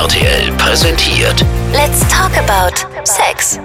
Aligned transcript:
RTL 0.00 0.50
präsentiert 0.52 1.44
Let's 1.74 2.00
talk 2.08 2.34
about 2.38 2.74
Sex. 3.04 3.60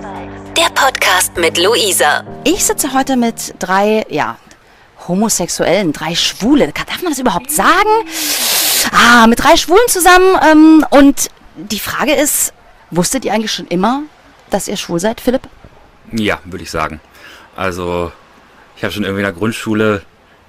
Der 0.57 0.69
Podcast 0.75 1.37
mit 1.37 1.57
Luisa. 1.57 2.25
Ich 2.43 2.65
sitze 2.65 2.93
heute 2.93 3.15
mit 3.15 3.55
drei, 3.59 4.05
ja, 4.09 4.37
Homosexuellen, 5.07 5.93
drei 5.93 6.13
Schwule. 6.13 6.73
Darf 6.73 7.01
man 7.01 7.13
das 7.13 7.19
überhaupt 7.19 7.51
sagen? 7.51 7.87
Ah, 8.91 9.27
mit 9.27 9.41
drei 9.41 9.55
Schwulen 9.55 9.87
zusammen. 9.87 10.37
Ähm, 10.45 10.85
und 10.89 11.29
die 11.55 11.79
Frage 11.79 12.13
ist, 12.13 12.51
wusstet 12.91 13.23
ihr 13.23 13.31
eigentlich 13.31 13.53
schon 13.53 13.67
immer, 13.67 14.03
dass 14.49 14.67
ihr 14.67 14.75
schwul 14.75 14.99
seid, 14.99 15.21
Philipp? 15.21 15.47
Ja, 16.11 16.41
würde 16.43 16.65
ich 16.65 16.69
sagen. 16.69 16.99
Also, 17.55 18.11
ich 18.75 18.83
habe 18.83 18.91
schon 18.91 19.03
irgendwie 19.03 19.21
in 19.21 19.27
der 19.27 19.39
Grundschule 19.39 20.01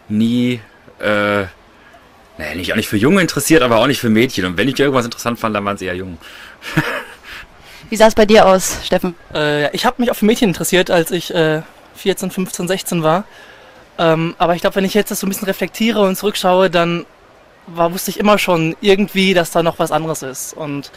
nie, 0.09 0.61
äh, 0.99 1.45
naja, 2.39 2.55
nicht 2.55 2.73
auch 2.73 2.77
nicht 2.77 2.89
für 2.89 2.97
Junge 2.97 3.21
interessiert, 3.21 3.63
aber 3.63 3.79
auch 3.79 3.87
nicht 3.87 4.01
für 4.01 4.11
Mädchen. 4.11 4.45
Und 4.45 4.57
wenn 4.57 4.69
ich 4.69 4.79
irgendwas 4.79 5.05
interessant 5.05 5.39
fand, 5.39 5.55
dann 5.55 5.65
waren 5.65 5.79
sie 5.79 5.87
eher 5.87 5.97
jung. 5.97 6.19
Wie 7.91 7.97
sah 7.97 8.09
es 8.09 8.15
bei 8.15 8.27
dir 8.27 8.47
aus, 8.47 8.79
Steffen? 8.85 9.15
Äh, 9.33 9.75
ich 9.75 9.87
habe 9.87 9.97
mich 10.03 10.11
auch 10.11 10.17
für 10.17 10.25
Mädchen 10.25 10.49
interessiert, 10.49 10.91
als 10.91 11.11
ich 11.11 11.33
äh, 11.35 11.63
14, 11.97 12.31
15, 12.31 12.69
16 12.69 13.03
war. 13.03 13.25
Ähm, 13.99 14.35
aber 14.39 14.55
ich 14.55 14.61
glaube, 14.61 14.77
wenn 14.77 14.85
ich 14.85 14.95
jetzt 14.95 15.11
das 15.11 15.21
so 15.21 15.27
ein 15.27 15.31
bisschen 15.31 15.47
reflektiere 15.47 16.01
und 16.01 16.17
zurückschaue, 16.17 16.69
dann 16.69 17.07
war, 17.67 17.93
wusste 17.93 18.11
ich 18.11 18.19
immer 18.19 18.39
schon 18.39 18.77
irgendwie, 18.81 19.35
dass 19.35 19.51
da 19.51 19.63
noch 19.63 19.79
was 19.79 19.93
anderes 19.93 20.23
ist. 20.23 20.53
Und 20.53 20.91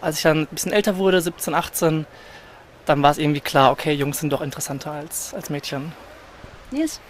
als 0.00 0.16
ich 0.16 0.22
dann 0.22 0.40
ein 0.42 0.46
bisschen 0.50 0.72
älter 0.72 0.96
wurde, 0.96 1.20
17, 1.20 1.54
18, 1.54 2.06
dann 2.84 3.02
war 3.02 3.12
es 3.12 3.18
irgendwie 3.18 3.40
klar, 3.40 3.70
okay, 3.70 3.92
Jungs 3.92 4.18
sind 4.18 4.32
doch 4.32 4.40
interessanter 4.40 4.92
als, 4.92 5.32
als 5.34 5.48
Mädchen. 5.48 5.92
Nils? 6.72 7.00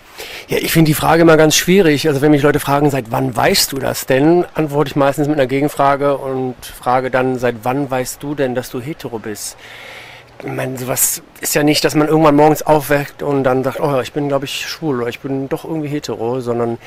Ja, 0.48 0.58
ich 0.58 0.72
finde 0.72 0.88
die 0.88 0.94
Frage 0.94 1.22
immer 1.22 1.36
ganz 1.36 1.56
schwierig. 1.56 2.08
Also 2.08 2.20
wenn 2.20 2.30
mich 2.30 2.42
Leute 2.42 2.60
fragen, 2.60 2.90
seit 2.90 3.10
wann 3.10 3.34
weißt 3.34 3.72
du 3.72 3.78
das 3.78 4.06
denn, 4.06 4.44
antworte 4.54 4.90
ich 4.90 4.96
meistens 4.96 5.28
mit 5.28 5.38
einer 5.38 5.46
Gegenfrage 5.46 6.16
und 6.16 6.54
frage 6.64 7.10
dann, 7.10 7.38
seit 7.38 7.56
wann 7.62 7.90
weißt 7.90 8.22
du 8.22 8.34
denn, 8.34 8.54
dass 8.54 8.70
du 8.70 8.80
hetero 8.80 9.18
bist? 9.18 9.56
Ich 10.44 10.50
meine, 10.50 10.76
sowas 10.76 11.22
ist 11.40 11.54
ja 11.54 11.62
nicht, 11.62 11.84
dass 11.84 11.94
man 11.94 12.08
irgendwann 12.08 12.34
morgens 12.34 12.62
aufweckt 12.62 13.22
und 13.22 13.44
dann 13.44 13.62
sagt, 13.62 13.78
oh, 13.78 14.00
ich 14.00 14.12
bin, 14.12 14.26
glaube 14.26 14.44
ich, 14.44 14.68
schwul 14.68 15.00
oder 15.00 15.08
ich 15.08 15.20
bin 15.20 15.48
doch 15.48 15.64
irgendwie 15.64 15.88
hetero, 15.88 16.40
sondern 16.40 16.78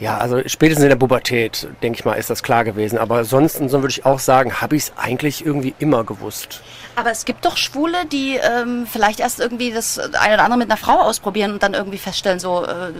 ja, 0.00 0.18
also 0.18 0.40
spätestens 0.46 0.82
in 0.82 0.88
der 0.88 0.96
Pubertät, 0.96 1.68
denke 1.82 1.98
ich 1.98 2.04
mal, 2.04 2.14
ist 2.14 2.28
das 2.28 2.42
klar 2.42 2.64
gewesen. 2.64 2.98
Aber 2.98 3.24
sonst, 3.24 3.56
so 3.56 3.82
würde 3.82 3.90
ich 3.90 4.04
auch 4.04 4.18
sagen, 4.18 4.60
habe 4.60 4.74
ich 4.74 4.84
es 4.84 4.92
eigentlich 4.96 5.46
irgendwie 5.46 5.74
immer 5.78 6.02
gewusst. 6.02 6.62
Aber 6.96 7.10
es 7.10 7.24
gibt 7.24 7.44
doch 7.44 7.56
Schwule, 7.56 8.04
die 8.10 8.36
ähm, 8.36 8.86
vielleicht 8.90 9.20
erst 9.20 9.38
irgendwie 9.38 9.70
das 9.70 9.98
eine 9.98 10.34
oder 10.34 10.44
andere 10.44 10.58
mit 10.58 10.70
einer 10.70 10.76
Frau 10.76 11.00
ausprobieren 11.00 11.52
und 11.52 11.62
dann 11.62 11.74
irgendwie 11.74 11.98
feststellen, 11.98 12.40
so, 12.40 12.64
äh, 12.64 12.92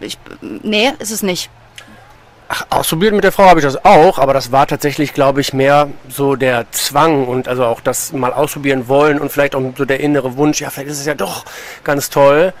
ich, 0.00 0.18
nee, 0.40 0.92
ist 0.98 1.12
es 1.12 1.22
nicht. 1.22 1.50
Ach, 2.52 2.66
ausprobiert 2.70 3.14
mit 3.14 3.22
der 3.22 3.30
Frau 3.30 3.44
habe 3.44 3.60
ich 3.60 3.64
das 3.64 3.84
auch, 3.84 4.18
aber 4.18 4.34
das 4.34 4.50
war 4.50 4.66
tatsächlich, 4.66 5.14
glaube 5.14 5.40
ich, 5.40 5.52
mehr 5.52 5.88
so 6.08 6.34
der 6.34 6.68
Zwang 6.72 7.28
und 7.28 7.46
also 7.46 7.64
auch 7.64 7.80
das 7.80 8.12
mal 8.12 8.32
ausprobieren 8.32 8.88
wollen 8.88 9.20
und 9.20 9.30
vielleicht 9.30 9.54
auch 9.54 9.62
so 9.78 9.84
der 9.84 10.00
innere 10.00 10.36
Wunsch, 10.36 10.60
ja, 10.60 10.68
vielleicht 10.68 10.90
ist 10.90 10.98
es 10.98 11.06
ja 11.06 11.14
doch 11.14 11.44
ganz 11.84 12.10
toll. 12.10 12.52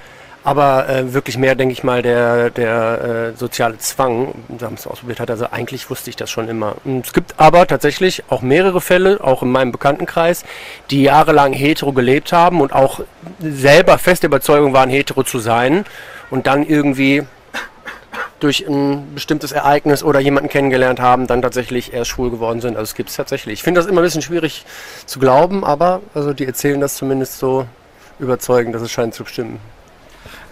Aber 0.44 0.88
äh, 0.88 1.12
wirklich 1.12 1.36
mehr, 1.36 1.56
denke 1.56 1.72
ich 1.72 1.82
mal, 1.82 2.02
der, 2.02 2.50
der 2.50 3.32
äh, 3.34 3.36
soziale 3.36 3.78
Zwang, 3.78 4.32
da 4.48 4.66
haben 4.66 4.74
es 4.74 4.86
ausprobiert 4.86 5.18
hat. 5.18 5.28
Also 5.28 5.48
eigentlich 5.50 5.90
wusste 5.90 6.08
ich 6.08 6.14
das 6.14 6.30
schon 6.30 6.48
immer. 6.48 6.76
Und 6.84 7.06
es 7.06 7.12
gibt 7.12 7.34
aber 7.38 7.66
tatsächlich 7.66 8.22
auch 8.28 8.42
mehrere 8.42 8.80
Fälle, 8.80 9.18
auch 9.20 9.42
in 9.42 9.50
meinem 9.50 9.72
Bekanntenkreis, 9.72 10.44
die 10.90 11.02
jahrelang 11.02 11.52
hetero 11.52 11.92
gelebt 11.92 12.32
haben 12.32 12.60
und 12.60 12.72
auch 12.72 13.00
selber 13.40 13.98
feste 13.98 14.28
Überzeugung 14.28 14.72
waren, 14.72 14.88
hetero 14.88 15.24
zu 15.24 15.40
sein 15.40 15.84
und 16.30 16.46
dann 16.46 16.64
irgendwie 16.64 17.24
durch 18.40 18.66
ein 18.66 19.14
bestimmtes 19.14 19.52
Ereignis 19.52 20.02
oder 20.02 20.18
jemanden 20.18 20.48
kennengelernt 20.48 21.00
haben, 21.00 21.26
dann 21.26 21.42
tatsächlich 21.42 21.92
erst 21.92 22.10
schwul 22.10 22.30
geworden 22.30 22.60
sind. 22.60 22.76
Also 22.76 22.90
es 22.90 22.94
gibt 22.94 23.10
es 23.10 23.16
tatsächlich. 23.16 23.54
Ich 23.54 23.62
finde 23.62 23.80
das 23.80 23.88
immer 23.88 24.00
ein 24.00 24.04
bisschen 24.04 24.22
schwierig 24.22 24.64
zu 25.06 25.18
glauben, 25.18 25.64
aber 25.64 26.00
also 26.14 26.32
die 26.32 26.46
erzählen 26.46 26.80
das 26.80 26.96
zumindest 26.96 27.38
so 27.38 27.66
überzeugend, 28.18 28.74
dass 28.74 28.82
es 28.82 28.90
scheint 28.90 29.14
zu 29.14 29.24
stimmen. 29.24 29.60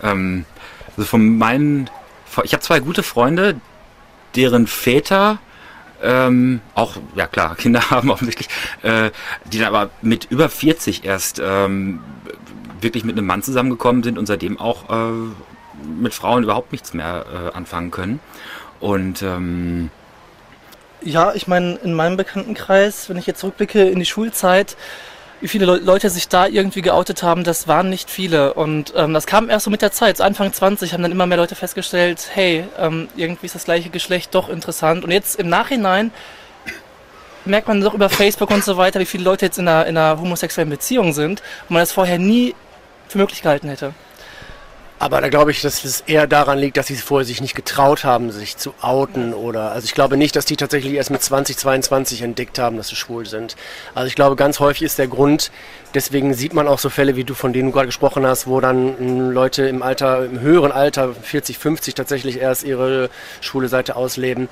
Ähm, 0.03 0.44
also 0.97 1.09
von 1.09 1.38
meinen, 1.38 1.91
ich 2.44 2.53
habe 2.53 2.62
zwei 2.62 2.81
gute 2.81 3.03
Freunde, 3.03 3.56
deren 4.37 4.66
Väter 4.66 5.38
ähm, 6.03 6.60
auch, 6.75 6.97
ja 7.15 7.27
klar, 7.27 7.54
Kinder 7.56 7.91
haben 7.91 8.10
offensichtlich, 8.10 8.48
äh, 8.82 9.10
die 9.47 9.59
dann 9.59 9.75
aber 9.75 9.91
mit 10.03 10.27
über 10.31 10.48
40 10.48 11.04
erst 11.04 11.41
ähm, 11.44 12.00
wirklich 12.81 13.04
mit 13.04 13.16
einem 13.16 13.27
Mann 13.27 13.43
zusammengekommen 13.43 14.03
sind 14.03 14.19
und 14.19 14.27
seitdem 14.27 14.60
auch 14.60 14.88
äh, 14.91 15.31
mit 15.83 16.15
Frauen 16.15 16.43
überhaupt 16.44 16.72
nichts 16.72 16.94
mehr 16.94 17.25
äh, 17.33 17.56
anfangen 17.56 17.91
können. 17.91 18.21
Und 18.81 19.22
ähm, 19.22 19.91
Ja, 21.03 21.34
ich 21.34 21.47
meine, 21.47 21.77
in 21.83 21.94
meinem 21.94 22.16
Bekanntenkreis, 22.16 23.09
wenn 23.09 23.16
ich 23.16 23.27
jetzt 23.27 23.41
zurückblicke 23.41 23.83
in 23.89 23.99
die 23.99 24.06
Schulzeit, 24.06 24.77
wie 25.41 25.49
viele 25.49 25.66
Le 25.66 25.77
Leute 25.77 26.11
sich 26.11 26.28
da 26.28 26.47
irgendwie 26.47 26.83
geoutet 26.83 27.22
haben, 27.22 27.44
das 27.44 27.69
waren 27.69 27.91
nicht 27.91 28.11
viele. 28.11 28.55
Und 28.55 28.93
ähm, 28.97 29.15
das 29.15 29.27
kam 29.27 29.50
erst 29.50 29.65
so 29.65 29.71
mit 29.71 29.83
der 29.83 29.93
Zeit. 29.93 30.16
So 30.16 30.25
Anfang 30.25 30.53
20 30.53 30.93
haben 30.93 31.03
dann 31.03 31.12
immer 31.12 31.27
mehr 31.27 31.39
Leute 31.39 31.55
festgestellt, 31.55 32.28
hey, 32.33 32.65
ähm, 32.78 33.09
irgendwie 33.16 33.47
ist 33.47 33.55
das 33.55 33.65
gleiche 33.65 33.91
Geschlecht 33.91 34.34
doch 34.34 34.49
interessant. 34.49 35.05
Und 35.05 35.10
jetzt 35.10 35.39
im 35.39 35.49
Nachhinein 35.49 36.10
merkt 37.45 37.69
man 37.69 37.81
doch 37.81 37.95
über 37.95 38.09
Facebook 38.09 38.50
und 38.50 38.65
so 38.65 38.77
weiter, 38.77 39.00
wie 39.00 39.06
viele 39.06 39.25
Leute 39.25 39.47
jetzt 39.47 39.59
in 39.59 39.69
einer, 39.69 39.87
in 39.87 39.97
einer 39.97 40.21
homosexuellen 40.21 40.71
Beziehung 40.71 41.12
sind, 41.12 41.43
wo 41.69 41.75
man 41.75 41.83
das 41.83 41.93
vorher 41.93 42.19
nie 42.19 42.55
für 43.09 43.19
möglich 43.19 43.43
gehalten 43.43 43.69
hätte. 43.69 43.95
Aber 45.00 45.20
da 45.20 45.28
glaube 45.28 45.53
ich, 45.53 45.62
dass 45.62 45.84
es 45.84 46.00
eher 46.03 46.26
daran 46.26 46.59
liegt, 46.59 46.76
dass 46.76 46.88
sie 46.88 46.97
vorher 46.97 47.25
sich 47.25 47.41
nicht 47.41 47.54
getraut 47.54 48.03
haben, 48.04 48.32
sich 48.32 48.56
zu 48.56 48.75
outen 48.81 49.32
oder, 49.32 49.70
also 49.70 49.84
ich 49.84 49.94
glaube 49.94 50.16
nicht, 50.16 50.34
dass 50.34 50.44
die 50.44 50.56
tatsächlich 50.56 50.94
erst 50.94 51.10
mit 51.10 51.22
2022 51.22 52.22
entdeckt 52.22 52.59
haben, 52.59 52.76
dass 52.76 52.88
sie 52.88 52.97
schwul 52.97 53.25
sind. 53.25 53.54
Also 53.94 54.09
ich 54.09 54.16
glaube, 54.16 54.34
ganz 54.34 54.59
häufig 54.59 54.82
ist 54.82 54.98
der 54.98 55.06
Grund, 55.06 55.53
deswegen 55.94 56.34
sieht 56.34 56.53
man 56.53 56.66
auch 56.66 56.81
so 56.81 56.91
Fälle, 56.91 57.14
wie 57.14 57.22
du, 57.22 57.34
von 57.34 57.53
denen 57.53 57.69
du 57.69 57.72
gerade 57.72 57.86
gesprochen 57.86 58.26
hast, 58.26 58.48
wo 58.48 58.60
dann 58.60 58.98
m, 58.98 59.31
Leute 59.31 59.69
im 59.69 59.82
Alter, 59.82 60.25
im 60.25 60.41
höheren 60.41 60.72
Alter, 60.72 61.15
40, 61.15 61.59
50 61.59 61.94
tatsächlich 61.94 62.41
erst 62.41 62.65
ihre 62.65 63.09
schwule 63.41 63.69
Seite 63.69 63.94
ausleben. 63.94 64.48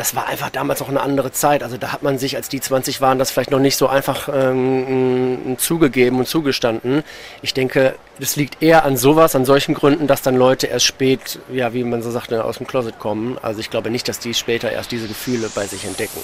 Das 0.00 0.14
war 0.14 0.28
einfach 0.28 0.48
damals 0.48 0.80
noch 0.80 0.88
eine 0.88 1.02
andere 1.02 1.30
Zeit. 1.30 1.62
Also 1.62 1.76
da 1.76 1.92
hat 1.92 2.02
man 2.02 2.16
sich, 2.16 2.34
als 2.34 2.48
die 2.48 2.58
20 2.58 3.02
waren, 3.02 3.18
das 3.18 3.30
vielleicht 3.30 3.50
noch 3.50 3.58
nicht 3.58 3.76
so 3.76 3.86
einfach 3.86 4.30
ähm, 4.32 5.56
zugegeben 5.58 6.20
und 6.20 6.26
zugestanden. 6.26 7.02
Ich 7.42 7.52
denke, 7.52 7.96
das 8.18 8.34
liegt 8.34 8.62
eher 8.62 8.86
an 8.86 8.96
sowas, 8.96 9.36
an 9.36 9.44
solchen 9.44 9.74
Gründen, 9.74 10.06
dass 10.06 10.22
dann 10.22 10.36
Leute 10.36 10.68
erst 10.68 10.86
spät, 10.86 11.38
ja, 11.52 11.74
wie 11.74 11.84
man 11.84 12.00
so 12.00 12.10
sagt, 12.10 12.32
aus 12.32 12.56
dem 12.56 12.66
Closet 12.66 12.98
kommen. 12.98 13.36
Also 13.42 13.60
ich 13.60 13.68
glaube 13.68 13.90
nicht, 13.90 14.08
dass 14.08 14.18
die 14.18 14.32
später 14.32 14.72
erst 14.72 14.90
diese 14.90 15.06
Gefühle 15.06 15.50
bei 15.54 15.66
sich 15.66 15.84
entdecken. 15.84 16.22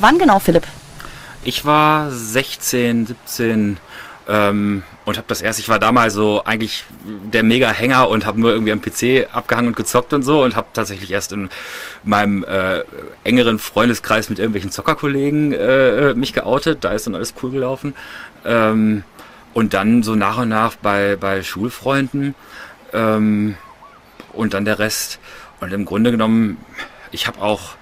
Wann 0.00 0.18
genau, 0.18 0.38
Philipp? 0.38 0.66
ich 1.44 1.64
war 1.64 2.10
16, 2.10 3.06
17 3.06 3.78
ähm, 4.28 4.82
und 5.06 5.16
habe 5.16 5.26
das 5.26 5.40
erst, 5.40 5.58
ich 5.58 5.70
war 5.70 5.78
damals 5.78 6.12
so 6.12 6.44
eigentlich 6.44 6.84
der 7.04 7.42
Mega-Hänger 7.42 8.08
und 8.08 8.26
habe 8.26 8.38
nur 8.38 8.52
irgendwie 8.52 8.72
am 8.72 8.82
PC 8.82 9.34
abgehangen 9.34 9.68
und 9.68 9.76
gezockt 9.76 10.12
und 10.12 10.22
so 10.22 10.44
und 10.44 10.54
habe 10.54 10.68
tatsächlich 10.74 11.10
erst 11.10 11.32
in 11.32 11.48
meinem 12.04 12.44
äh, 12.44 12.82
engeren 13.24 13.58
Freundeskreis 13.58 14.28
mit 14.28 14.38
irgendwelchen 14.38 14.70
Zockerkollegen 14.70 15.52
äh, 15.52 16.12
mich 16.12 16.34
geoutet. 16.34 16.84
Da 16.84 16.92
ist 16.92 17.06
dann 17.06 17.14
alles 17.14 17.32
cool 17.42 17.50
gelaufen. 17.50 17.94
Ähm, 18.44 19.02
und 19.54 19.72
dann 19.72 20.02
so 20.02 20.14
nach 20.14 20.38
und 20.38 20.50
nach 20.50 20.76
bei, 20.76 21.16
bei 21.16 21.42
Schulfreunden 21.42 22.34
ähm, 22.92 23.56
und 24.34 24.52
dann 24.52 24.66
der 24.66 24.78
Rest. 24.78 25.20
Und 25.60 25.72
im 25.72 25.86
Grunde 25.86 26.10
genommen, 26.10 26.58
ich 27.12 27.26
habe 27.26 27.40
auch 27.40 27.76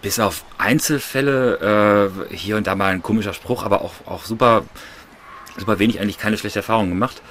bis 0.00 0.18
auf 0.18 0.44
Einzelfälle 0.56 2.10
äh, 2.30 2.34
hier 2.34 2.56
und 2.56 2.66
da 2.66 2.74
mal 2.74 2.92
ein 2.92 3.02
komischer 3.02 3.34
Spruch, 3.34 3.64
aber 3.64 3.82
auch, 3.82 3.92
auch 4.06 4.24
super, 4.24 4.64
super 5.58 5.78
wenig, 5.78 6.00
eigentlich 6.00 6.18
keine 6.18 6.38
schlechte 6.38 6.60
Erfahrung 6.60 6.88
gemacht. 6.88 7.22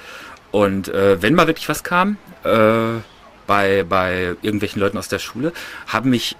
Und 0.50 0.88
äh, 0.88 1.20
wenn 1.20 1.34
mal 1.34 1.46
wirklich 1.46 1.68
was 1.68 1.84
kam, 1.84 2.16
äh, 2.44 3.00
bei, 3.46 3.84
bei 3.84 4.36
irgendwelchen 4.42 4.80
Leuten 4.80 4.98
aus 4.98 5.08
der 5.08 5.18
Schule, 5.18 5.52
haben 5.86 6.10
mich 6.10 6.36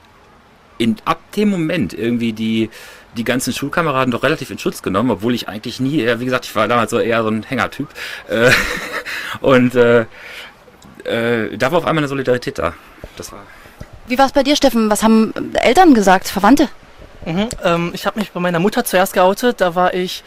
in, 0.79 0.97
ab 1.05 1.21
dem 1.33 1.51
Moment 1.51 1.93
irgendwie 1.93 2.33
die, 2.33 2.71
die 3.17 3.25
ganzen 3.25 3.53
Schulkameraden 3.53 4.13
doch 4.13 4.23
relativ 4.23 4.51
in 4.51 4.59
Schutz 4.59 4.83
genommen, 4.83 5.11
obwohl 5.11 5.35
ich 5.35 5.49
eigentlich 5.49 5.81
nie, 5.81 6.07
wie 6.19 6.25
gesagt, 6.25 6.45
ich 6.45 6.55
war 6.55 6.69
damals 6.69 6.91
so 6.91 6.99
eher 6.99 7.23
so 7.23 7.29
ein 7.29 7.43
Hängertyp. 7.43 7.89
Äh, 8.29 8.51
und 9.41 9.75
äh, 9.75 10.07
äh, 11.05 11.57
da 11.57 11.73
war 11.73 11.79
auf 11.79 11.87
einmal 11.87 12.03
eine 12.03 12.09
Solidarität 12.09 12.59
da. 12.59 12.75
Das 13.17 13.33
war. 13.33 13.43
Wie 14.07 14.19
war 14.19 14.27
es 14.27 14.33
bei 14.33 14.43
dir, 14.43 14.57
Steffen? 14.57 14.91
Was 14.91 15.03
haben 15.03 15.35
äh, 15.55 15.59
Eltern 15.59 15.95
gesagt, 15.95 16.29
Verwandte? 16.29 16.69
Mhm, 17.27 17.49
ähm, 17.65 17.91
ich 17.93 18.07
habe 18.07 18.19
mich 18.19 18.31
bei 18.31 18.41
meiner 18.41 18.59
Mutter 18.59 18.85
zuerst 18.85 19.13
geoutet, 19.13 19.61
da 19.61 19.75
war 19.75 19.93
ich 19.93 20.23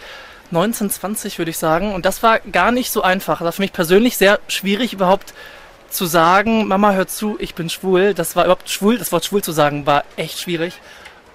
19, 0.51 0.89
20 0.89 1.37
würde 1.37 1.51
ich 1.51 1.57
sagen. 1.57 1.93
Und 1.93 2.05
das 2.05 2.23
war 2.23 2.39
gar 2.39 2.71
nicht 2.71 2.91
so 2.91 3.01
einfach. 3.01 3.39
Das 3.39 3.45
war 3.45 3.51
für 3.53 3.61
mich 3.61 3.73
persönlich 3.73 4.17
sehr 4.17 4.39
schwierig, 4.47 4.93
überhaupt 4.93 5.33
zu 5.89 6.05
sagen, 6.05 6.67
Mama, 6.67 6.93
hör 6.93 7.07
zu, 7.07 7.37
ich 7.39 7.55
bin 7.55 7.69
schwul. 7.69 8.13
Das 8.13 8.35
war 8.35 8.45
überhaupt 8.45 8.69
schwul, 8.69 8.97
das 8.97 9.11
Wort 9.11 9.25
schwul 9.25 9.43
zu 9.43 9.51
sagen, 9.51 9.85
war 9.85 10.03
echt 10.15 10.39
schwierig 10.39 10.79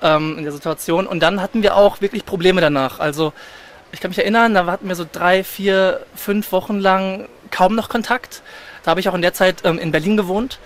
ähm, 0.03 0.39
in 0.39 0.45
der 0.45 0.53
Situation. 0.53 1.07
Und 1.07 1.21
dann 1.21 1.41
hatten 1.41 1.63
wir 1.63 1.77
auch 1.77 2.01
wirklich 2.01 2.25
Probleme 2.25 2.61
danach. 2.61 3.01
Also 3.01 3.33
ich 3.93 4.01
kann 4.01 4.11
mich 4.11 4.19
erinnern, 4.19 4.55
da 4.55 4.67
hatten 4.67 4.89
wir 4.89 4.97
so 4.97 5.07
drei, 5.11 5.45
vier, 5.45 6.01
fünf 6.15 6.53
Wochen 6.53 6.79
lang 6.79 7.29
kaum 7.51 7.75
noch 7.75 7.89
Kontakt. 7.89 8.43
Da 8.83 8.91
habe 8.91 9.01
ich 9.01 9.09
auch 9.09 9.15
in 9.15 9.23
der 9.23 9.35
Zeit 9.35 9.65
ähm, 9.65 9.79
in 9.79 9.93
Berlin 9.93 10.17
gewohnt. 10.17 10.59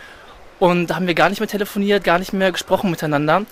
Und 0.58 0.88
da 0.88 0.97
haben 0.97 1.06
wir 1.06 1.14
gar 1.14 1.31
nicht 1.31 1.41
mehr 1.41 1.49
telefoniert, 1.49 2.05
gar 2.05 2.19
nicht 2.19 2.32
mehr 2.32 2.52
gesprochen 2.52 2.91
miteinander. 2.91 3.43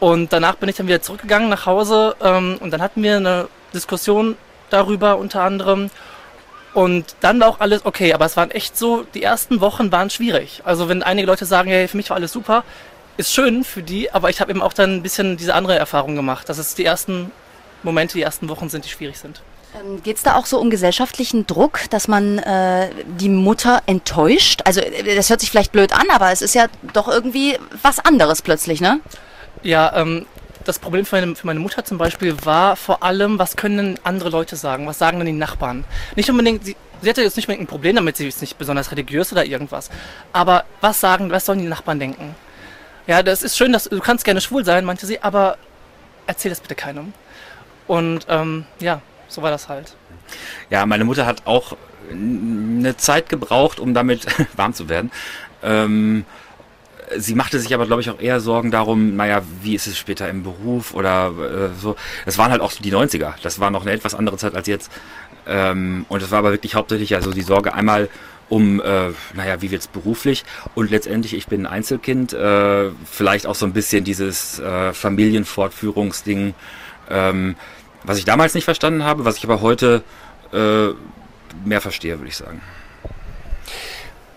Und 0.00 0.32
danach 0.32 0.56
bin 0.56 0.68
ich 0.68 0.76
dann 0.76 0.88
wieder 0.88 1.02
zurückgegangen 1.02 1.48
nach 1.48 1.66
Hause 1.66 2.16
ähm, 2.22 2.56
und 2.60 2.70
dann 2.70 2.80
hatten 2.80 3.02
wir 3.02 3.18
eine 3.18 3.48
Diskussion 3.72 4.36
darüber 4.70 5.18
unter 5.18 5.42
anderem. 5.42 5.90
Und 6.72 7.16
dann 7.20 7.40
war 7.40 7.48
auch 7.48 7.60
alles 7.60 7.84
okay, 7.84 8.12
aber 8.12 8.26
es 8.26 8.36
waren 8.36 8.50
echt 8.50 8.78
so, 8.78 9.04
die 9.14 9.22
ersten 9.22 9.60
Wochen 9.60 9.90
waren 9.90 10.08
schwierig. 10.08 10.62
Also 10.64 10.88
wenn 10.88 11.02
einige 11.02 11.26
Leute 11.26 11.44
sagen, 11.44 11.68
hey, 11.68 11.88
für 11.88 11.96
mich 11.96 12.10
war 12.10 12.16
alles 12.16 12.32
super, 12.32 12.62
ist 13.16 13.32
schön 13.32 13.64
für 13.64 13.82
die, 13.82 14.12
aber 14.12 14.30
ich 14.30 14.40
habe 14.40 14.50
eben 14.50 14.62
auch 14.62 14.72
dann 14.72 14.96
ein 14.96 15.02
bisschen 15.02 15.36
diese 15.36 15.54
andere 15.54 15.76
Erfahrung 15.76 16.14
gemacht, 16.14 16.48
dass 16.48 16.58
es 16.58 16.74
die 16.74 16.84
ersten 16.84 17.32
Momente, 17.82 18.14
die 18.14 18.22
ersten 18.22 18.48
Wochen 18.48 18.68
sind, 18.68 18.84
die 18.84 18.88
schwierig 18.88 19.18
sind. 19.18 19.42
Ähm, 19.74 20.02
Geht 20.02 20.16
es 20.16 20.22
da 20.22 20.36
auch 20.36 20.46
so 20.46 20.58
um 20.58 20.70
gesellschaftlichen 20.70 21.46
Druck, 21.46 21.80
dass 21.90 22.08
man 22.08 22.38
äh, 22.38 22.90
die 23.18 23.28
Mutter 23.28 23.82
enttäuscht? 23.86 24.62
Also 24.64 24.80
äh, 24.80 25.14
das 25.14 25.30
hört 25.30 25.40
sich 25.40 25.50
vielleicht 25.50 25.72
blöd 25.72 25.92
an, 25.92 26.06
aber 26.12 26.32
es 26.32 26.42
ist 26.42 26.54
ja 26.54 26.66
doch 26.92 27.08
irgendwie 27.08 27.58
was 27.82 27.98
anderes 27.98 28.42
plötzlich, 28.42 28.80
ne? 28.80 29.00
Ja, 29.62 29.92
ähm, 29.96 30.26
das 30.64 30.78
Problem 30.78 31.04
für 31.06 31.20
meine, 31.20 31.34
für 31.34 31.46
meine 31.46 31.60
Mutter 31.60 31.84
zum 31.84 31.98
Beispiel 31.98 32.36
war 32.44 32.76
vor 32.76 33.02
allem, 33.02 33.38
was 33.38 33.56
können 33.56 33.98
andere 34.04 34.30
Leute 34.30 34.56
sagen? 34.56 34.86
Was 34.86 34.98
sagen 34.98 35.18
denn 35.18 35.26
die 35.26 35.32
Nachbarn? 35.32 35.84
Nicht 36.16 36.30
unbedingt, 36.30 36.64
sie, 36.64 36.76
sie 37.00 37.08
hatte 37.08 37.22
jetzt 37.22 37.36
nicht 37.36 37.48
unbedingt 37.48 37.68
ein 37.68 37.70
Problem 37.70 37.96
damit, 37.96 38.16
sie 38.16 38.28
ist 38.28 38.40
nicht 38.40 38.58
besonders 38.58 38.90
religiös 38.90 39.32
oder 39.32 39.44
irgendwas. 39.44 39.90
Aber 40.32 40.64
was 40.80 41.00
sagen, 41.00 41.30
was 41.30 41.46
sollen 41.46 41.60
die 41.60 41.66
Nachbarn 41.66 41.98
denken? 41.98 42.34
Ja, 43.06 43.22
das 43.22 43.42
ist 43.42 43.56
schön, 43.56 43.72
dass 43.72 43.84
du 43.84 43.98
kannst 44.00 44.24
gerne 44.24 44.40
schwul 44.40 44.64
sein, 44.64 44.84
meinte 44.84 45.06
sie, 45.06 45.22
aber 45.22 45.56
erzähl 46.26 46.50
das 46.50 46.60
bitte 46.60 46.74
keinem. 46.74 47.12
Und 47.86 48.26
ähm, 48.28 48.66
ja, 48.78 49.02
so 49.28 49.42
war 49.42 49.50
das 49.50 49.68
halt. 49.68 49.94
Ja, 50.68 50.86
meine 50.86 51.04
Mutter 51.04 51.26
hat 51.26 51.46
auch 51.46 51.76
eine 52.10 52.96
Zeit 52.96 53.28
gebraucht, 53.28 53.80
um 53.80 53.94
damit 53.94 54.26
warm 54.56 54.74
zu 54.74 54.88
werden. 54.88 55.10
Ähm, 55.62 56.24
sie 57.16 57.34
machte 57.34 57.58
sich 57.58 57.74
aber, 57.74 57.86
glaube 57.86 58.02
ich, 58.02 58.10
auch 58.10 58.20
eher 58.20 58.40
Sorgen 58.40 58.70
darum, 58.70 59.16
naja, 59.16 59.42
wie 59.62 59.74
ist 59.74 59.86
es 59.86 59.98
später 59.98 60.28
im 60.28 60.42
Beruf 60.42 60.94
oder 60.94 61.32
äh, 61.72 61.80
so. 61.80 61.96
Es 62.26 62.38
waren 62.38 62.50
halt 62.50 62.60
auch 62.60 62.72
die 62.72 62.92
90er. 62.92 63.34
Das 63.42 63.60
war 63.60 63.70
noch 63.70 63.82
eine 63.82 63.92
etwas 63.92 64.14
andere 64.14 64.36
Zeit 64.36 64.54
als 64.54 64.66
jetzt. 64.66 64.90
Ähm, 65.46 66.06
und 66.08 66.22
es 66.22 66.30
war 66.30 66.40
aber 66.40 66.52
wirklich 66.52 66.74
hauptsächlich 66.74 67.14
also 67.14 67.32
die 67.32 67.42
Sorge 67.42 67.74
einmal 67.74 68.08
um, 68.48 68.80
äh, 68.80 69.10
naja, 69.34 69.62
wie 69.62 69.70
wird's 69.70 69.86
beruflich 69.86 70.44
und 70.74 70.90
letztendlich, 70.90 71.34
ich 71.34 71.46
bin 71.46 71.66
ein 71.66 71.72
Einzelkind, 71.72 72.32
äh, 72.32 72.90
vielleicht 73.10 73.46
auch 73.46 73.54
so 73.54 73.64
ein 73.64 73.72
bisschen 73.72 74.02
dieses 74.02 74.58
äh, 74.58 74.92
Familienfortführungsding, 74.92 76.54
ähm, 77.08 77.54
was 78.02 78.18
ich 78.18 78.24
damals 78.24 78.54
nicht 78.54 78.64
verstanden 78.64 79.04
habe, 79.04 79.24
was 79.24 79.36
ich 79.36 79.44
aber 79.44 79.60
heute 79.60 80.02
äh, 80.52 80.88
mehr 81.64 81.80
verstehe, 81.80 82.18
würde 82.18 82.28
ich 82.28 82.36
sagen. 82.36 82.60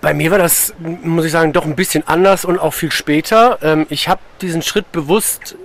Bei 0.03 0.13
mir 0.13 0.31
war 0.31 0.37
das, 0.37 0.73
muss 0.79 1.23
ich 1.23 1.31
sagen, 1.31 1.53
doch 1.53 1.63
ein 1.63 1.77
bisschen 1.77 2.05
anders 2.05 2.43
und 2.43 2.59
auch 2.59 2.73
viel 2.73 2.91
später. 2.91 3.59
Ähm, 3.61 3.85
ich 3.89 4.09
habe 4.09 4.19
diesen 4.41 4.61
Schritt 4.61 4.91
bewusst 4.91 5.55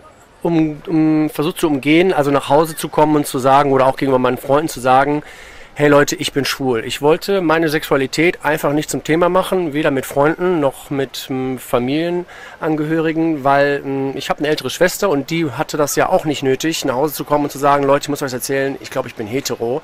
um, 0.42 0.80
um 0.86 1.28
versucht 1.28 1.58
zu 1.58 1.66
umgehen, 1.66 2.12
also 2.12 2.30
nach 2.30 2.48
Hause 2.48 2.76
zu 2.76 2.88
kommen 2.88 3.16
und 3.16 3.26
zu 3.26 3.40
sagen 3.40 3.72
oder 3.72 3.86
auch 3.86 3.96
gegenüber 3.96 4.20
meinen 4.20 4.38
Freunden 4.38 4.68
zu 4.68 4.78
sagen, 4.78 5.24
hey 5.78 5.86
Leute, 5.86 6.16
ich 6.16 6.32
bin 6.32 6.44
schwul. 6.44 6.84
Ich 6.84 7.02
wollte 7.02 7.40
meine 7.40 7.68
Sexualität 7.68 8.44
einfach 8.44 8.72
nicht 8.72 8.90
zum 8.90 9.04
Thema 9.04 9.28
machen, 9.28 9.74
weder 9.74 9.92
mit 9.92 10.06
Freunden 10.06 10.58
noch 10.58 10.90
mit 10.90 11.28
ähm, 11.30 11.56
Familienangehörigen, 11.60 13.44
weil 13.44 13.82
ähm, 13.84 14.12
ich 14.16 14.28
habe 14.28 14.40
eine 14.40 14.48
ältere 14.48 14.70
Schwester 14.70 15.08
und 15.08 15.30
die 15.30 15.52
hatte 15.52 15.76
das 15.76 15.94
ja 15.94 16.08
auch 16.08 16.24
nicht 16.24 16.42
nötig, 16.42 16.84
nach 16.84 16.96
Hause 16.96 17.14
zu 17.14 17.22
kommen 17.22 17.44
und 17.44 17.50
zu 17.50 17.58
sagen, 17.58 17.84
Leute, 17.84 18.06
ich 18.06 18.08
muss 18.08 18.22
euch 18.22 18.32
erzählen, 18.32 18.76
ich 18.80 18.90
glaube, 18.90 19.06
ich 19.06 19.14
bin 19.14 19.28
hetero, 19.28 19.80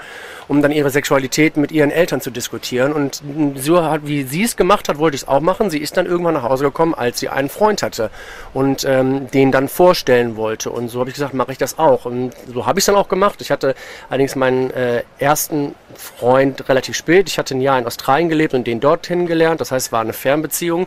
um 0.49 0.62
dann 0.62 0.73
ihre 0.73 0.91
Sexualität 0.91 1.56
mit 1.56 1.70
ihren 1.70 1.93
Eltern 1.93 2.20
zu 2.20 2.32
diskutieren. 2.32 2.93
Und 2.93 3.23
ähm, 3.23 3.56
so 3.56 3.81
hat, 3.81 4.00
wie 4.05 4.25
sie 4.25 4.43
es 4.43 4.56
gemacht 4.56 4.88
hat, 4.88 4.99
wollte 4.99 5.14
ich 5.14 5.23
es 5.23 5.29
auch 5.29 5.38
machen. 5.38 5.70
Sie 5.70 5.79
ist 5.79 5.97
dann 5.97 6.06
irgendwann 6.06 6.35
nach 6.35 6.43
Hause 6.43 6.64
gekommen, 6.64 6.94
als 6.94 7.20
sie 7.20 7.29
einen 7.29 7.49
Freund 7.49 7.85
hatte 7.85 8.11
und 8.52 8.85
ähm, 8.85 9.31
den 9.31 9.52
dann 9.52 9.69
vorstellen 9.69 10.35
wollte. 10.35 10.70
Und 10.70 10.88
so 10.88 10.99
habe 10.99 11.11
ich 11.11 11.14
gesagt, 11.14 11.35
mache 11.35 11.52
ich 11.52 11.58
das 11.58 11.79
auch. 11.79 12.05
Und 12.05 12.32
so 12.52 12.67
habe 12.67 12.81
ich 12.81 12.82
es 12.82 12.87
dann 12.87 12.97
auch 12.97 13.08
gemacht. 13.08 13.40
Ich 13.40 13.52
hatte 13.52 13.76
allerdings 14.11 14.35
meinen 14.35 14.73
äh, 14.73 15.05
ersten 15.20 15.76
Freund 15.94 16.69
relativ 16.69 16.96
spät. 16.96 17.28
Ich 17.28 17.38
hatte 17.38 17.54
ein 17.54 17.60
Jahr 17.60 17.78
in 17.78 17.86
Australien 17.86 18.28
gelebt 18.28 18.54
und 18.54 18.66
den 18.66 18.81
dort 18.81 19.04
kennengelernt. 19.04 19.60
Das 19.60 19.70
heißt, 19.70 19.86
es 19.86 19.92
war 19.92 20.00
eine 20.00 20.12
Fernbeziehung. 20.12 20.86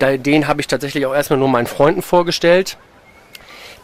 Den 0.00 0.48
habe 0.48 0.60
ich 0.60 0.66
tatsächlich 0.66 1.06
auch 1.06 1.14
erstmal 1.14 1.38
nur 1.38 1.48
meinen 1.48 1.66
Freunden 1.66 2.02
vorgestellt. 2.02 2.76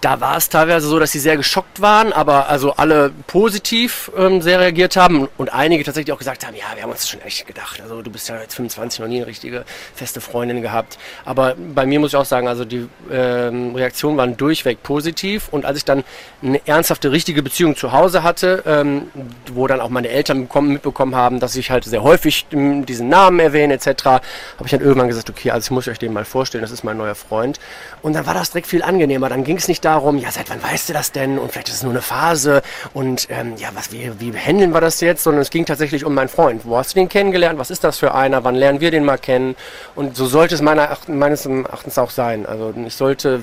Da 0.04 0.20
war 0.20 0.36
es 0.36 0.50
teilweise 0.50 0.86
so, 0.86 0.98
dass 0.98 1.12
sie 1.12 1.18
sehr 1.18 1.38
geschockt 1.38 1.80
waren, 1.80 2.12
aber 2.12 2.50
also 2.50 2.74
alle 2.74 3.10
positiv 3.26 4.12
ähm, 4.18 4.42
sehr 4.42 4.60
reagiert 4.60 4.96
haben 4.96 5.30
und 5.38 5.50
einige 5.54 5.82
tatsächlich 5.82 6.12
auch 6.12 6.18
gesagt 6.18 6.46
haben, 6.46 6.54
ja, 6.54 6.64
wir 6.74 6.82
haben 6.82 6.90
uns 6.90 7.00
das 7.00 7.08
schon 7.08 7.22
echt 7.22 7.46
gedacht. 7.46 7.80
Also 7.80 8.02
du 8.02 8.10
bist 8.10 8.28
ja 8.28 8.38
jetzt 8.38 8.54
25 8.54 9.00
noch 9.00 9.06
nie 9.06 9.16
eine 9.16 9.26
richtige 9.26 9.64
feste 9.94 10.20
Freundin 10.20 10.60
gehabt. 10.60 10.98
Aber 11.24 11.54
bei 11.56 11.86
mir 11.86 12.00
muss 12.00 12.10
ich 12.10 12.16
auch 12.16 12.26
sagen, 12.26 12.48
also 12.48 12.66
die 12.66 12.86
ähm, 13.10 13.74
Reaktionen 13.74 14.18
waren 14.18 14.36
durchweg 14.36 14.82
positiv 14.82 15.48
und 15.50 15.64
als 15.64 15.78
ich 15.78 15.86
dann 15.86 16.04
eine 16.42 16.60
ernsthafte, 16.66 17.10
richtige 17.10 17.42
Beziehung 17.42 17.74
zu 17.74 17.92
Hause 17.92 18.22
hatte, 18.22 18.62
ähm, 18.66 19.10
wo 19.54 19.66
dann 19.66 19.80
auch 19.80 19.88
meine 19.88 20.10
Eltern 20.10 20.46
mitbekommen 20.60 21.16
haben, 21.16 21.40
dass 21.40 21.56
ich 21.56 21.70
halt 21.70 21.84
sehr 21.84 22.02
häufig 22.02 22.44
ähm, 22.52 22.84
diesen 22.84 23.08
Namen 23.08 23.40
erwähne 23.40 23.72
etc., 23.72 24.04
habe 24.04 24.20
ich 24.66 24.70
dann 24.70 24.82
irgendwann 24.82 25.08
gesagt, 25.08 25.30
okay, 25.30 25.50
also 25.50 25.64
ich 25.64 25.70
muss 25.70 25.88
euch 25.88 25.98
den 25.98 26.12
mal 26.12 26.26
vorstellen, 26.26 26.60
das 26.60 26.72
ist 26.72 26.84
mein 26.84 26.98
neuer 26.98 27.14
Freund. 27.14 27.58
Und 28.02 28.12
dann 28.12 28.26
war 28.26 28.34
das 28.34 28.50
direkt 28.50 28.66
viel 28.66 28.82
angenehmer. 28.82 29.30
Dann 29.30 29.44
ging 29.44 29.56
es 29.56 29.66
nicht 29.66 29.82
darum, 29.94 30.18
ja, 30.18 30.30
seit 30.30 30.50
wann 30.50 30.62
weißt 30.62 30.88
du 30.88 30.92
das 30.92 31.12
denn? 31.12 31.38
Und 31.38 31.52
vielleicht 31.52 31.68
ist 31.68 31.76
es 31.76 31.82
nur 31.82 31.92
eine 31.92 32.02
Phase. 32.02 32.62
Und 32.92 33.28
ähm, 33.30 33.54
ja, 33.56 33.68
was, 33.74 33.92
wie, 33.92 34.10
wie 34.18 34.36
handeln 34.36 34.72
wir 34.74 34.80
das 34.80 35.00
jetzt? 35.00 35.22
Sondern 35.22 35.42
es 35.42 35.50
ging 35.50 35.64
tatsächlich 35.64 36.04
um 36.04 36.14
meinen 36.14 36.28
Freund. 36.28 36.62
Wo 36.64 36.76
hast 36.76 36.94
du 36.94 36.98
den 36.98 37.08
kennengelernt? 37.08 37.58
Was 37.58 37.70
ist 37.70 37.84
das 37.84 37.98
für 37.98 38.14
einer? 38.14 38.42
Wann 38.44 38.56
lernen 38.56 38.80
wir 38.80 38.90
den 38.90 39.04
mal 39.04 39.18
kennen? 39.18 39.54
Und 39.94 40.16
so 40.16 40.26
sollte 40.26 40.54
es 40.54 40.62
meiner, 40.62 40.96
meines 41.06 41.46
Erachtens 41.46 41.96
auch 41.96 42.10
sein. 42.10 42.44
Also 42.44 42.74
ich 42.84 42.94
sollte 42.94 43.40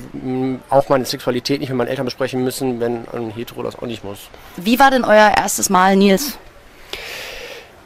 auch 0.70 0.90
meine 0.90 1.06
Sexualität 1.06 1.62
nicht 1.62 1.70
mit 1.70 1.78
meinen 1.78 1.88
Eltern 1.88 2.06
besprechen 2.06 2.44
müssen, 2.44 2.80
wenn 2.80 3.08
ein 3.14 3.32
Hetero 3.32 3.64
das 3.64 3.78
auch 3.78 3.88
nicht 3.88 4.04
muss. 4.04 4.20
Wie 4.58 4.78
war 4.78 4.92
denn 4.92 5.06
euer 5.06 5.32
erstes 5.38 5.70
Mal, 5.70 5.96
Nils? 5.96 6.38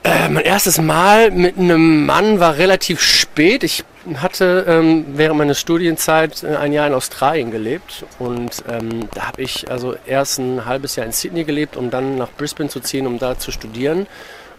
Äh, 0.03 0.29
mein 0.29 0.43
erstes 0.43 0.79
Mal 0.79 1.31
mit 1.31 1.57
einem 1.57 2.05
Mann 2.05 2.39
war 2.39 2.57
relativ 2.57 3.01
spät. 3.01 3.63
Ich 3.63 3.83
hatte 4.17 4.65
ähm, 4.67 5.05
während 5.13 5.37
meiner 5.37 5.55
Studienzeit 5.55 6.43
äh, 6.43 6.55
ein 6.55 6.73
Jahr 6.73 6.87
in 6.87 6.93
Australien 6.93 7.51
gelebt 7.51 8.05
und 8.19 8.63
ähm, 8.69 9.09
da 9.13 9.27
habe 9.27 9.41
ich 9.41 9.69
also 9.69 9.95
erst 10.05 10.39
ein 10.39 10.65
halbes 10.65 10.95
Jahr 10.95 11.05
in 11.05 11.11
Sydney 11.11 11.43
gelebt, 11.43 11.75
um 11.75 11.89
dann 11.89 12.17
nach 12.17 12.29
Brisbane 12.31 12.69
zu 12.69 12.79
ziehen, 12.79 13.07
um 13.07 13.19
da 13.19 13.37
zu 13.37 13.51
studieren. 13.51 14.07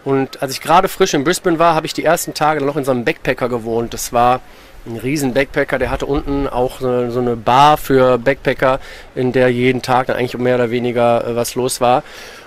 Und 0.05 0.43
als 0.43 0.53
ich 0.53 0.61
gerade 0.61 0.89
frisch 0.89 1.15
in 1.15 1.25
Brisbane 1.25 1.59
war, 1.59 1.75
habe 1.75 1.87
ich 1.87 1.93
die 1.93 2.05
ersten 2.05 2.33
Tage 2.33 2.65
noch 2.65 2.77
in 2.77 2.85
so 2.85 2.93
einem 2.93 3.05
Backpacker 3.05 3.49
gewohnt. 3.49 3.93
Das 3.93 4.13
war 4.13 4.41
ein 4.87 4.97
riesen 4.97 5.35
Backpacker, 5.35 5.79
der 5.79 5.91
hatte 5.91 6.07
unten 6.07 6.47
auch 6.47 6.81
so, 6.81 7.11
so 7.11 7.21
eine 7.21 7.37
Bar 7.37 7.77
für 7.77 8.19
Backpacker, 8.19 8.79
in 9.15 9.33
der 9.33 9.49
jeden 9.49 9.83
Tag 9.83 10.07
dann 10.07 10.17
eigentlich 10.17 10.39
mehr 10.39 10.55
oder 10.55 10.71
weniger 10.71 11.27
äh, 11.27 11.37
was 11.37 11.55
los 11.57 11.81
war. 11.81 12.03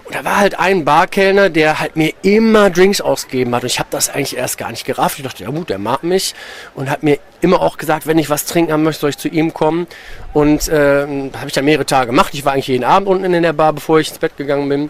Und 0.09 0.15
da 0.15 0.25
war 0.25 0.37
halt 0.37 0.57
ein 0.57 0.85
Barkellner, 0.85 1.51
der 1.51 1.79
halt 1.79 1.95
mir 1.95 2.13
immer 2.23 2.71
Drinks 2.71 2.99
ausgegeben 2.99 3.53
hat. 3.53 3.61
Und 3.61 3.67
ich 3.67 3.77
habe 3.77 3.89
das 3.91 4.09
eigentlich 4.09 4.35
erst 4.35 4.57
gar 4.57 4.71
nicht 4.71 4.83
gerafft. 4.83 5.19
Ich 5.19 5.23
dachte, 5.23 5.43
ja 5.43 5.51
gut, 5.51 5.69
der 5.69 5.77
mag 5.77 6.01
mich. 6.01 6.33
Und 6.73 6.89
hat 6.89 7.03
mir 7.03 7.19
immer 7.41 7.61
auch 7.61 7.77
gesagt, 7.77 8.07
wenn 8.07 8.17
ich 8.17 8.27
was 8.27 8.45
trinken 8.45 8.73
haben 8.73 8.81
möchte, 8.81 9.01
soll 9.01 9.11
ich 9.11 9.19
zu 9.19 9.27
ihm 9.27 9.53
kommen. 9.53 9.85
Und 10.33 10.67
äh, 10.67 11.01
habe 11.01 11.45
ich 11.45 11.53
dann 11.53 11.65
mehrere 11.65 11.85
Tage 11.85 12.07
gemacht. 12.07 12.33
Ich 12.33 12.43
war 12.43 12.53
eigentlich 12.53 12.69
jeden 12.69 12.85
Abend 12.85 13.07
unten 13.07 13.31
in 13.31 13.43
der 13.43 13.53
Bar, 13.53 13.71
bevor 13.71 13.99
ich 13.99 14.09
ins 14.09 14.17
Bett 14.17 14.35
gegangen 14.35 14.67
bin. 14.67 14.89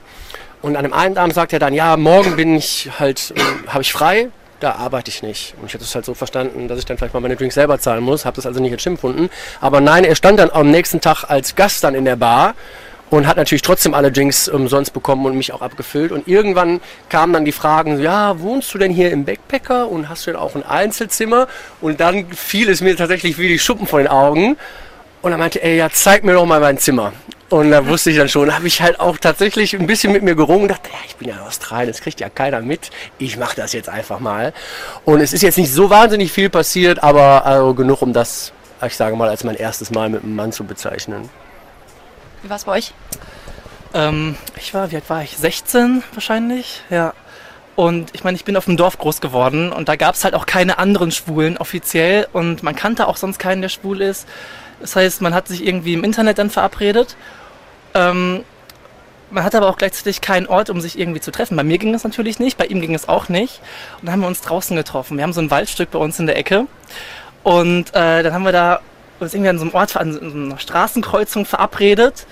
Und 0.62 0.78
an 0.78 0.84
dem 0.84 0.94
einen 0.94 1.18
Abend 1.18 1.34
sagt 1.34 1.52
er 1.52 1.60
dann, 1.60 1.74
ja, 1.74 1.98
morgen 1.98 2.38
bin 2.38 2.56
ich 2.56 2.90
halt, 2.98 3.34
äh, 3.36 3.42
habe 3.68 3.82
ich 3.82 3.92
frei. 3.92 4.30
Da 4.62 4.76
arbeite 4.76 5.10
ich 5.10 5.22
nicht. 5.22 5.54
Und 5.60 5.68
ich 5.68 5.74
hatte 5.74 5.84
es 5.84 5.96
halt 5.96 6.06
so 6.06 6.14
verstanden, 6.14 6.70
dass 6.70 6.80
ich 6.80 6.86
dann 6.86 6.98
vielleicht 6.98 7.14
mal 7.14 7.20
meine 7.20 7.36
Drinks 7.36 7.56
selber 7.56 7.78
zahlen 7.78 8.06
muss. 8.06 8.24
Habe 8.24 8.38
das 8.38 8.46
also 8.46 8.62
nicht 8.62 8.72
als 8.72 8.86
gefunden. 8.86 9.30
Aber 9.60 9.82
nein, 9.82 10.06
er 10.06 10.16
stand 10.16 10.40
dann 10.40 10.50
am 10.50 10.72
nächsten 10.72 11.02
Tag 11.02 11.26
als 11.26 11.56
Gast 11.56 11.84
dann 11.84 11.94
in 11.94 12.06
der 12.06 12.16
Bar 12.16 12.56
und 13.10 13.28
hat 13.28 13.38
natürlich 13.38 13.62
trotzdem 13.62 13.94
alle 13.94 14.12
Drinks 14.12 14.48
umsonst 14.48 14.94
bekommen 14.94 15.26
und 15.26 15.36
mich 15.36 15.52
auch 15.54 15.62
abgefüllt. 15.62 16.12
Und 16.12 16.28
irgendwann 16.28 16.80
kamen 17.10 17.34
dann 17.34 17.46
die 17.46 17.52
Fragen, 17.52 18.00
ja, 18.00 18.40
wohnst 18.40 18.74
du 18.74 18.78
denn 18.78 18.92
hier 18.92 19.12
im 19.12 19.26
Backpacker 19.26 19.90
und 19.90 20.10
hast 20.10 20.28
du 20.28 20.32
denn 20.32 20.40
auch 20.40 20.56
ein 20.56 20.64
Einzelzimmer? 20.64 21.48
Und 21.82 22.00
dann 22.00 22.32
fiel 22.32 22.70
es 22.70 22.82
mir 22.82 22.96
tatsächlich 22.96 23.38
wie 23.38 23.48
die 23.48 23.60
Schuppen 23.60 23.88
von 23.88 24.00
den 24.00 24.08
Augen. 24.08 24.58
Und 25.22 25.32
er 25.32 25.38
meinte, 25.38 25.62
ey, 25.62 25.78
ja, 25.78 25.90
zeig 25.90 26.24
mir 26.24 26.34
doch 26.34 26.46
mal 26.46 26.60
mein 26.60 26.78
Zimmer. 26.78 27.14
Und 27.50 27.72
da 27.72 27.88
wusste 27.88 28.12
ich 28.12 28.18
dann 28.18 28.30
schon, 28.30 28.54
habe 28.54 28.68
ich 28.68 28.82
halt 28.82 29.00
auch 29.00 29.18
tatsächlich 29.18 29.76
ein 29.76 29.88
bisschen 29.88 30.14
mit 30.14 30.22
mir 30.22 30.36
gerungen 30.36 30.64
und 30.64 30.68
dachte, 30.68 30.90
ja, 30.92 31.00
ich 31.08 31.16
bin 31.16 31.30
ja 31.30 31.36
in 31.36 31.42
Australien, 31.42 31.92
das 31.92 32.02
kriegt 32.02 32.20
ja 32.20 32.30
keiner 32.30 32.62
mit. 32.62 32.92
Ich 33.18 33.38
mache 33.38 33.56
das 33.56 33.74
jetzt 33.74 33.90
einfach 33.90 34.20
mal. 34.20 34.54
Und 35.04 35.20
es 35.20 35.34
ist 35.34 35.42
jetzt 35.42 35.58
nicht 35.58 35.74
so 35.74 35.90
wahnsinnig 35.90 36.32
viel 36.32 36.52
passiert, 36.52 37.02
aber 37.02 37.46
also 37.48 37.74
genug, 37.74 38.04
um 38.04 38.14
das, 38.14 38.54
ich 38.86 38.96
sage 38.96 39.16
mal, 39.16 39.28
als 39.28 39.44
mein 39.44 39.56
erstes 39.56 39.90
Mal 39.90 40.10
mit 40.10 40.24
einem 40.24 40.36
Mann 40.36 40.52
zu 40.52 40.64
bezeichnen. 40.64 41.28
Wie 42.42 42.50
war 42.50 42.58
es 42.58 42.66
bei 42.66 42.74
euch? 42.74 42.94
Ähm, 43.94 44.36
ich 44.56 44.74
war, 44.74 44.92
wie 44.92 44.96
alt 44.96 45.10
war 45.10 45.24
ich? 45.24 45.38
16 45.38 46.04
wahrscheinlich, 46.14 46.84
ja. 46.90 47.14
Und 47.76 48.14
ich 48.14 48.24
meine, 48.24 48.36
ich 48.36 48.44
bin 48.44 48.58
auf 48.58 48.66
dem 48.66 48.76
Dorf 48.76 48.98
groß 48.98 49.22
geworden 49.22 49.72
und 49.72 49.88
da 49.88 49.96
gab 49.96 50.16
es 50.16 50.26
halt 50.26 50.34
auch 50.34 50.46
keine 50.46 50.80
anderen 50.80 51.12
Schwulen 51.12 51.58
offiziell 51.58 52.28
und 52.34 52.62
man 52.62 52.76
kannte 52.76 53.08
auch 53.08 53.16
sonst 53.16 53.40
keinen, 53.40 53.62
der 53.62 53.70
schwul 53.70 54.02
ist. 54.02 54.28
Das 54.82 54.96
heißt, 54.96 55.22
man 55.22 55.34
hat 55.34 55.48
sich 55.48 55.66
irgendwie 55.66 55.94
im 55.94 56.04
Internet 56.04 56.40
dann 56.40 56.50
verabredet. 56.50 57.16
Ähm, 57.94 58.44
man 59.32 59.44
hat 59.44 59.56
aber 59.56 59.70
auch 59.70 59.78
gleichzeitig 59.78 60.22
keinen 60.22 60.48
Ort, 60.48 60.70
um 60.70 60.82
sich 60.82 61.00
irgendwie 61.00 61.22
zu 61.22 61.32
treffen. 61.32 61.56
Bei 61.56 61.64
mir 61.64 61.78
ging 61.78 61.94
es 61.94 62.04
natürlich 62.04 62.40
nicht, 62.40 62.58
bei 62.58 62.66
ihm 62.66 62.82
ging 62.82 62.96
es 62.96 63.08
auch 63.08 63.30
nicht. 63.30 63.62
Und 64.00 64.08
dann 64.08 64.14
haben 64.14 64.22
wir 64.22 64.28
uns 64.28 64.42
draußen 64.42 64.76
getroffen. 64.76 65.18
Wir 65.18 65.24
haben 65.24 65.34
so 65.34 65.42
ein 65.42 65.52
Waldstück 65.52 65.92
bei 65.92 66.00
uns 66.00 66.20
in 66.20 66.26
der 66.26 66.38
Ecke. 66.38 66.66
Und 67.44 67.90
äh, 67.96 68.24
dann 68.24 68.34
haben 68.34 68.44
wir 68.44 68.52
da 68.52 68.82
uns 69.20 69.34
irgendwie 69.34 69.50
an 69.50 69.58
so 69.58 69.66
einem 69.66 69.74
Ort, 69.74 69.96
an 69.98 70.14
so 70.14 70.20
einer 70.20 70.60
Straßenkreuzung 70.60 71.46
verabredet 71.46 72.26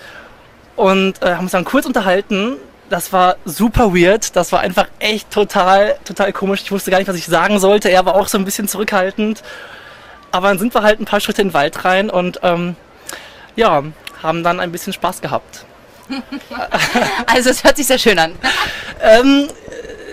und 0.75 1.21
äh, 1.21 1.35
haben 1.35 1.43
uns 1.43 1.51
dann 1.51 1.65
kurz 1.65 1.85
unterhalten. 1.85 2.57
Das 2.89 3.11
war 3.11 3.35
super 3.43 3.93
weird. 3.93 4.35
Das 4.35 4.51
war 4.51 4.61
einfach 4.61 4.87
echt 4.99 5.29
total, 5.31 5.95
total 6.05 6.31
komisch. 6.31 6.61
Ich 6.63 6.71
wusste 6.71 6.91
gar 6.91 6.99
nicht, 6.99 7.07
was 7.07 7.17
ich 7.17 7.25
sagen 7.25 7.59
sollte. 7.59 7.89
Er 7.89 8.05
war 8.05 8.15
auch 8.15 8.27
so 8.27 8.37
ein 8.37 8.45
bisschen 8.45 8.67
zurückhaltend. 8.67 9.43
Aber 10.31 10.47
dann 10.47 10.59
sind 10.59 10.73
wir 10.73 10.83
halt 10.83 10.99
ein 10.99 11.05
paar 11.05 11.19
Schritte 11.19 11.41
in 11.41 11.49
den 11.49 11.53
Wald 11.53 11.83
rein 11.83 12.09
und 12.09 12.39
ähm, 12.43 12.75
ja, 13.55 13.83
haben 14.21 14.43
dann 14.43 14.59
ein 14.59 14.71
bisschen 14.71 14.93
Spaß 14.93 15.21
gehabt. 15.21 15.65
Also 17.25 17.49
es 17.49 17.63
hört 17.63 17.75
sich 17.75 17.87
sehr 17.87 17.99
schön 17.99 18.17
an. 18.17 18.33
Ähm, 19.01 19.49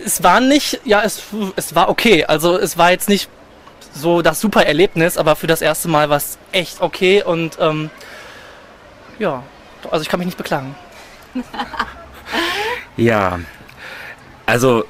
es 0.05 0.23
war 0.23 0.41
nicht, 0.41 0.81
ja, 0.85 1.03
es, 1.03 1.23
es 1.57 1.75
war 1.75 1.89
okay. 1.89 2.25
Also 2.25 2.59
es 2.59 2.77
war 2.77 2.91
jetzt 2.91 3.09
nicht 3.09 3.29
so 3.95 4.23
das 4.23 4.41
super 4.41 4.67
Erlebnis, 4.67 5.17
aber 5.17 5.37
für 5.37 5.47
das 5.47 5.63
erste 5.63 5.89
Mal 5.89 6.11
war 6.11 6.17
es 6.17 6.39
echt 6.53 6.81
okay 6.81 7.23
und 7.23 7.59
ähm, 7.61 7.91
ja, 9.19 9.43
also 9.91 10.03
ich 10.03 10.09
kann 10.09 10.19
mich 10.19 10.27
nicht 10.27 10.39
beklagen. 10.39 10.75
Ja, 12.97 13.41
also 14.47 14.85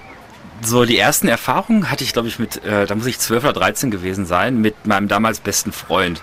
so 0.60 0.84
die 0.84 0.98
ersten 0.98 1.28
Erfahrungen 1.28 1.90
hatte 1.90 2.04
ich, 2.04 2.12
glaube 2.12 2.28
ich, 2.28 2.38
mit, 2.38 2.64
äh, 2.64 2.86
da 2.86 2.94
muss 2.94 3.06
ich 3.06 3.18
12 3.18 3.44
oder 3.44 3.52
13 3.54 3.90
gewesen 3.90 4.26
sein, 4.26 4.60
mit 4.60 4.86
meinem 4.86 5.08
damals 5.08 5.40
besten 5.40 5.72
Freund. 5.72 6.22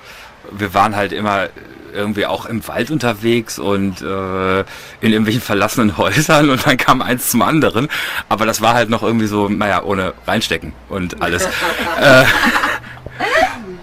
Wir 0.52 0.74
waren 0.74 0.96
halt 0.96 1.12
immer 1.12 1.50
irgendwie 1.94 2.26
auch 2.26 2.46
im 2.46 2.66
Wald 2.68 2.90
unterwegs 2.90 3.60
und 3.60 4.02
äh, 4.02 4.60
in 4.60 4.66
irgendwelchen 5.12 5.42
verlassenen 5.42 5.98
Häusern 5.98 6.50
und 6.50 6.66
dann 6.66 6.78
kam 6.78 7.02
eins 7.02 7.30
zum 7.30 7.42
anderen. 7.42 7.90
Aber 8.30 8.46
das 8.46 8.62
war 8.62 8.74
halt 8.74 8.90
noch 8.90 9.04
irgendwie 9.04 9.28
so, 9.28 9.50
naja, 9.50 9.84
ohne 9.84 10.14
reinstecken 10.26 10.74
und 10.90 11.22
alles. 11.22 11.46
äh, 12.00 12.24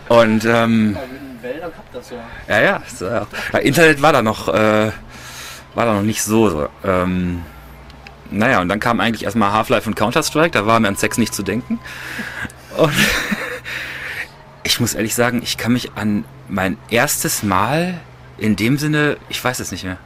und 0.09 0.45
ähm, 0.45 0.97
ja, 2.49 2.61
ja, 2.61 2.83
so, 2.87 3.07
ja. 3.07 3.27
Internet 3.61 4.03
war 4.03 4.13
da 4.13 4.23
noch, 4.23 4.49
äh, 4.49 4.91
war 5.75 5.87
da 5.87 5.95
noch 5.95 6.03
nicht 6.03 6.23
so. 6.23 6.51
so 6.51 6.69
ähm, 6.85 7.43
naja, 8.31 8.61
und 8.61 8.69
dann 8.69 8.81
kam 8.81 9.01
eigentlich 9.01 9.25
erstmal 9.25 9.53
Half-Life 9.53 9.89
und 9.89 9.95
Counter-Strike, 9.95 10.51
da 10.51 10.67
war 10.67 10.79
mir 10.81 10.89
an 10.89 10.97
Sex 10.97 11.19
nicht 11.19 11.35
zu 11.35 11.43
denken. 11.43 11.79
Und 12.77 12.93
ich 14.65 14.81
muss 14.81 14.95
ehrlich 14.95 15.15
sagen, 15.15 15.41
ich 15.43 15.57
kann 15.57 15.73
mich 15.73 15.93
an 15.95 16.25
mein 16.49 16.77
erstes 16.91 17.43
Mal 17.43 18.01
in 18.37 18.57
dem 18.57 18.79
Sinne, 18.79 19.17
ich 19.29 19.43
weiß 19.43 19.61
es 19.61 19.73
nicht 19.73 19.85
mehr. 19.85 19.99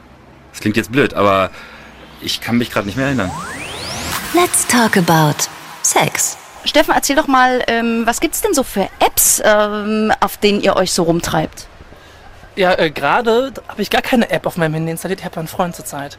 Das 0.51 0.61
klingt 0.61 0.77
jetzt 0.77 0.91
blöd, 0.91 1.13
aber 1.13 1.51
ich 2.21 2.41
kann 2.41 2.57
mich 2.57 2.71
gerade 2.71 2.85
nicht 2.85 2.95
mehr 2.95 3.07
erinnern. 3.07 3.31
Let's 4.33 4.65
talk 4.67 4.97
about 4.97 5.49
Sex. 5.83 6.37
Steffen, 6.65 6.93
erzähl 6.93 7.15
doch 7.15 7.27
mal, 7.27 7.63
ähm, 7.67 8.03
was 8.05 8.19
gibt's 8.19 8.41
denn 8.41 8.53
so 8.53 8.63
für 8.63 8.87
Apps, 8.99 9.41
ähm, 9.43 10.11
auf 10.19 10.37
denen 10.37 10.61
ihr 10.61 10.75
euch 10.75 10.93
so 10.93 11.03
rumtreibt? 11.03 11.67
Ja, 12.55 12.77
äh, 12.77 12.91
gerade 12.91 13.51
habe 13.67 13.81
ich 13.81 13.89
gar 13.89 14.01
keine 14.01 14.29
App 14.29 14.45
auf 14.45 14.57
meinem 14.57 14.75
Handy 14.75 14.91
installiert, 14.91 15.19
ich 15.19 15.25
habe 15.25 15.37
einen 15.37 15.47
Freund 15.47 15.75
zurzeit. 15.75 16.17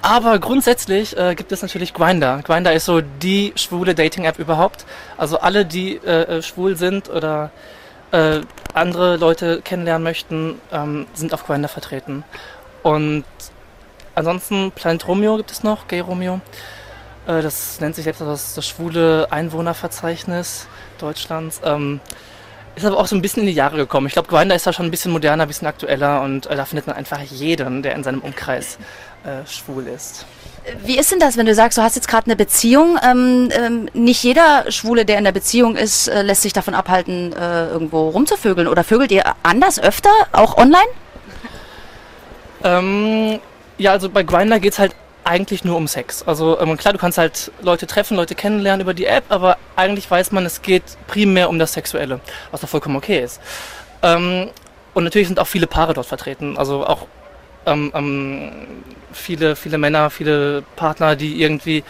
Aber 0.00 0.38
grundsätzlich 0.38 1.16
äh, 1.16 1.34
gibt 1.34 1.52
es 1.52 1.62
natürlich 1.62 1.92
Grindr. 1.92 2.40
Grindr 2.42 2.72
ist 2.72 2.84
so 2.84 3.00
die 3.00 3.52
schwule 3.56 3.94
Dating-App 3.94 4.38
überhaupt. 4.38 4.84
Also 5.16 5.38
alle, 5.38 5.64
die 5.64 5.96
äh, 5.96 6.38
äh, 6.38 6.42
schwul 6.42 6.76
sind 6.76 7.08
oder 7.08 7.50
äh, 8.12 8.40
andere 8.74 9.16
Leute 9.16 9.60
kennenlernen 9.62 10.04
möchten, 10.04 10.60
ähm, 10.72 11.06
sind 11.14 11.34
auf 11.34 11.46
Grindr 11.46 11.68
vertreten. 11.68 12.24
Und 12.82 13.24
ansonsten 14.14 14.72
Planet 14.72 15.06
Romeo 15.06 15.36
gibt 15.36 15.50
es 15.50 15.62
noch, 15.62 15.88
Gay 15.88 16.00
Romeo. 16.00 16.40
Äh, 17.26 17.42
das 17.42 17.80
nennt 17.80 17.94
sich 17.94 18.04
selbst 18.04 18.20
das, 18.20 18.54
das 18.54 18.66
schwule 18.66 19.28
Einwohnerverzeichnis 19.30 20.66
Deutschlands. 20.98 21.60
Ähm, 21.64 22.00
ist 22.74 22.86
aber 22.86 22.98
auch 22.98 23.06
so 23.06 23.14
ein 23.14 23.22
bisschen 23.22 23.42
in 23.42 23.48
die 23.48 23.54
Jahre 23.54 23.76
gekommen. 23.76 24.06
Ich 24.06 24.14
glaube, 24.14 24.28
Grindr 24.28 24.54
ist 24.54 24.66
da 24.66 24.72
schon 24.72 24.86
ein 24.86 24.90
bisschen 24.90 25.12
moderner, 25.12 25.42
ein 25.42 25.48
bisschen 25.48 25.68
aktueller 25.68 26.22
und 26.22 26.46
äh, 26.46 26.56
da 26.56 26.64
findet 26.64 26.86
man 26.86 26.96
einfach 26.96 27.20
jeden, 27.20 27.82
der 27.82 27.94
in 27.94 28.02
seinem 28.02 28.20
Umkreis 28.20 28.78
äh, 29.24 29.46
schwul 29.46 29.86
ist. 29.86 30.24
Wie 30.84 30.96
ist 30.96 31.10
denn 31.10 31.18
das, 31.18 31.36
wenn 31.36 31.46
du 31.46 31.54
sagst, 31.54 31.76
du 31.76 31.82
hast 31.82 31.96
jetzt 31.96 32.08
gerade 32.08 32.26
eine 32.26 32.36
Beziehung? 32.36 32.98
Ähm, 33.02 33.50
ähm, 33.52 33.88
nicht 33.92 34.22
jeder 34.22 34.70
Schwule, 34.70 35.04
der 35.04 35.18
in 35.18 35.24
der 35.24 35.32
Beziehung 35.32 35.76
ist, 35.76 36.08
äh, 36.08 36.22
lässt 36.22 36.42
sich 36.42 36.52
davon 36.52 36.74
abhalten, 36.74 37.32
äh, 37.32 37.66
irgendwo 37.68 38.08
rumzuvögeln. 38.08 38.68
Oder 38.68 38.84
vögelt 38.84 39.10
ihr 39.10 39.24
anders 39.42 39.80
öfter, 39.80 40.10
auch 40.30 40.56
online? 40.56 40.88
Ähm, 42.64 43.40
ja, 43.76 43.90
also 43.90 44.08
bei 44.08 44.22
Grindr 44.22 44.60
geht's 44.60 44.78
halt 44.78 44.94
eigentlich 45.24 45.64
nur 45.64 45.76
um 45.76 45.86
Sex. 45.86 46.22
Also 46.26 46.58
ähm, 46.60 46.76
klar, 46.76 46.92
du 46.92 46.98
kannst 46.98 47.18
halt 47.18 47.52
Leute 47.60 47.86
treffen, 47.86 48.16
Leute 48.16 48.34
kennenlernen 48.34 48.80
über 48.80 48.94
die 48.94 49.06
App, 49.06 49.24
aber 49.28 49.56
eigentlich 49.76 50.10
weiß 50.10 50.32
man, 50.32 50.44
es 50.46 50.62
geht 50.62 50.82
primär 51.06 51.48
um 51.48 51.58
das 51.58 51.72
Sexuelle, 51.72 52.20
was 52.50 52.60
doch 52.60 52.68
vollkommen 52.68 52.96
okay 52.96 53.22
ist. 53.22 53.40
Ähm, 54.02 54.50
und 54.94 55.04
natürlich 55.04 55.28
sind 55.28 55.38
auch 55.38 55.46
viele 55.46 55.66
Paare 55.66 55.94
dort 55.94 56.06
vertreten, 56.06 56.58
also 56.58 56.84
auch 56.84 57.06
ähm, 57.66 57.92
ähm, 57.94 58.52
viele, 59.12 59.56
viele 59.56 59.78
Männer, 59.78 60.10
viele 60.10 60.62
Partner, 60.76 61.16
die 61.16 61.40
irgendwie 61.40 61.84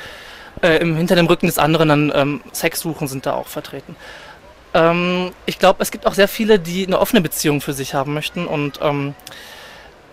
äh, 0.62 0.76
im, 0.78 0.96
hinter 0.96 1.16
dem 1.16 1.26
Rücken 1.26 1.46
des 1.46 1.58
anderen 1.58 1.88
dann 1.88 2.12
ähm, 2.14 2.40
Sex 2.52 2.80
suchen, 2.80 3.08
sind 3.08 3.26
da 3.26 3.32
auch 3.32 3.48
vertreten. 3.48 3.96
Ähm, 4.74 5.32
ich 5.46 5.58
glaube, 5.58 5.82
es 5.82 5.90
gibt 5.90 6.06
auch 6.06 6.14
sehr 6.14 6.28
viele, 6.28 6.58
die 6.58 6.86
eine 6.86 6.98
offene 6.98 7.22
Beziehung 7.22 7.60
für 7.60 7.72
sich 7.72 7.94
haben 7.94 8.14
möchten 8.14 8.46
und 8.46 8.80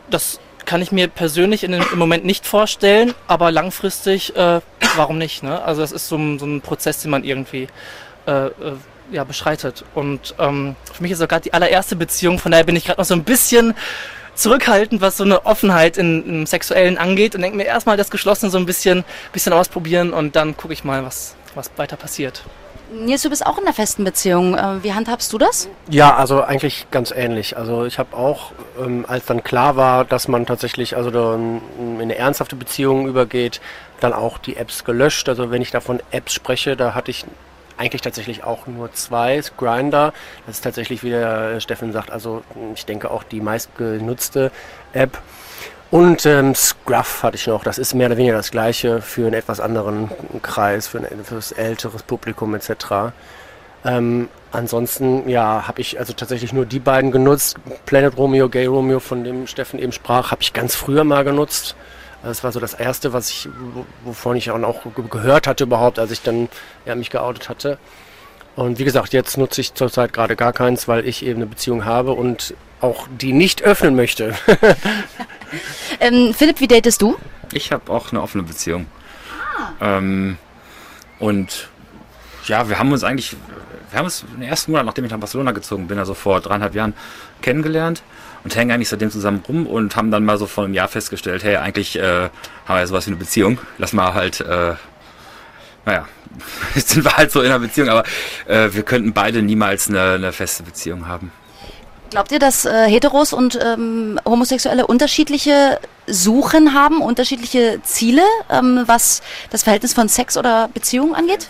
das 0.09 0.39
kann 0.69 0.83
ich 0.83 0.91
mir 0.91 1.07
persönlich 1.07 1.63
in, 1.63 1.73
im 1.73 1.97
Moment 1.97 2.25
nicht 2.25 2.45
vorstellen, 2.45 3.15
aber 3.25 3.51
langfristig, 3.51 4.35
äh, 4.35 4.61
warum 4.95 5.17
nicht? 5.17 5.41
Ne? 5.41 5.59
Also 5.63 5.81
das 5.81 5.91
ist 5.91 6.07
so 6.07 6.15
ein, 6.15 6.37
so 6.37 6.45
ein 6.45 6.61
Prozess, 6.61 7.01
den 7.01 7.09
man 7.09 7.23
irgendwie 7.23 7.67
äh, 8.27 8.45
äh, 8.45 8.51
ja, 9.11 9.23
beschreitet. 9.23 9.83
Und 9.95 10.35
ähm, 10.37 10.75
für 10.93 11.01
mich 11.01 11.11
ist 11.11 11.23
auch 11.23 11.27
gerade 11.27 11.41
die 11.41 11.53
allererste 11.53 11.95
Beziehung, 11.95 12.37
von 12.37 12.51
daher 12.51 12.65
bin 12.65 12.75
ich 12.75 12.85
gerade 12.85 13.01
noch 13.01 13.07
so 13.07 13.15
ein 13.15 13.23
bisschen 13.23 13.73
zurückhaltend, 14.35 15.01
was 15.01 15.17
so 15.17 15.23
eine 15.23 15.43
Offenheit 15.47 15.97
in, 15.97 16.23
im 16.23 16.45
Sexuellen 16.45 16.99
angeht 16.99 17.33
und 17.33 17.41
denke 17.41 17.57
mir 17.57 17.65
erstmal 17.65 17.97
das 17.97 18.11
Geschlossene 18.11 18.51
so 18.51 18.59
ein 18.59 18.67
bisschen, 18.67 19.05
bisschen 19.33 19.53
ausprobieren 19.53 20.13
und 20.13 20.35
dann 20.35 20.55
gucke 20.55 20.73
ich 20.73 20.83
mal, 20.83 21.03
was, 21.03 21.35
was 21.55 21.71
weiter 21.77 21.97
passiert. 21.97 22.43
Nils, 22.91 23.21
du 23.21 23.29
bist 23.29 23.45
auch 23.45 23.57
in 23.57 23.65
einer 23.65 23.73
festen 23.73 24.03
Beziehung. 24.03 24.55
Äh, 24.55 24.83
Wie 24.83 24.93
handhabst 24.93 25.31
du 25.31 25.37
das? 25.37 25.69
Ja, 25.89 26.15
also 26.15 26.41
eigentlich 26.41 26.87
ganz 26.91 27.11
ähnlich. 27.11 27.55
Also 27.57 27.85
ich 27.85 27.99
habe 27.99 28.15
auch, 28.15 28.51
ähm, 28.79 29.05
als 29.07 29.25
dann 29.25 29.43
klar 29.43 29.75
war, 29.75 30.05
dass 30.05 30.27
man 30.27 30.45
tatsächlich 30.45 30.95
also 30.95 31.09
in 31.33 31.61
eine 32.01 32.15
ernsthafte 32.15 32.55
Beziehung 32.55 33.07
übergeht, 33.07 33.61
dann 33.99 34.13
auch 34.13 34.37
die 34.37 34.55
Apps 34.55 34.83
gelöscht. 34.85 35.29
Also 35.29 35.51
wenn 35.51 35.61
ich 35.61 35.71
davon 35.71 36.01
Apps 36.11 36.33
spreche, 36.33 36.75
da 36.75 36.95
hatte 36.95 37.11
ich 37.11 37.25
eigentlich 37.77 38.01
tatsächlich 38.01 38.43
auch 38.43 38.67
nur 38.67 38.91
zwei. 38.93 39.41
Grinder, 39.57 40.13
das 40.45 40.57
ist 40.57 40.61
tatsächlich, 40.63 41.03
wie 41.03 41.11
der 41.11 41.59
Steffen 41.61 41.91
sagt, 41.93 42.11
also 42.11 42.43
ich 42.75 42.85
denke 42.85 43.09
auch 43.09 43.23
die 43.23 43.39
meistgenutzte 43.39 44.51
App. 44.93 45.17
Und 45.91 46.25
ähm, 46.27 46.53
Scruff 46.53 47.23
hatte 47.23 47.35
ich 47.35 47.47
noch. 47.47 47.63
Das 47.63 47.79
ist 47.79 47.95
mehr 47.95 48.07
oder 48.07 48.17
weniger 48.17 48.35
das 48.35 48.51
gleiche 48.51 49.01
für 49.01 49.25
einen 49.25 49.33
etwas 49.33 49.59
anderen 49.59 50.11
Kreis, 50.43 50.87
für 50.87 50.99
ein 50.99 51.05
etwas 51.05 51.51
älteres 51.51 52.03
Publikum 52.03 52.53
etc. 52.53 53.11
Ähm, 53.83 54.29
ansonsten, 54.51 55.27
ja, 55.27 55.67
habe 55.67 55.81
ich 55.81 55.99
also 55.99 56.13
tatsächlich 56.13 56.53
nur 56.53 56.65
die 56.65 56.79
beiden 56.79 57.11
genutzt. 57.11 57.57
Planet 57.87 58.17
Romeo, 58.17 58.49
Gay 58.49 58.67
Romeo, 58.67 58.99
von 58.99 59.23
dem 59.23 59.47
Steffen 59.47 59.79
eben 59.79 59.91
sprach, 59.91 60.31
habe 60.31 60.43
ich 60.43 60.53
ganz 60.53 60.75
früher 60.75 61.03
mal 61.03 61.23
genutzt. 61.23 61.75
Das 62.21 62.43
war 62.43 62.51
so 62.51 62.59
das 62.59 62.73
erste, 62.73 63.13
was 63.13 63.29
ich, 63.29 63.49
wovon 64.03 64.35
ich 64.35 64.51
auch 64.51 64.81
gehört 65.09 65.47
hatte 65.47 65.63
überhaupt, 65.63 65.99
als 65.99 66.11
ich 66.11 66.21
dann 66.21 66.49
ja, 66.85 66.93
mich 66.93 67.09
geoutet 67.09 67.49
hatte. 67.49 67.77
Und 68.59 68.77
wie 68.77 68.83
gesagt, 68.83 69.13
jetzt 69.13 69.37
nutze 69.37 69.61
ich 69.61 69.73
zurzeit 69.73 70.11
gerade 70.11 70.35
gar 70.35 70.51
keins, 70.51 70.89
weil 70.89 71.07
ich 71.07 71.25
eben 71.25 71.37
eine 71.37 71.45
Beziehung 71.45 71.85
habe 71.85 72.11
und 72.11 72.53
auch 72.81 73.07
die 73.09 73.31
nicht 73.31 73.63
öffnen 73.63 73.95
möchte. 73.95 74.35
Ähm, 75.99 76.31
Philipp, 76.35 76.59
wie 76.59 76.67
datest 76.67 77.01
du? 77.01 77.17
Ich 77.51 77.71
habe 77.71 77.91
auch 77.91 78.11
eine 78.11 78.21
offene 78.21 78.43
Beziehung. 78.43 78.85
Ähm, 79.81 80.37
und 81.17 81.69
ja, 82.45 82.69
wir 82.69 82.77
haben 82.77 82.91
uns 82.91 83.03
eigentlich, 83.03 83.35
wir 83.89 83.97
haben 83.97 84.05
uns 84.05 84.23
im 84.35 84.43
ersten 84.43 84.69
Monat, 84.69 84.85
nachdem 84.85 85.05
ich 85.05 85.11
nach 85.11 85.17
Barcelona 85.17 85.51
gezogen 85.51 85.87
bin, 85.87 85.97
also 85.97 86.13
vor 86.13 86.39
dreieinhalb 86.39 86.75
Jahren, 86.75 86.93
kennengelernt 87.41 88.03
und 88.43 88.55
hängen 88.55 88.69
eigentlich 88.69 88.89
seitdem 88.89 89.09
zusammen 89.09 89.43
rum 89.47 89.65
und 89.65 89.95
haben 89.95 90.11
dann 90.11 90.23
mal 90.23 90.37
so 90.37 90.45
vor 90.45 90.65
einem 90.65 90.75
Jahr 90.75 90.87
festgestellt, 90.87 91.43
hey, 91.43 91.55
eigentlich 91.55 91.97
äh, 91.97 92.03
haben 92.03 92.29
wir 92.67 92.77
ja 92.77 92.87
sowas 92.87 93.07
wie 93.07 93.11
eine 93.11 93.19
Beziehung. 93.19 93.57
Lass 93.79 93.91
mal 93.91 94.13
halt, 94.13 94.41
äh, 94.41 94.75
naja, 95.89 96.07
jetzt 96.75 96.89
sind 96.89 97.03
wir 97.03 97.17
halt 97.17 97.31
so 97.31 97.41
in 97.41 97.47
einer 97.47 97.59
Beziehung, 97.59 97.89
aber 97.89 98.03
äh, 98.47 98.69
wir 98.71 98.83
könnten 98.83 99.13
beide 99.13 99.41
niemals 99.41 99.89
eine, 99.89 100.13
eine 100.13 100.31
feste 100.31 100.63
Beziehung 100.63 101.07
haben. 101.07 101.31
Glaubt 102.11 102.31
ihr, 102.31 102.39
dass 102.39 102.65
äh, 102.65 102.87
Heteros 102.87 103.33
und 103.33 103.59
ähm, 103.63 104.19
Homosexuelle 104.25 104.87
unterschiedliche 104.87 105.79
Suchen 106.07 106.73
haben, 106.73 107.01
unterschiedliche 107.01 107.81
Ziele, 107.83 108.23
ähm, 108.49 108.83
was 108.87 109.21
das 109.51 109.63
Verhältnis 109.63 109.93
von 109.93 110.09
Sex 110.09 110.35
oder 110.35 110.69
Beziehung 110.73 111.13
angeht? 111.13 111.47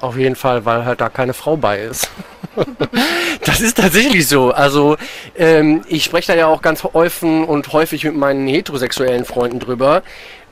Auf 0.00 0.16
jeden 0.16 0.34
Fall, 0.34 0.64
weil 0.64 0.84
halt 0.84 1.00
da 1.00 1.08
keine 1.08 1.34
Frau 1.34 1.56
bei 1.56 1.80
ist. 1.80 2.10
das 3.44 3.60
ist 3.60 3.76
tatsächlich 3.76 4.26
so. 4.26 4.50
Also 4.50 4.96
ähm, 5.36 5.82
ich 5.88 6.04
spreche 6.04 6.32
da 6.32 6.38
ja 6.38 6.46
auch 6.46 6.62
ganz 6.62 6.84
offen 6.84 7.44
und 7.44 7.72
häufig 7.72 8.04
mit 8.04 8.16
meinen 8.16 8.46
heterosexuellen 8.46 9.24
Freunden 9.24 9.60
drüber. 9.60 10.02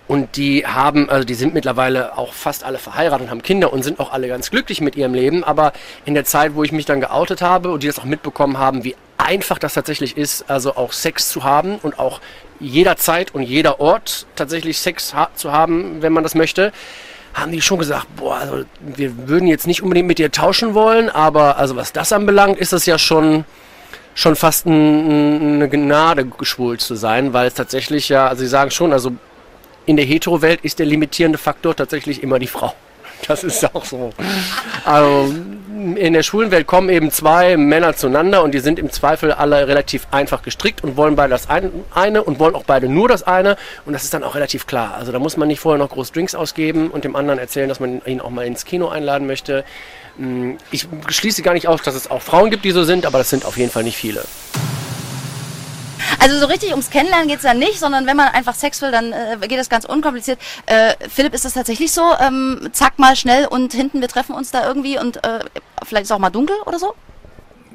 Und 0.07 0.37
die 0.37 0.67
haben, 0.67 1.09
also 1.09 1.25
die 1.25 1.35
sind 1.35 1.55
mittlerweile 1.55 2.19
auch 2.19 2.35
fast 2.35 2.65
alle 2.65 2.79
verheiratet 2.79 3.27
und 3.27 3.31
haben 3.31 3.43
Kinder 3.43 3.73
und 3.73 3.83
sind 3.83 4.01
auch 4.01 4.13
alle 4.13 4.29
ganz 4.29 4.51
glücklich 4.51 4.81
mit 4.81 4.97
ihrem 4.97 5.15
Leben. 5.15 5.45
Aber 5.45 5.73
in 6.05 6.15
der 6.15 6.25
Zeit, 6.25 6.55
wo 6.55 6.63
ich 6.63 6.73
mich 6.73 6.85
dann 6.85 7.01
geoutet 7.01 7.41
habe 7.41 7.71
und 7.71 7.83
die 7.83 7.87
das 7.87 7.99
auch 7.99 8.05
mitbekommen 8.05 8.59
haben, 8.59 8.85
wie 8.85 8.97
einfach 9.17 9.59
das 9.59 9.75
tatsächlich 9.75 10.17
ist, 10.17 10.51
also 10.51 10.77
auch 10.77 10.93
Sex 10.93 11.31
zu 11.31 11.45
haben 11.45 11.77
und 11.83 11.99
auch 11.99 12.21
jederzeit 12.61 13.35
und 13.35 13.43
jeder 13.43 13.81
Ort 13.81 14.27
tatsächlich 14.37 14.79
Sex 14.79 15.15
ha 15.15 15.31
zu 15.35 15.53
haben, 15.53 16.03
wenn 16.03 16.13
man 16.13 16.23
das 16.23 16.35
möchte, 16.35 16.73
haben 17.33 17.51
die 17.51 17.63
schon 17.63 17.79
gesagt, 17.79 18.07
boah, 18.17 18.37
also 18.37 18.65
wir 18.81 19.29
würden 19.29 19.49
jetzt 19.49 19.67
nicht 19.67 19.83
unbedingt 19.83 20.07
mit 20.07 20.19
dir 20.19 20.31
tauschen 20.31 20.75
wollen, 20.75 21.09
aber 21.09 21.57
also 21.57 21.77
was 21.77 21.93
das 21.93 22.13
anbelangt, 22.13 22.59
ist 22.59 22.73
es 22.73 22.87
ja 22.87 22.99
schon 22.99 23.45
schon 24.17 24.37
fast 24.37 24.67
ein, 24.67 25.57
eine 25.57 25.69
Gnade, 25.69 26.25
geschwult 26.25 26.81
zu 26.81 26.95
sein, 26.95 27.33
weil 27.33 27.49
es 27.49 27.55
tatsächlich 27.55 28.09
ja, 28.09 28.29
also 28.29 28.43
sie 28.45 28.49
sagen 28.49 28.71
schon, 28.71 28.93
also 28.93 29.11
in 29.87 29.97
der 29.97 30.05
Hetero-Welt 30.05 30.61
ist 30.63 30.79
der 30.79 30.87
limitierende 30.87 31.39
Faktor 31.39 31.77
tatsächlich 31.77 32.23
immer 32.23 32.39
die 32.39 32.47
Frau. 32.47 32.75
Das 33.27 33.43
ist 33.43 33.75
auch 33.75 33.85
so. 33.85 34.11
Also 34.85 35.33
in 35.97 36.13
der 36.13 36.23
schwulen 36.23 36.51
Welt 36.51 36.67
kommen 36.67 36.89
eben 36.89 37.11
zwei 37.11 37.57
Männer 37.57 37.97
zueinander 37.97 38.43
und 38.43 38.53
die 38.53 38.59
sind 38.59 38.79
im 38.79 38.91
Zweifel 38.91 39.33
alle 39.33 39.67
relativ 39.67 40.07
einfach 40.11 40.43
gestrickt 40.43 40.85
und 40.85 40.97
wollen 40.97 41.17
beide 41.17 41.31
das 41.31 41.49
eine 41.49 42.23
und 42.23 42.39
wollen 42.39 42.55
auch 42.55 42.65
beide 42.65 42.89
nur 42.89 43.09
das 43.09 43.23
eine 43.23 43.57
und 43.87 43.93
das 43.93 44.05
ist 44.05 44.15
dann 44.15 44.25
auch 44.25 44.35
relativ 44.35 44.67
klar. 44.67 44.95
Also 44.95 45.13
da 45.13 45.19
muss 45.19 45.37
man 45.37 45.49
nicht 45.49 45.61
vorher 45.61 45.79
noch 45.79 45.91
groß 45.91 46.13
Drinks 46.13 46.35
ausgeben 46.35 46.91
und 46.91 47.05
dem 47.05 47.17
anderen 47.17 47.39
erzählen, 47.39 47.69
dass 47.69 47.81
man 47.81 48.03
ihn 48.07 48.21
auch 48.21 48.31
mal 48.31 48.47
ins 48.47 48.65
Kino 48.65 48.89
einladen 48.89 49.27
möchte. 49.27 49.65
Hm, 50.17 50.59
ich 50.71 50.87
schließe 51.09 51.43
gar 51.43 51.55
nicht 51.55 51.69
aus, 51.69 51.83
dass 51.83 51.95
es 51.95 52.11
auch 52.11 52.23
Frauen 52.23 52.51
gibt, 52.51 52.65
die 52.65 52.71
so 52.71 52.85
sind, 52.85 53.07
aber 53.07 53.19
das 53.19 53.31
sind 53.31 53.45
auf 53.45 53.57
jeden 53.57 53.71
Fall 53.71 53.85
nicht 53.85 53.97
viele. 53.97 54.25
Also 56.21 56.39
so 56.39 56.47
richtig 56.47 56.71
ums 56.71 56.91
Kennenlernen 56.91 57.29
geht 57.29 57.39
es 57.39 57.43
dann 57.43 57.59
nicht, 57.59 57.79
sondern 57.79 58.07
wenn 58.07 58.17
man 58.17 58.29
einfach 58.29 58.55
Sex 58.55 58.81
will, 58.83 58.91
dann 58.91 59.13
äh, 59.13 59.37
geht 59.49 59.59
das 59.59 59.69
ganz 59.69 59.85
unkompliziert. 59.85 60.39
Äh, 60.67 60.95
Philipp, 61.09 61.35
ist 61.35 61.45
das 61.45 61.55
tatsächlich 61.55 61.93
so? 61.93 62.03
Ähm, 62.21 62.69
zack 62.73 62.99
mal 62.99 63.17
schnell 63.17 63.47
und 63.47 63.73
hinten, 63.73 64.01
wir 64.01 64.09
treffen 64.09 64.35
uns 64.35 64.51
da 64.51 64.67
irgendwie 64.67 64.99
und 64.99 65.25
äh, 65.25 65.41
vielleicht 65.85 66.05
ist 66.05 66.13
auch 66.13 66.19
mal 66.19 66.31
dunkel 66.31 66.57
oder 66.67 66.79
so? 66.79 66.95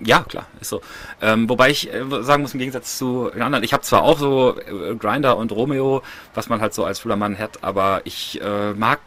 Ja, 0.04 0.24
klar, 0.24 0.48
ist 0.62 0.70
so. 0.70 0.82
Ähm, 1.22 1.50
wobei 1.50 1.72
ich 1.72 1.94
äh, 1.94 2.04
sagen 2.22 2.42
muss, 2.42 2.54
im 2.54 2.60
Gegensatz 2.60 2.98
zu 2.98 3.30
den 3.34 3.42
anderen, 3.42 3.64
ich 3.64 3.74
habe 3.74 3.84
zwar 3.84 4.04
auch 4.04 4.18
so 4.18 4.58
äh, 4.58 4.96
Grinder 4.96 5.38
und 5.38 5.52
Romeo, 5.52 6.02
was 6.34 6.48
man 6.48 6.62
halt 6.62 6.74
so 6.74 6.86
als 6.86 7.04
Mann 7.04 7.38
hat, 7.38 7.64
aber 7.64 8.02
ich 8.06 8.40
äh, 8.42 8.74
mag 8.74 9.00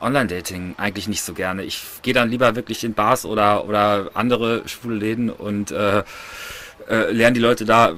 Online-Dating 0.00 0.74
eigentlich 0.76 1.08
nicht 1.08 1.22
so 1.22 1.32
gerne. 1.32 1.64
Ich 1.64 1.82
gehe 2.02 2.14
dann 2.14 2.30
lieber 2.30 2.54
wirklich 2.54 2.84
in 2.84 2.94
Bars 2.94 3.24
oder, 3.24 3.66
oder 3.66 4.10
andere 4.14 4.68
schwule 4.68 4.96
Läden 4.96 5.30
und 5.30 5.70
äh, 5.70 6.02
äh, 6.88 7.10
lernen 7.10 7.34
die 7.34 7.40
Leute 7.40 7.64
da 7.64 7.94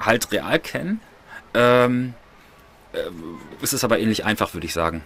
halt 0.00 0.30
real 0.32 0.58
kennen. 0.58 1.00
Ähm, 1.54 2.14
äh, 2.92 2.98
es 3.62 3.72
ist 3.72 3.84
aber 3.84 3.98
ähnlich 3.98 4.24
einfach, 4.24 4.54
würde 4.54 4.66
ich 4.66 4.72
sagen. 4.72 5.02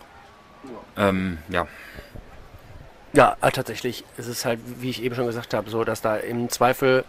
Ähm, 0.97 1.39
ja. 1.49 1.67
Ja, 3.13 3.37
äh, 3.41 3.51
tatsächlich 3.51 4.05
ist 4.17 4.27
es 4.27 4.45
halt, 4.45 4.61
wie 4.81 4.91
ich 4.91 5.03
eben 5.03 5.15
schon 5.15 5.27
gesagt 5.27 5.55
habe, 5.55 5.71
so, 5.71 5.85
dass 5.85 6.01
da 6.01 6.17
im 6.17 6.49
Zweifel 6.49 7.05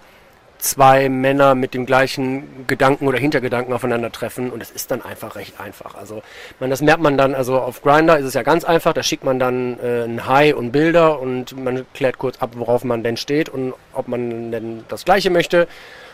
zwei 0.57 1.09
Männer 1.09 1.55
mit 1.55 1.73
dem 1.73 1.85
gleichen 1.85 2.65
Gedanken 2.67 3.07
oder 3.07 3.17
Hintergedanken 3.17 3.73
aufeinandertreffen 3.73 4.51
und 4.51 4.61
es 4.61 4.71
ist 4.71 4.91
dann 4.91 5.01
einfach 5.01 5.35
recht 5.35 5.59
einfach. 5.59 5.95
Also 5.95 6.23
man, 6.59 6.69
das 6.69 6.81
merkt 6.81 7.01
man 7.01 7.17
dann, 7.17 7.35
also 7.35 7.59
auf 7.59 7.81
Grinder 7.81 8.17
ist 8.17 8.25
es 8.25 8.33
ja 8.33 8.43
ganz 8.43 8.63
einfach, 8.63 8.93
da 8.93 9.03
schickt 9.03 9.23
man 9.23 9.39
dann 9.39 9.79
äh, 9.79 10.03
ein 10.03 10.27
Hi 10.27 10.53
und 10.53 10.71
Bilder 10.71 11.19
und 11.19 11.57
man 11.61 11.85
klärt 11.93 12.17
kurz 12.17 12.37
ab, 12.41 12.51
worauf 12.55 12.83
man 12.83 13.03
denn 13.03 13.17
steht 13.17 13.49
und 13.49 13.73
ob 13.93 14.07
man 14.07 14.51
denn 14.51 14.83
das 14.87 15.05
gleiche 15.05 15.29
möchte. 15.29 15.67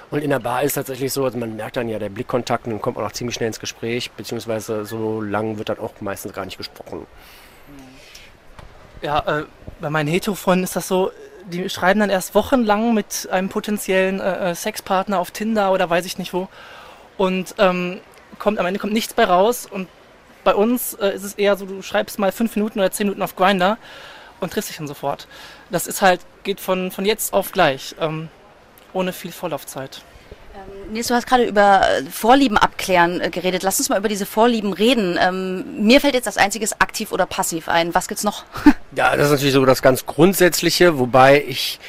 Und 0.10 0.24
in 0.24 0.30
der 0.30 0.40
Bar 0.40 0.64
ist 0.64 0.72
es 0.72 0.74
tatsächlich 0.74 1.14
so, 1.14 1.24
also 1.24 1.38
man 1.38 1.56
merkt 1.56 1.78
dann 1.78 1.88
ja 1.88 1.98
der 1.98 2.10
Blickkontakt 2.10 2.66
und 2.66 2.74
dann 2.74 2.82
kommt 2.82 2.98
man 2.98 3.06
auch 3.06 3.14
ziemlich 3.14 3.36
schnell 3.36 3.48
ins 3.48 3.62
Gespräch, 3.62 4.12
beziehungsweise 4.12 4.86
so 4.86 5.22
lang 5.22 5.58
wird 5.58 5.70
dann 5.70 5.80
auch 5.80 5.94
meistens 6.02 6.34
gar 6.34 6.44
nicht 6.44 6.58
gesprochen. 6.58 7.08
Ja, 9.02 9.40
äh, 9.40 9.46
bei 9.80 9.90
meinen 9.90 10.08
Hetero-Freunden 10.08 10.66
ist 10.66 10.76
das 10.76 10.88
so, 10.88 11.12
die 11.46 11.70
schreiben 11.70 12.00
dann 12.00 12.10
erst 12.10 12.36
wochenlang 12.36 12.94
mit 12.94 13.28
einem 13.32 13.50
potenziellen 13.50 14.20
äh, 14.20 14.52
äh, 14.52 14.56
Sexpartner 14.56 15.20
auf 15.20 15.32
Tinder 15.32 15.72
oder 15.72 15.90
weiß 15.90 16.06
ich 16.06 16.18
nicht 16.18 16.34
wo. 16.34 16.48
Und 17.18 17.56
ähm, 17.58 18.02
kommt, 18.40 18.60
am 18.60 18.66
Ende 18.66 18.80
kommt 18.80 18.94
nichts 18.94 19.14
bei 19.14 19.26
raus. 19.26 19.68
Und 19.70 19.88
bei 20.44 20.56
uns 20.56 20.94
äh, 20.96 21.14
ist 21.14 21.24
es 21.24 21.34
eher 21.36 21.56
so, 21.56 21.66
du 21.66 21.82
schreibst 21.82 22.20
mal 22.20 22.32
fünf 22.32 22.56
Minuten 22.56 22.80
oder 22.80 22.92
zehn 22.92 23.08
Minuten 23.08 23.22
auf 23.22 23.36
Grinder 23.36 23.78
und 24.40 24.54
triffst 24.54 24.70
dich 24.70 24.78
dann 24.78 24.88
sofort. 24.88 25.28
Das 25.70 25.88
ist 25.88 26.02
halt, 26.02 26.22
geht 26.44 26.60
von, 26.60 26.92
von 26.92 27.06
jetzt 27.06 27.34
auf 27.34 27.52
gleich, 27.52 27.96
ähm, 28.00 28.30
ohne 28.94 29.14
viel 29.14 29.32
Vorlaufzeit. 29.32 30.02
Ähm, 30.62 30.94
Nils, 30.94 31.08
du 31.08 31.16
hast 31.16 31.28
gerade 31.28 31.46
über 31.46 31.82
äh, 31.82 32.04
Vorlieben 32.06 32.58
abklären 32.58 33.22
äh, 33.22 33.30
geredet. 33.30 33.64
Lass 33.64 33.80
uns 33.80 33.90
mal 33.90 33.98
über 33.98 34.10
diese 34.10 34.26
Vorlieben 34.26 34.74
reden. 34.74 35.18
Ähm, 35.22 35.86
mir 35.86 36.02
fällt 36.02 36.14
jetzt 36.14 36.28
das 36.28 36.38
einziges 36.38 36.80
aktiv 36.80 37.12
oder 37.12 37.26
passiv 37.26 37.70
ein. 37.70 37.94
Was 37.96 38.08
gibt's 38.08 38.24
noch? 38.24 38.44
Ja, 38.94 39.16
das 39.16 39.28
ist 39.28 39.32
natürlich 39.32 39.54
so 39.54 39.64
das 39.64 39.82
ganz 39.82 40.06
Grundsätzliche, 40.06 41.00
wobei 41.00 41.46
ich 41.48 41.80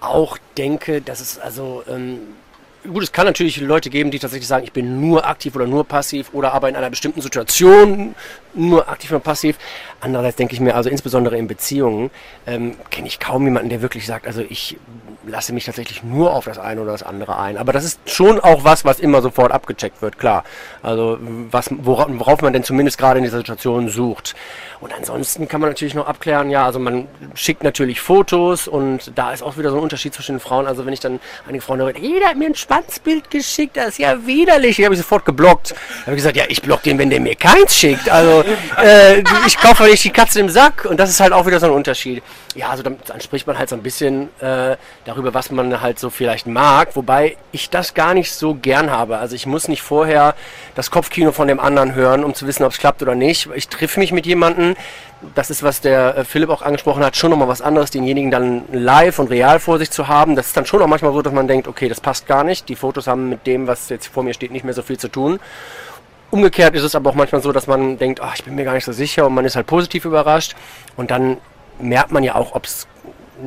auch 0.00 0.38
denke, 0.56 1.02
dass 1.02 1.20
es 1.20 1.38
also 1.38 1.84
ähm, 1.86 2.20
gut, 2.86 3.02
es 3.02 3.12
kann 3.12 3.26
natürlich 3.26 3.60
Leute 3.60 3.90
geben, 3.90 4.10
die 4.10 4.18
tatsächlich 4.18 4.48
sagen, 4.48 4.64
ich 4.64 4.72
bin 4.72 5.00
nur 5.00 5.26
aktiv 5.26 5.54
oder 5.54 5.66
nur 5.66 5.84
passiv 5.84 6.30
oder 6.32 6.52
aber 6.52 6.68
in 6.68 6.76
einer 6.76 6.90
bestimmten 6.90 7.20
Situation 7.20 8.14
nur 8.54 8.88
aktiv 8.88 9.10
oder 9.10 9.20
passiv. 9.20 9.58
Andererseits 10.00 10.36
denke 10.36 10.54
ich 10.54 10.60
mir, 10.60 10.74
also 10.74 10.88
insbesondere 10.88 11.36
in 11.36 11.46
Beziehungen, 11.46 12.10
ähm, 12.46 12.76
kenne 12.90 13.06
ich 13.06 13.20
kaum 13.20 13.44
jemanden, 13.44 13.68
der 13.68 13.82
wirklich 13.82 14.06
sagt, 14.06 14.26
also 14.26 14.42
ich 14.48 14.78
lasse 15.26 15.52
mich 15.52 15.64
tatsächlich 15.64 16.02
nur 16.02 16.32
auf 16.32 16.44
das 16.44 16.58
eine 16.58 16.80
oder 16.80 16.92
das 16.92 17.02
andere 17.02 17.38
ein. 17.38 17.56
Aber 17.56 17.72
das 17.72 17.84
ist 17.84 17.98
schon 18.10 18.40
auch 18.40 18.64
was, 18.64 18.84
was 18.84 19.00
immer 19.00 19.22
sofort 19.22 19.52
abgecheckt 19.52 20.02
wird, 20.02 20.18
klar. 20.18 20.44
Also 20.82 21.18
was, 21.50 21.70
worauf, 21.70 22.06
worauf 22.10 22.42
man 22.42 22.52
denn 22.52 22.64
zumindest 22.64 22.98
gerade 22.98 23.18
in 23.18 23.24
dieser 23.24 23.38
Situation 23.38 23.88
sucht. 23.88 24.34
Und 24.80 24.94
ansonsten 24.94 25.48
kann 25.48 25.60
man 25.60 25.70
natürlich 25.70 25.94
noch 25.94 26.06
abklären, 26.06 26.50
ja, 26.50 26.66
also 26.66 26.78
man 26.78 27.08
schickt 27.34 27.64
natürlich 27.64 28.00
Fotos 28.00 28.68
und 28.68 29.12
da 29.16 29.32
ist 29.32 29.42
auch 29.42 29.56
wieder 29.56 29.70
so 29.70 29.76
ein 29.76 29.82
Unterschied 29.82 30.12
zwischen 30.14 30.36
den 30.36 30.40
Frauen. 30.40 30.66
Also 30.66 30.84
wenn 30.84 30.92
ich 30.92 31.00
dann 31.00 31.18
einige 31.48 31.62
Frauen 31.62 31.80
höre, 31.80 31.96
jeder 31.96 32.26
hat 32.28 32.36
mir 32.36 32.46
ein 32.46 32.54
Schwanzbild 32.54 33.30
geschickt, 33.30 33.76
das 33.76 33.88
ist 33.88 33.98
ja 33.98 34.26
widerlich. 34.26 34.76
Die 34.76 34.84
habe 34.84 34.94
ich 34.94 35.00
sofort 35.00 35.24
geblockt. 35.24 35.70
Da 35.70 35.76
habe 36.02 36.12
ich 36.12 36.16
gesagt, 36.16 36.36
ja, 36.36 36.44
ich 36.48 36.60
block 36.62 36.82
den, 36.82 36.98
wenn 36.98 37.10
der 37.10 37.20
mir 37.20 37.34
keins 37.36 37.74
schickt. 37.74 38.10
Also 38.10 38.44
äh, 38.82 39.22
ich 39.46 39.58
kaufe 39.58 39.84
nicht 39.84 40.04
die 40.04 40.10
Katze 40.10 40.40
im 40.40 40.50
Sack 40.50 40.84
und 40.84 41.00
das 41.00 41.10
ist 41.10 41.20
halt 41.20 41.32
auch 41.32 41.46
wieder 41.46 41.58
so 41.58 41.66
ein 41.66 41.72
Unterschied. 41.72 42.22
Ja, 42.54 42.70
also 42.70 42.82
dann, 42.82 42.96
dann 43.06 43.20
spricht 43.20 43.46
man 43.46 43.58
halt 43.58 43.68
so 43.68 43.76
ein 43.76 43.82
bisschen 43.82 44.28
äh, 44.40 44.76
darüber, 45.04 45.15
was 45.16 45.50
man 45.50 45.80
halt 45.80 45.98
so 45.98 46.10
vielleicht 46.10 46.46
mag, 46.46 46.94
wobei 46.94 47.36
ich 47.52 47.70
das 47.70 47.94
gar 47.94 48.14
nicht 48.14 48.32
so 48.32 48.54
gern 48.54 48.90
habe. 48.90 49.18
Also 49.18 49.34
ich 49.34 49.46
muss 49.46 49.68
nicht 49.68 49.82
vorher 49.82 50.34
das 50.74 50.90
Kopfkino 50.90 51.32
von 51.32 51.48
dem 51.48 51.60
anderen 51.60 51.94
hören, 51.94 52.24
um 52.24 52.34
zu 52.34 52.46
wissen, 52.46 52.64
ob 52.64 52.72
es 52.72 52.78
klappt 52.78 53.02
oder 53.02 53.14
nicht. 53.14 53.48
Ich 53.54 53.68
treffe 53.68 54.00
mich 54.00 54.12
mit 54.12 54.26
jemandem, 54.26 54.76
das 55.34 55.50
ist, 55.50 55.62
was 55.62 55.80
der 55.80 56.18
äh, 56.18 56.24
Philipp 56.24 56.50
auch 56.50 56.62
angesprochen 56.62 57.04
hat, 57.04 57.16
schon 57.16 57.30
nochmal 57.30 57.48
was 57.48 57.62
anderes, 57.62 57.90
denjenigen 57.90 58.30
dann 58.30 58.62
live 58.72 59.18
und 59.18 59.30
real 59.30 59.58
vor 59.60 59.78
sich 59.78 59.90
zu 59.90 60.08
haben. 60.08 60.36
Das 60.36 60.48
ist 60.48 60.56
dann 60.56 60.66
schon 60.66 60.82
auch 60.82 60.86
manchmal 60.86 61.12
so, 61.12 61.22
dass 61.22 61.32
man 61.32 61.48
denkt, 61.48 61.68
okay, 61.68 61.88
das 61.88 62.00
passt 62.00 62.26
gar 62.26 62.44
nicht. 62.44 62.68
Die 62.68 62.76
Fotos 62.76 63.06
haben 63.06 63.28
mit 63.28 63.46
dem, 63.46 63.66
was 63.66 63.88
jetzt 63.88 64.08
vor 64.08 64.22
mir 64.22 64.34
steht, 64.34 64.50
nicht 64.50 64.64
mehr 64.64 64.74
so 64.74 64.82
viel 64.82 64.98
zu 64.98 65.08
tun. 65.08 65.40
Umgekehrt 66.30 66.74
ist 66.74 66.82
es 66.82 66.94
aber 66.94 67.10
auch 67.10 67.14
manchmal 67.14 67.40
so, 67.40 67.52
dass 67.52 67.66
man 67.66 67.98
denkt, 67.98 68.20
ach, 68.20 68.34
ich 68.34 68.44
bin 68.44 68.56
mir 68.56 68.64
gar 68.64 68.74
nicht 68.74 68.84
so 68.84 68.92
sicher 68.92 69.26
und 69.26 69.34
man 69.34 69.44
ist 69.44 69.56
halt 69.56 69.66
positiv 69.66 70.04
überrascht. 70.04 70.54
Und 70.96 71.10
dann 71.10 71.38
merkt 71.78 72.10
man 72.10 72.24
ja 72.24 72.34
auch, 72.34 72.54
ob 72.54 72.64
es 72.64 72.86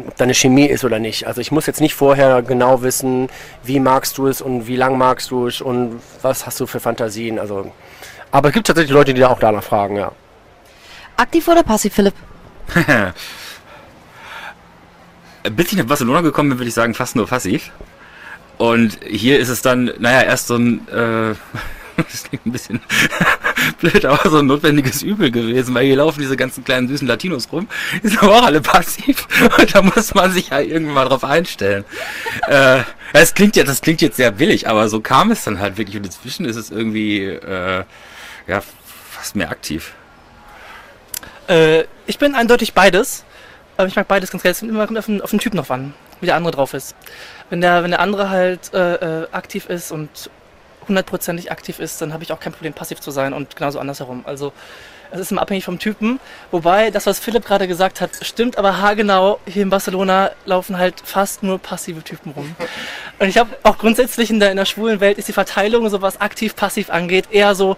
ob 0.07 0.15
da 0.17 0.23
eine 0.23 0.33
Chemie 0.33 0.65
ist 0.65 0.83
oder 0.83 0.99
nicht. 0.99 1.25
Also 1.27 1.41
ich 1.41 1.51
muss 1.51 1.65
jetzt 1.65 1.81
nicht 1.81 1.95
vorher 1.95 2.41
genau 2.41 2.81
wissen, 2.81 3.29
wie 3.63 3.79
magst 3.79 4.17
du 4.17 4.27
es 4.27 4.41
und 4.41 4.67
wie 4.67 4.75
lang 4.75 4.97
magst 4.97 5.31
du 5.31 5.47
es 5.47 5.61
und 5.61 6.01
was 6.21 6.45
hast 6.45 6.59
du 6.59 6.67
für 6.67 6.79
Fantasien. 6.79 7.39
Also, 7.39 7.71
aber 8.31 8.49
es 8.49 8.53
gibt 8.53 8.67
tatsächlich 8.67 8.93
Leute, 8.93 9.13
die 9.13 9.21
da 9.21 9.29
auch 9.29 9.39
danach 9.39 9.63
fragen, 9.63 9.95
ja. 9.95 10.11
Aktiv 11.17 11.47
oder 11.47 11.63
passiv, 11.63 11.93
Philipp? 11.93 12.13
Bis 15.51 15.71
ich 15.71 15.77
nach 15.77 15.85
Barcelona 15.85 16.21
gekommen 16.21 16.49
bin, 16.49 16.59
würde 16.59 16.69
ich 16.69 16.73
sagen, 16.73 16.93
fast 16.93 17.15
nur 17.15 17.27
passiv. 17.27 17.71
Und 18.57 18.99
hier 19.05 19.39
ist 19.39 19.49
es 19.49 19.61
dann, 19.61 19.91
naja, 19.99 20.21
erst 20.21 20.47
so 20.47 20.55
ein, 20.55 20.87
äh, 20.89 21.33
das 21.97 22.23
klingt 22.23 22.45
ein 22.45 22.51
bisschen 22.51 22.81
blöd, 23.77 24.05
aber 24.05 24.29
so 24.29 24.39
ein 24.39 24.45
notwendiges 24.45 25.01
Übel 25.01 25.31
gewesen, 25.31 25.73
weil 25.73 25.85
hier 25.85 25.97
laufen 25.97 26.21
diese 26.21 26.37
ganzen 26.37 26.63
kleinen 26.63 26.87
süßen 26.87 27.07
Latinos 27.07 27.51
rum, 27.51 27.67
die 28.03 28.07
sind 28.07 28.23
aber 28.23 28.37
auch 28.37 28.45
alle 28.45 28.61
passiv 28.61 29.27
und 29.57 29.75
da 29.75 29.81
muss 29.81 30.13
man 30.13 30.31
sich 30.31 30.49
ja 30.49 30.59
irgendwann 30.59 30.95
mal 30.95 31.05
drauf 31.05 31.23
einstellen. 31.23 31.85
äh, 32.47 32.79
das 33.13 33.33
klingt 33.33 33.55
ja, 33.55 33.63
das 33.63 33.81
klingt 33.81 34.01
jetzt 34.01 34.17
sehr 34.17 34.31
billig, 34.31 34.67
aber 34.67 34.89
so 34.89 35.01
kam 35.01 35.31
es 35.31 35.43
dann 35.43 35.59
halt 35.59 35.77
wirklich 35.77 35.97
und 35.97 36.05
inzwischen 36.05 36.45
ist 36.45 36.55
es 36.55 36.71
irgendwie, 36.71 37.23
äh, 37.23 37.83
ja, 38.47 38.63
fast 39.11 39.35
mehr 39.35 39.49
aktiv. 39.49 39.93
Äh, 41.47 41.85
ich 42.05 42.19
bin 42.19 42.35
eindeutig 42.35 42.73
beides. 42.73 43.25
Aber 43.79 43.87
ich 43.87 43.95
mag 43.95 44.09
beides 44.09 44.29
ganz 44.29 44.43
gerne. 44.43 44.51
Es 44.51 44.59
kommt 44.59 44.71
immer 44.71 44.99
auf 44.99 45.05
den, 45.05 45.21
auf 45.21 45.29
den 45.29 45.39
Typ 45.39 45.53
noch 45.53 45.69
an, 45.69 45.93
wie 46.19 46.25
der 46.25 46.35
andere 46.35 46.53
drauf 46.53 46.73
ist. 46.73 46.95
Wenn 47.49 47.61
der, 47.61 47.81
wenn 47.81 47.91
der 47.91 48.01
andere 48.01 48.29
halt 48.29 48.73
äh, 48.73 49.21
äh, 49.21 49.27
aktiv 49.31 49.67
ist 49.67 49.91
und 49.91 50.29
hundertprozentig 50.89 51.51
aktiv 51.51 51.79
ist, 51.79 52.01
dann 52.01 52.13
habe 52.13 52.23
ich 52.23 52.31
auch 52.31 52.39
kein 52.39 52.53
Problem, 52.53 52.73
passiv 52.73 52.99
zu 52.99 53.11
sein 53.11 53.33
und 53.33 53.55
genauso 53.55 53.79
andersherum. 53.79 54.23
Also 54.25 54.51
es 55.11 55.19
ist 55.19 55.31
immer 55.31 55.41
abhängig 55.41 55.65
vom 55.65 55.79
Typen. 55.79 56.19
Wobei, 56.51 56.91
das, 56.91 57.05
was 57.05 57.19
Philipp 57.19 57.45
gerade 57.45 57.67
gesagt 57.67 58.01
hat, 58.01 58.11
stimmt 58.21 58.57
aber 58.57 58.79
haargenau. 58.79 59.39
Hier 59.47 59.63
in 59.63 59.69
Barcelona 59.69 60.31
laufen 60.45 60.77
halt 60.77 61.01
fast 61.03 61.41
nur 61.41 61.59
passive 61.59 62.03
Typen 62.03 62.31
rum. 62.31 62.55
Und 63.17 63.27
ich 63.27 63.37
habe 63.37 63.49
auch 63.63 63.77
grundsätzlich 63.77 64.29
in 64.29 64.39
der, 64.39 64.51
in 64.51 64.57
der 64.57 64.65
schwulen 64.65 64.99
Welt 64.99 65.17
ist 65.17 65.27
die 65.27 65.33
Verteilung, 65.33 65.89
so 65.89 66.01
was 66.01 66.21
aktiv-passiv 66.21 66.89
angeht, 66.89 67.25
eher 67.31 67.55
so 67.55 67.77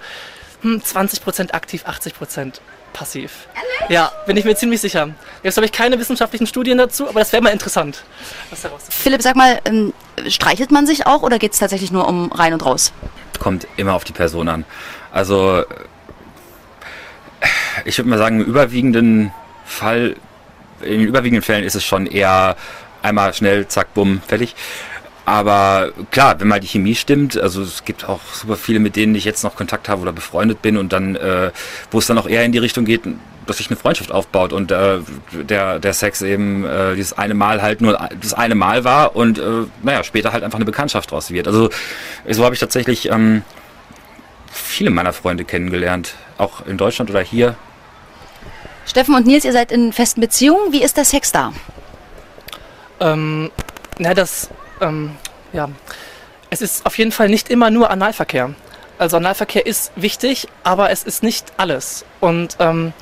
hm, 0.62 0.82
20% 0.86 1.52
aktiv, 1.54 1.86
80% 1.86 2.60
passiv. 2.94 3.48
Ja, 3.90 4.12
bin 4.26 4.38
ich 4.38 4.46
mir 4.46 4.56
ziemlich 4.56 4.82
sicher. 4.82 5.10
Jetzt 5.44 5.58
habe 5.58 5.66
ich 5.66 5.72
keine 5.72 5.98
wissenschaftlichen 6.00 6.48
Studien 6.48 6.78
dazu, 6.78 7.08
aber 7.08 7.20
das 7.20 7.32
wäre 7.34 7.42
mal 7.42 7.52
interessant. 7.52 8.04
Philipp, 8.90 9.22
sag 9.22 9.36
mal, 9.36 9.60
ähm, 9.66 9.94
streichelt 10.28 10.72
man 10.72 10.86
sich 10.86 11.08
auch 11.08 11.24
oder 11.24 11.40
geht 11.40 11.54
es 11.54 11.60
tatsächlich 11.60 11.92
nur 11.92 12.08
um 12.08 12.32
rein 12.32 12.54
und 12.54 12.66
raus? 12.66 12.94
Kommt 13.40 13.68
immer 13.78 13.94
auf 13.94 14.04
die 14.04 14.14
Person 14.14 14.48
an. 14.48 14.66
Also 15.12 15.60
äh, 15.60 15.66
ich 17.86 17.98
würde 17.98 18.10
mal 18.10 18.18
sagen, 18.18 18.42
im 18.42 18.48
überwiegenden 18.48 19.34
Fall, 19.66 20.16
in 20.82 21.00
den 21.00 21.08
überwiegenden 21.08 21.44
Fällen 21.44 21.64
ist 21.64 21.76
es 21.76 21.84
schon 21.84 22.06
eher 22.06 22.56
einmal 23.02 23.34
schnell, 23.34 23.68
zack, 23.68 23.94
bumm, 23.94 24.22
fertig. 24.28 24.56
Aber 25.26 25.92
klar, 26.10 26.40
wenn 26.40 26.48
mal 26.48 26.60
die 26.60 26.68
Chemie 26.68 26.96
stimmt, 26.96 27.38
also 27.38 27.62
es 27.62 27.86
gibt 27.86 28.10
auch 28.10 28.22
super 28.34 28.56
viele, 28.56 28.80
mit 28.80 28.96
denen 28.96 29.14
ich 29.14 29.24
jetzt 29.24 29.44
noch 29.44 29.56
Kontakt 29.56 29.88
habe 29.88 30.02
oder 30.02 30.12
befreundet 30.12 30.62
bin 30.62 30.78
und 30.78 30.94
dann, 30.94 31.16
äh, 31.16 31.52
wo 31.92 32.00
es 32.00 32.08
dann 32.08 32.18
auch 32.18 32.28
eher 32.28 32.44
in 32.44 32.52
die 32.52 32.58
Richtung 32.58 32.86
geht, 32.86 33.02
dass 33.46 33.58
sich 33.58 33.68
eine 33.68 33.76
Freundschaft 33.76 34.12
aufbaut 34.12 34.54
und 34.54 34.72
äh, 34.72 35.00
der, 35.32 35.80
der 35.80 35.94
Sex 35.94 36.22
eben 36.22 36.66
äh, 36.66 36.96
dieses 36.96 37.18
eine 37.18 37.34
Mal 37.34 37.62
halt 37.62 37.82
nur 37.82 37.98
das 38.22 38.34
eine 38.34 38.56
Mal 38.56 38.84
war 38.84 39.16
und 39.16 39.40
äh, 39.40 39.66
naja, 39.84 40.04
später 40.04 40.34
halt 40.34 40.44
einfach 40.44 40.58
eine 40.58 40.66
Bekanntschaft 40.66 41.12
draus 41.12 41.32
wird. 41.32 41.48
Also 41.48 41.70
so 42.30 42.44
habe 42.44 42.56
ich 42.56 42.60
tatsächlich 42.60 43.10
ähm, 43.10 43.44
viele 44.52 44.90
meiner 44.90 45.14
Freunde 45.14 45.46
kennengelernt, 45.46 46.16
auch 46.38 46.66
in 46.66 46.78
Deutschland 46.78 47.10
oder 47.10 47.22
hier. 47.22 47.56
Steffen 48.86 49.16
und 49.16 49.26
Nils, 49.26 49.46
ihr 49.46 49.54
seid 49.54 49.72
in 49.72 49.94
festen 49.94 50.22
Beziehungen. 50.22 50.72
Wie 50.72 50.84
ist 50.84 50.98
der 50.98 51.06
Sex 51.06 51.32
da? 51.32 51.54
Ähm, 53.00 53.52
na, 53.98 54.14
das, 54.14 54.50
ähm, 54.82 55.16
ja, 55.54 55.70
es 56.50 56.62
ist 56.62 56.86
auf 56.86 56.98
jeden 56.98 57.12
Fall 57.12 57.30
nicht 57.30 57.50
immer 57.50 57.70
nur 57.70 57.90
Analverkehr. 57.90 58.54
Also 58.98 59.18
Analverkehr 59.18 59.66
ist 59.66 59.92
wichtig, 59.96 60.48
aber 60.64 60.92
es 60.92 61.04
ist 61.04 61.24
nicht 61.24 61.54
alles. 61.58 62.06
Und 62.20 62.58
ähm, 62.60 62.94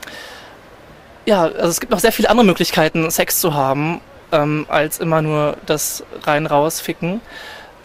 ja, 1.25 1.43
also 1.43 1.67
es 1.67 1.79
gibt 1.79 1.91
noch 1.91 1.99
sehr 1.99 2.11
viele 2.11 2.29
andere 2.29 2.45
Möglichkeiten, 2.45 3.09
Sex 3.11 3.39
zu 3.39 3.53
haben, 3.53 4.01
ähm, 4.31 4.65
als 4.69 4.99
immer 4.99 5.21
nur 5.21 5.57
das 5.65 6.03
rein 6.23 6.45
raus 6.45 6.79
ficken. 6.79 7.21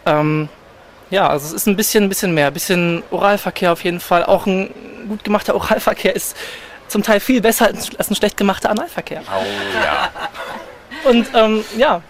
Ähm, 0.06 0.48
ja, 1.10 1.28
also 1.28 1.46
es 1.46 1.52
ist 1.52 1.66
ein 1.66 1.76
bisschen, 1.76 2.04
ein 2.04 2.08
bisschen 2.08 2.34
mehr, 2.34 2.48
ein 2.48 2.52
bisschen 2.52 3.02
Oralverkehr 3.10 3.72
auf 3.72 3.84
jeden 3.84 4.00
Fall. 4.00 4.24
Auch 4.24 4.46
ein 4.46 4.70
gut 5.08 5.24
gemachter 5.24 5.54
Oralverkehr 5.56 6.14
ist 6.14 6.36
zum 6.88 7.02
Teil 7.02 7.20
viel 7.20 7.40
besser 7.40 7.66
als 7.66 7.90
als 7.98 8.10
ein 8.10 8.14
schlecht 8.14 8.36
gemachter 8.36 8.70
Analverkehr. 8.70 9.22
Oh 9.26 9.44
ja. 9.82 10.10
Und 11.10 11.26
ähm, 11.34 11.64
ja, 11.76 12.02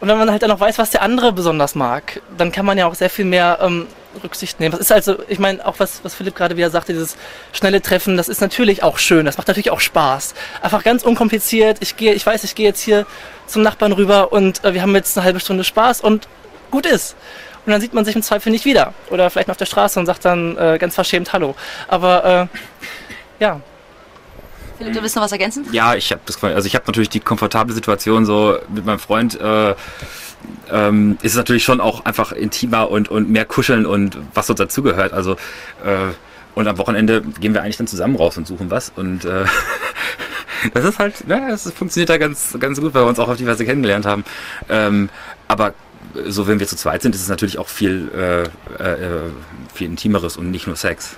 und 0.00 0.08
wenn 0.08 0.18
man 0.18 0.30
halt 0.30 0.42
dann 0.42 0.50
noch 0.50 0.60
weiß, 0.60 0.78
was 0.78 0.90
der 0.90 1.02
andere 1.02 1.32
besonders 1.32 1.74
mag, 1.74 2.20
dann 2.36 2.52
kann 2.52 2.64
man 2.64 2.78
ja 2.78 2.86
auch 2.86 2.94
sehr 2.94 3.10
viel 3.10 3.24
mehr 3.24 3.58
ähm, 3.60 3.86
Rücksicht 4.22 4.60
nehmen. 4.60 4.72
Das 4.72 4.80
ist 4.80 4.92
also, 4.92 5.16
ich 5.28 5.38
meine, 5.38 5.64
auch 5.66 5.78
was, 5.78 6.04
was 6.04 6.14
Philipp 6.14 6.36
gerade 6.36 6.56
wieder 6.56 6.70
sagte, 6.70 6.92
dieses 6.92 7.16
schnelle 7.52 7.82
Treffen, 7.82 8.16
das 8.16 8.28
ist 8.28 8.40
natürlich 8.40 8.82
auch 8.82 8.98
schön, 8.98 9.26
das 9.26 9.36
macht 9.38 9.48
natürlich 9.48 9.70
auch 9.70 9.80
Spaß. 9.80 10.34
Einfach 10.62 10.84
ganz 10.84 11.02
unkompliziert, 11.02 11.78
ich 11.80 11.96
gehe, 11.96 12.14
ich 12.14 12.24
weiß, 12.24 12.44
ich 12.44 12.54
gehe 12.54 12.66
jetzt 12.66 12.80
hier 12.80 13.06
zum 13.46 13.62
Nachbarn 13.62 13.92
rüber 13.92 14.32
und 14.32 14.64
äh, 14.64 14.74
wir 14.74 14.82
haben 14.82 14.94
jetzt 14.94 15.16
eine 15.16 15.24
halbe 15.24 15.40
Stunde 15.40 15.64
Spaß 15.64 16.00
und 16.00 16.28
gut 16.70 16.86
ist. 16.86 17.16
Und 17.66 17.72
dann 17.72 17.80
sieht 17.80 17.92
man 17.92 18.04
sich 18.04 18.16
im 18.16 18.22
Zweifel 18.22 18.50
nicht 18.50 18.64
wieder. 18.64 18.94
Oder 19.10 19.28
vielleicht 19.28 19.48
mal 19.48 19.52
auf 19.52 19.58
der 19.58 19.66
Straße 19.66 20.00
und 20.00 20.06
sagt 20.06 20.24
dann 20.24 20.56
äh, 20.56 20.78
ganz 20.78 20.94
verschämt 20.94 21.32
Hallo. 21.32 21.54
Aber 21.86 22.48
äh, 23.40 23.42
ja, 23.42 23.60
Philipp, 24.78 24.94
du 24.94 25.02
willst 25.02 25.16
noch 25.16 25.22
was 25.22 25.32
ergänzen? 25.32 25.66
Ja, 25.72 25.94
ich 25.94 26.12
habe 26.12 26.22
also 26.54 26.66
ich 26.66 26.74
habe 26.74 26.84
natürlich 26.86 27.08
die 27.08 27.20
komfortable 27.20 27.74
Situation 27.74 28.24
so 28.24 28.56
mit 28.72 28.86
meinem 28.86 29.00
Freund. 29.00 29.38
Äh, 29.40 29.74
ähm, 30.70 31.18
ist 31.22 31.32
es 31.32 31.36
natürlich 31.36 31.64
schon 31.64 31.80
auch 31.80 32.04
einfach 32.04 32.30
intimer 32.30 32.90
und, 32.90 33.10
und 33.10 33.28
mehr 33.28 33.44
kuscheln 33.44 33.86
und 33.86 34.16
was 34.34 34.46
so 34.46 34.54
dazugehört. 34.54 35.12
Also 35.12 35.32
äh, 35.84 36.12
und 36.54 36.68
am 36.68 36.78
Wochenende 36.78 37.22
gehen 37.40 37.54
wir 37.54 37.62
eigentlich 37.62 37.76
dann 37.76 37.86
zusammen 37.86 38.16
raus 38.16 38.36
und 38.36 38.46
suchen 38.46 38.70
was 38.70 38.92
und 38.94 39.24
äh, 39.24 39.44
das 40.74 40.84
ist 40.84 40.98
halt, 40.98 41.24
ja, 41.28 41.48
das 41.48 41.70
funktioniert 41.72 42.10
da 42.10 42.18
ganz, 42.18 42.56
ganz 42.58 42.80
gut, 42.80 42.94
weil 42.94 43.02
wir 43.02 43.08
uns 43.08 43.18
auch 43.18 43.28
auf 43.28 43.36
die 43.36 43.46
Weise 43.46 43.64
kennengelernt 43.64 44.06
haben. 44.06 44.24
Ähm, 44.68 45.08
aber 45.48 45.74
so, 46.26 46.46
wenn 46.46 46.60
wir 46.60 46.66
zu 46.66 46.76
zweit 46.76 47.02
sind, 47.02 47.14
ist 47.14 47.22
es 47.22 47.28
natürlich 47.28 47.58
auch 47.58 47.68
viel, 47.68 48.10
äh, 48.14 48.82
äh, 48.82 49.30
viel 49.74 49.88
intimeres 49.88 50.36
und 50.36 50.50
nicht 50.50 50.66
nur 50.66 50.76
Sex. 50.76 51.16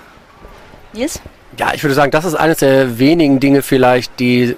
Nils? 0.93 1.21
Ja, 1.57 1.73
ich 1.73 1.83
würde 1.83 1.93
sagen, 1.93 2.11
das 2.11 2.25
ist 2.25 2.35
eines 2.35 2.59
der 2.59 2.97
wenigen 2.97 3.39
Dinge 3.39 3.61
vielleicht, 3.61 4.19
die, 4.19 4.55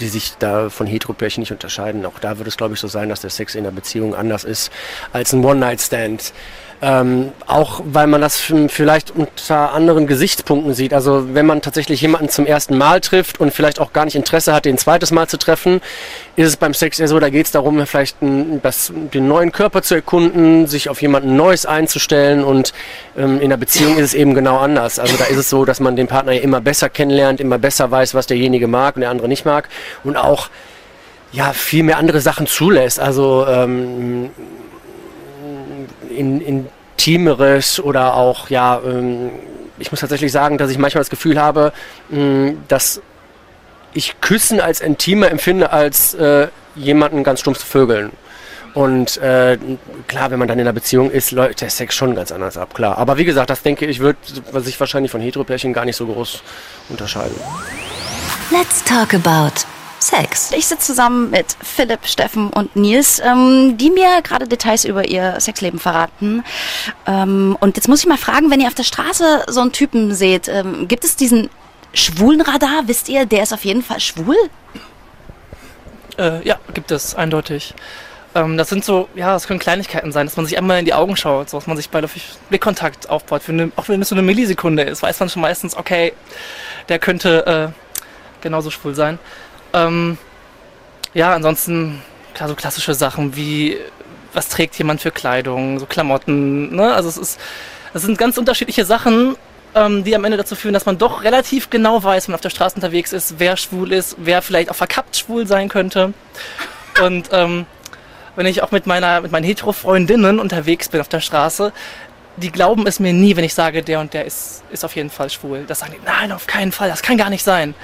die 0.00 0.08
sich 0.08 0.34
da 0.38 0.70
von 0.70 0.86
Heteropärchen 0.86 1.42
nicht 1.42 1.52
unterscheiden. 1.52 2.06
Auch 2.06 2.18
da 2.18 2.38
wird 2.38 2.48
es, 2.48 2.56
glaube 2.56 2.74
ich, 2.74 2.80
so 2.80 2.88
sein, 2.88 3.08
dass 3.08 3.20
der 3.20 3.30
Sex 3.30 3.54
in 3.54 3.64
der 3.64 3.70
Beziehung 3.70 4.14
anders 4.14 4.44
ist 4.44 4.72
als 5.12 5.32
ein 5.32 5.44
One-Night-Stand. 5.44 6.32
Ähm, 6.86 7.32
auch 7.46 7.80
weil 7.86 8.06
man 8.06 8.20
das 8.20 8.38
vielleicht 8.68 9.10
unter 9.10 9.72
anderen 9.72 10.06
Gesichtspunkten 10.06 10.74
sieht. 10.74 10.92
Also 10.92 11.32
wenn 11.32 11.46
man 11.46 11.62
tatsächlich 11.62 12.02
jemanden 12.02 12.28
zum 12.28 12.44
ersten 12.44 12.76
Mal 12.76 13.00
trifft 13.00 13.40
und 13.40 13.54
vielleicht 13.54 13.80
auch 13.80 13.94
gar 13.94 14.04
nicht 14.04 14.16
Interesse 14.16 14.52
hat, 14.52 14.66
den 14.66 14.76
zweites 14.76 15.10
Mal 15.10 15.26
zu 15.26 15.38
treffen, 15.38 15.80
ist 16.36 16.46
es 16.46 16.56
beim 16.58 16.74
Sex 16.74 17.00
eher 17.00 17.08
so, 17.08 17.18
da 17.18 17.30
geht 17.30 17.46
es 17.46 17.52
darum, 17.52 17.86
vielleicht 17.86 18.20
ein, 18.20 18.60
das, 18.60 18.92
den 19.14 19.26
neuen 19.26 19.50
Körper 19.50 19.80
zu 19.80 19.94
erkunden, 19.94 20.66
sich 20.66 20.90
auf 20.90 21.00
jemanden 21.00 21.36
Neues 21.36 21.64
einzustellen 21.64 22.44
und 22.44 22.74
ähm, 23.16 23.40
in 23.40 23.48
der 23.48 23.56
Beziehung 23.56 23.96
ist 23.96 24.04
es 24.04 24.14
eben 24.14 24.34
genau 24.34 24.58
anders. 24.58 24.98
Also 24.98 25.16
da 25.16 25.24
ist 25.24 25.38
es 25.38 25.48
so, 25.48 25.64
dass 25.64 25.80
man 25.80 25.96
den 25.96 26.06
Partner 26.06 26.38
immer 26.38 26.60
besser 26.60 26.90
kennenlernt, 26.90 27.40
immer 27.40 27.56
besser 27.56 27.90
weiß, 27.90 28.12
was 28.14 28.26
derjenige 28.26 28.68
mag 28.68 28.96
und 28.96 29.00
der 29.00 29.10
andere 29.10 29.28
nicht 29.28 29.46
mag 29.46 29.70
und 30.02 30.18
auch 30.18 30.50
ja, 31.32 31.54
viel 31.54 31.82
mehr 31.82 31.96
andere 31.96 32.20
Sachen 32.20 32.46
zulässt. 32.46 33.00
Also 33.00 33.46
ähm, 33.48 34.28
in, 36.14 36.40
intimeres 36.40 37.80
oder 37.80 38.14
auch, 38.14 38.48
ja, 38.50 38.80
ähm, 38.84 39.30
ich 39.78 39.90
muss 39.90 40.00
tatsächlich 40.00 40.32
sagen, 40.32 40.58
dass 40.58 40.70
ich 40.70 40.78
manchmal 40.78 41.00
das 41.00 41.10
Gefühl 41.10 41.40
habe, 41.40 41.72
dass 42.68 43.00
ich 43.92 44.20
Küssen 44.20 44.60
als 44.60 44.80
intimer 44.80 45.30
empfinde 45.30 45.72
als 45.72 46.14
äh, 46.14 46.48
jemanden 46.76 47.24
ganz 47.24 47.40
stumpf 47.40 47.58
zu 47.58 47.66
vögeln. 47.66 48.12
Und 48.74 49.18
äh, 49.18 49.56
klar, 50.08 50.32
wenn 50.32 50.38
man 50.40 50.48
dann 50.48 50.58
in 50.58 50.66
einer 50.66 50.72
Beziehung 50.72 51.10
ist, 51.10 51.30
läuft 51.30 51.60
der 51.60 51.70
Sex 51.70 51.94
schon 51.94 52.16
ganz 52.16 52.32
anders 52.32 52.56
ab, 52.56 52.74
klar. 52.74 52.98
Aber 52.98 53.16
wie 53.18 53.24
gesagt, 53.24 53.48
das 53.48 53.62
denke 53.62 53.86
ich, 53.86 54.00
wird 54.00 54.16
sich 54.54 54.78
wahrscheinlich 54.80 55.12
von 55.12 55.20
Heteropärchen 55.20 55.72
gar 55.72 55.84
nicht 55.84 55.96
so 55.96 56.06
groß 56.06 56.42
unterscheiden. 56.88 57.36
Let's 58.50 58.82
talk 58.84 59.14
about 59.14 59.64
Sex. 60.04 60.50
Ich 60.52 60.66
sitze 60.66 60.86
zusammen 60.86 61.30
mit 61.30 61.56
Philipp, 61.62 62.06
Steffen 62.06 62.50
und 62.50 62.76
Nils, 62.76 63.20
ähm, 63.24 63.76
die 63.78 63.90
mir 63.90 64.22
gerade 64.22 64.46
Details 64.46 64.84
über 64.84 65.08
ihr 65.08 65.40
Sexleben 65.40 65.78
verraten. 65.78 66.44
Ähm, 67.06 67.56
und 67.60 67.76
jetzt 67.76 67.88
muss 67.88 68.00
ich 68.00 68.06
mal 68.06 68.18
fragen, 68.18 68.50
wenn 68.50 68.60
ihr 68.60 68.68
auf 68.68 68.74
der 68.74 68.84
Straße 68.84 69.44
so 69.48 69.60
einen 69.60 69.72
Typen 69.72 70.14
seht, 70.14 70.48
ähm, 70.48 70.88
gibt 70.88 71.04
es 71.04 71.16
diesen 71.16 71.48
schwulen 71.94 72.40
Radar? 72.40 72.82
Wisst 72.86 73.08
ihr, 73.08 73.26
der 73.26 73.42
ist 73.42 73.52
auf 73.52 73.64
jeden 73.64 73.82
Fall 73.82 74.00
schwul? 74.00 74.36
Äh, 76.18 76.46
ja, 76.46 76.58
gibt 76.74 76.90
es, 76.90 77.14
eindeutig. 77.14 77.74
Ähm, 78.34 78.56
das 78.56 78.68
sind 78.68 78.84
so, 78.84 79.08
ja, 79.14 79.32
das 79.32 79.46
können 79.46 79.60
Kleinigkeiten 79.60 80.12
sein, 80.12 80.26
dass 80.26 80.36
man 80.36 80.44
sich 80.44 80.58
einmal 80.58 80.78
in 80.78 80.84
die 80.84 80.94
Augen 80.94 81.16
schaut, 81.16 81.50
so 81.50 81.56
dass 81.56 81.66
man 81.66 81.76
sich 81.76 81.88
beiläufig 81.88 82.28
Blickkontakt 82.48 83.08
aufbaut. 83.08 83.42
Für 83.42 83.52
eine, 83.52 83.70
auch 83.76 83.88
wenn 83.88 84.02
es 84.02 84.08
so 84.08 84.14
eine 84.14 84.22
Millisekunde 84.22 84.82
ist, 84.82 85.02
weiß 85.02 85.20
man 85.20 85.28
schon 85.28 85.42
meistens, 85.42 85.76
okay, 85.76 86.12
der 86.88 86.98
könnte 86.98 87.72
äh, 87.72 87.94
genauso 88.42 88.70
schwul 88.70 88.94
sein. 88.94 89.18
Ähm, 89.74 90.16
ja, 91.12 91.34
ansonsten, 91.34 92.00
klar, 92.32 92.48
so 92.48 92.54
klassische 92.54 92.94
Sachen 92.94 93.36
wie, 93.36 93.76
was 94.32 94.48
trägt 94.48 94.76
jemand 94.78 95.02
für 95.02 95.10
Kleidung, 95.10 95.78
so 95.78 95.86
Klamotten, 95.86 96.74
ne? 96.74 96.94
Also 96.94 97.08
es 97.08 97.18
ist, 97.18 97.40
das 97.92 98.02
sind 98.02 98.16
ganz 98.16 98.38
unterschiedliche 98.38 98.84
Sachen, 98.84 99.36
ähm, 99.74 100.04
die 100.04 100.14
am 100.14 100.24
Ende 100.24 100.36
dazu 100.36 100.54
führen, 100.54 100.74
dass 100.74 100.86
man 100.86 100.98
doch 100.98 101.24
relativ 101.24 101.70
genau 101.70 102.02
weiß, 102.02 102.26
wenn 102.26 102.32
man 102.32 102.36
auf 102.36 102.40
der 102.40 102.50
Straße 102.50 102.76
unterwegs 102.76 103.12
ist, 103.12 103.34
wer 103.38 103.56
schwul 103.56 103.92
ist, 103.92 104.16
wer 104.18 104.42
vielleicht 104.42 104.70
auch 104.70 104.76
verkappt 104.76 105.16
schwul 105.16 105.46
sein 105.46 105.68
könnte. 105.68 106.14
Und 107.02 107.28
ähm, 107.32 107.66
wenn 108.36 108.46
ich 108.46 108.62
auch 108.62 108.70
mit 108.70 108.86
meiner, 108.86 109.20
mit 109.20 109.32
meinen 109.32 109.44
Hetero-Freundinnen 109.44 110.38
unterwegs 110.38 110.88
bin 110.88 111.00
auf 111.00 111.08
der 111.08 111.20
Straße, 111.20 111.72
die 112.36 112.50
glauben 112.50 112.86
es 112.86 112.98
mir 112.98 113.12
nie, 113.12 113.36
wenn 113.36 113.44
ich 113.44 113.54
sage, 113.54 113.82
der 113.82 114.00
und 114.00 114.12
der 114.12 114.24
ist, 114.24 114.64
ist 114.70 114.84
auf 114.84 114.96
jeden 114.96 115.10
Fall 115.10 115.30
schwul. 115.30 115.64
Das 115.66 115.80
sagen 115.80 115.92
die, 115.96 116.04
nein, 116.04 116.32
auf 116.32 116.46
keinen 116.46 116.72
Fall, 116.72 116.88
das 116.88 117.02
kann 117.02 117.16
gar 117.16 117.30
nicht 117.30 117.44
sein. 117.44 117.74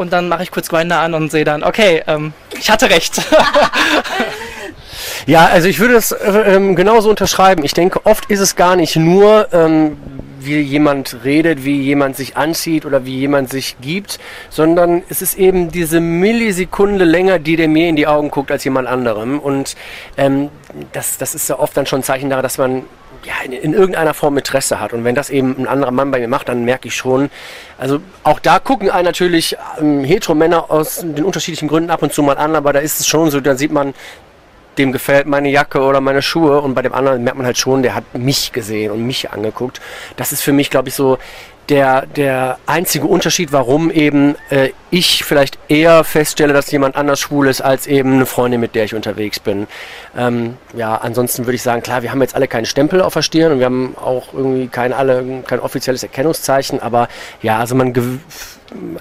Und 0.00 0.14
dann 0.14 0.30
mache 0.30 0.42
ich 0.42 0.50
kurz 0.50 0.70
Grinder 0.70 1.00
an 1.00 1.12
und 1.12 1.30
sehe 1.30 1.44
dann, 1.44 1.62
okay, 1.62 2.02
ähm, 2.06 2.32
ich 2.58 2.70
hatte 2.70 2.88
recht. 2.88 3.20
Ja, 5.26 5.46
also 5.46 5.68
ich 5.68 5.78
würde 5.78 5.94
das 5.94 6.12
äh, 6.12 6.54
ähm, 6.54 6.74
genauso 6.74 7.10
unterschreiben. 7.10 7.64
Ich 7.64 7.74
denke, 7.74 8.04
oft 8.04 8.30
ist 8.30 8.40
es 8.40 8.56
gar 8.56 8.74
nicht 8.74 8.96
nur, 8.96 9.48
ähm, 9.52 9.96
wie 10.40 10.58
jemand 10.58 11.18
redet, 11.24 11.64
wie 11.64 11.80
jemand 11.80 12.16
sich 12.16 12.36
anzieht 12.36 12.86
oder 12.86 13.04
wie 13.04 13.16
jemand 13.16 13.50
sich 13.50 13.76
gibt, 13.80 14.18
sondern 14.48 15.02
es 15.08 15.20
ist 15.22 15.38
eben 15.38 15.70
diese 15.70 16.00
Millisekunde 16.00 17.04
länger, 17.04 17.38
die 17.38 17.56
der 17.56 17.68
mir 17.68 17.88
in 17.88 17.96
die 17.96 18.06
Augen 18.06 18.30
guckt 18.30 18.50
als 18.50 18.64
jemand 18.64 18.88
anderem. 18.88 19.38
Und 19.38 19.76
ähm, 20.16 20.48
das, 20.92 21.18
das 21.18 21.34
ist 21.34 21.48
ja 21.48 21.58
oft 21.58 21.76
dann 21.76 21.86
schon 21.86 22.00
ein 22.00 22.04
Zeichen 22.04 22.30
darauf, 22.30 22.42
dass 22.42 22.58
man 22.58 22.84
ja, 23.24 23.34
in, 23.44 23.52
in 23.52 23.72
irgendeiner 23.72 24.14
Form 24.14 24.36
Interesse 24.36 24.80
hat. 24.80 24.92
Und 24.92 25.04
wenn 25.04 25.14
das 25.14 25.30
eben 25.30 25.56
ein 25.58 25.66
anderer 25.66 25.90
Mann 25.90 26.10
bei 26.10 26.20
mir 26.20 26.28
macht, 26.28 26.48
dann 26.48 26.64
merke 26.64 26.88
ich 26.88 26.94
schon, 26.94 27.30
also 27.78 28.00
auch 28.22 28.40
da 28.40 28.58
gucken 28.58 28.90
einen 28.90 29.04
natürlich 29.04 29.56
ähm, 29.78 30.04
Hetero-Männer 30.04 30.70
aus 30.70 31.00
den 31.02 31.24
unterschiedlichen 31.24 31.68
Gründen 31.68 31.90
ab 31.90 32.02
und 32.02 32.12
zu 32.12 32.22
mal 32.22 32.38
an, 32.38 32.56
aber 32.56 32.72
da 32.72 32.80
ist 32.80 33.00
es 33.00 33.06
schon 33.06 33.30
so, 33.30 33.40
da 33.40 33.56
sieht 33.56 33.72
man, 33.72 33.94
dem 34.78 34.92
gefällt 34.92 35.26
meine 35.26 35.50
Jacke 35.50 35.80
oder 35.80 36.00
meine 36.00 36.22
Schuhe 36.22 36.60
und 36.60 36.74
bei 36.74 36.82
dem 36.82 36.94
anderen 36.94 37.22
merkt 37.22 37.36
man 37.36 37.46
halt 37.46 37.58
schon, 37.58 37.82
der 37.82 37.94
hat 37.94 38.04
mich 38.14 38.52
gesehen 38.52 38.92
und 38.92 39.06
mich 39.06 39.30
angeguckt. 39.30 39.80
Das 40.16 40.32
ist 40.32 40.42
für 40.42 40.52
mich, 40.52 40.70
glaube 40.70 40.88
ich, 40.88 40.94
so 40.94 41.18
der, 41.68 42.06
der 42.06 42.58
einzige 42.66 43.06
Unterschied, 43.06 43.52
warum 43.52 43.90
eben 43.90 44.34
äh, 44.50 44.70
ich 44.90 45.24
vielleicht 45.24 45.58
eher 45.68 46.02
feststelle, 46.02 46.52
dass 46.52 46.70
jemand 46.70 46.96
anders 46.96 47.20
schwul 47.20 47.48
ist, 47.48 47.60
als 47.60 47.86
eben 47.86 48.14
eine 48.14 48.26
Freundin, 48.26 48.60
mit 48.60 48.74
der 48.74 48.84
ich 48.84 48.94
unterwegs 48.94 49.38
bin. 49.38 49.68
Ähm, 50.16 50.56
ja, 50.74 50.96
ansonsten 50.96 51.46
würde 51.46 51.54
ich 51.54 51.62
sagen, 51.62 51.82
klar, 51.82 52.02
wir 52.02 52.10
haben 52.10 52.20
jetzt 52.20 52.34
alle 52.34 52.48
keinen 52.48 52.66
Stempel 52.66 53.00
auf 53.00 53.14
der 53.14 53.22
Stirn 53.22 53.52
und 53.52 53.58
wir 53.60 53.66
haben 53.66 53.96
auch 53.96 54.34
irgendwie 54.34 54.66
kein, 54.66 54.92
alle, 54.92 55.42
kein 55.46 55.60
offizielles 55.60 56.02
Erkennungszeichen, 56.02 56.80
aber 56.80 57.08
ja, 57.42 57.58
also 57.58 57.74
man, 57.76 57.92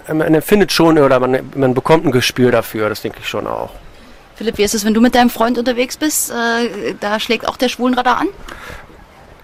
man 0.08 0.34
empfindet 0.34 0.72
schon 0.72 1.00
oder 1.00 1.20
man, 1.20 1.40
man 1.56 1.74
bekommt 1.74 2.06
ein 2.06 2.12
Gespür 2.12 2.52
dafür, 2.52 2.90
das 2.90 3.02
denke 3.02 3.20
ich 3.22 3.28
schon 3.28 3.48
auch. 3.48 3.72
Philipp, 4.36 4.58
wie 4.58 4.64
ist 4.64 4.74
es, 4.74 4.86
wenn 4.86 4.94
du 4.94 5.02
mit 5.02 5.16
deinem 5.16 5.30
Freund 5.30 5.58
unterwegs 5.58 5.98
bist? 5.98 6.32
Äh, 6.32 6.96
da 7.00 7.20
schlägt 7.20 7.46
auch 7.48 7.58
der 7.58 7.68
Schwulenradar 7.68 8.20
an? 8.20 8.28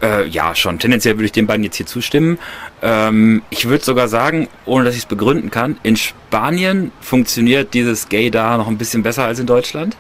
Äh, 0.02 0.28
ja, 0.28 0.54
schon. 0.56 0.78
Tendenziell 0.78 1.16
würde 1.16 1.26
ich 1.26 1.32
den 1.32 1.48
beiden 1.48 1.64
jetzt 1.64 1.78
hier 1.78 1.86
zustimmen. 1.86 2.38
Ähm, 2.82 3.44
ich 3.50 3.68
würde 3.68 3.84
sogar 3.84 4.08
sagen, 4.08 4.50
ohne 4.66 4.86
dass 4.86 4.94
ich 4.94 5.02
es 5.02 5.06
begründen 5.06 5.52
kann, 5.52 5.78
in 5.84 5.96
Spanien 5.96 6.92
funktioniert 7.00 7.74
dieses 7.74 8.10
Gay 8.10 8.30
da 8.30 8.58
noch 8.58 8.68
ein 8.68 8.78
bisschen 8.78 9.04
besser 9.04 9.24
als 9.24 9.40
in 9.40 9.46
Deutschland. 9.46 9.96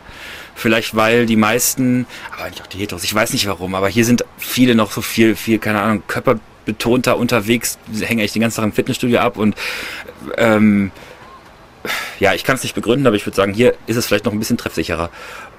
Vielleicht 0.54 0.96
weil 0.96 1.26
die 1.26 1.36
meisten, 1.36 2.08
aber 2.34 2.46
eigentlich 2.46 2.62
auch 2.62 2.68
die 2.68 2.78
Heteros, 2.78 3.04
ich 3.04 3.14
weiß 3.14 3.34
nicht 3.34 3.48
warum, 3.48 3.76
aber 3.76 3.90
hier 3.90 4.06
sind 4.06 4.24
viele 4.38 4.76
noch 4.76 4.92
so 4.92 5.02
viel, 5.02 5.36
viel, 5.36 5.60
keine 5.60 5.82
Ahnung, 5.82 6.04
körperbetonter 6.08 7.18
unterwegs, 7.18 7.78
hänge 8.00 8.24
ich 8.24 8.32
den 8.32 8.42
ganzen 8.42 8.58
Tag 8.58 8.66
im 8.66 8.72
Fitnessstudio 8.72 9.20
ab 9.20 9.38
und 9.38 9.56
ähm, 10.38 10.92
ja, 12.20 12.34
ich 12.34 12.44
kann 12.44 12.56
es 12.56 12.64
nicht 12.64 12.76
begründen, 12.76 13.06
aber 13.06 13.16
ich 13.16 13.26
würde 13.26 13.36
sagen, 13.36 13.54
hier 13.54 13.76
ist 13.86 13.98
es 13.98 14.06
vielleicht 14.06 14.26
noch 14.26 14.32
ein 14.32 14.40
bisschen 14.40 14.58
treffsicherer. 14.58 15.10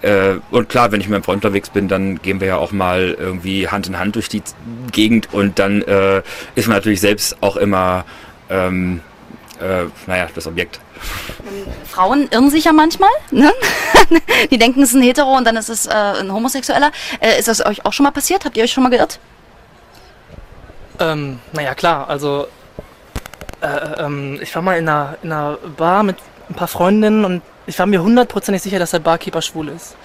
Äh, 0.03 0.35
und 0.51 0.69
klar, 0.69 0.93
wenn 0.93 1.01
ich 1.01 1.07
mit 1.07 1.13
meinem 1.13 1.25
Freund 1.25 1.45
unterwegs 1.45 1.71
bin, 1.71 1.89
dann 1.89 2.21
gehen 2.21 2.41
wir 2.41 2.49
ja 2.49 2.57
auch 2.57 2.73
mal 2.73 3.17
irgendwie 3.19 3.69
Hand 3.69 3.87
in 3.87 3.99
Hand 3.99 4.15
durch 4.15 4.29
die 4.29 4.43
Gegend 4.93 5.33
und 5.33 5.59
dann 5.59 5.83
äh, 5.83 6.23
ist 6.55 6.69
man 6.69 6.77
natürlich 6.77 7.01
selbst 7.01 7.37
auch 7.43 7.57
immer, 7.57 8.05
ähm, 8.51 9.01
äh, 9.61 9.85
naja, 10.07 10.29
das 10.35 10.47
Objekt. 10.47 10.81
Frauen 11.87 12.29
irren 12.31 12.51
sich 12.51 12.65
ja 12.65 12.73
manchmal, 12.73 13.11
ne? 13.31 13.53
Die 14.51 14.59
denken, 14.59 14.83
es 14.83 14.91
ist 14.91 14.97
ein 14.97 15.03
Hetero 15.03 15.37
und 15.37 15.45
dann 15.45 15.57
ist 15.57 15.69
es 15.69 15.87
äh, 15.87 15.91
ein 15.93 16.33
Homosexueller. 16.33 16.91
Äh, 17.21 17.39
ist 17.39 17.49
das 17.49 17.65
euch 17.65 17.85
auch 17.85 17.93
schon 17.93 18.05
mal 18.05 18.11
passiert? 18.11 18.45
Habt 18.45 18.57
ihr 18.57 18.65
euch 18.65 18.73
schon 18.73 18.83
mal 18.83 18.91
geirrt? 18.91 19.19
Ähm, 20.99 21.39
naja, 21.53 21.75
klar, 21.75 22.09
also 22.09 22.49
äh, 23.61 24.03
ähm, 24.03 24.39
ich 24.41 24.55
war 24.55 24.63
mal 24.63 24.79
in 24.79 24.89
einer, 24.89 25.17
in 25.23 25.33
einer 25.33 25.59
Bar 25.77 26.03
mit 26.03 26.17
ein 26.49 26.55
paar 26.55 26.69
Freundinnen 26.69 27.25
und 27.25 27.43
ich 27.67 27.79
war 27.79 27.87
mir 27.87 28.03
hundertprozentig 28.03 28.63
sicher, 28.63 28.79
dass 28.79 28.93
der 28.93 29.01
Barkeeper 29.01 29.43
schwul 29.43 29.69
ist. 29.69 29.97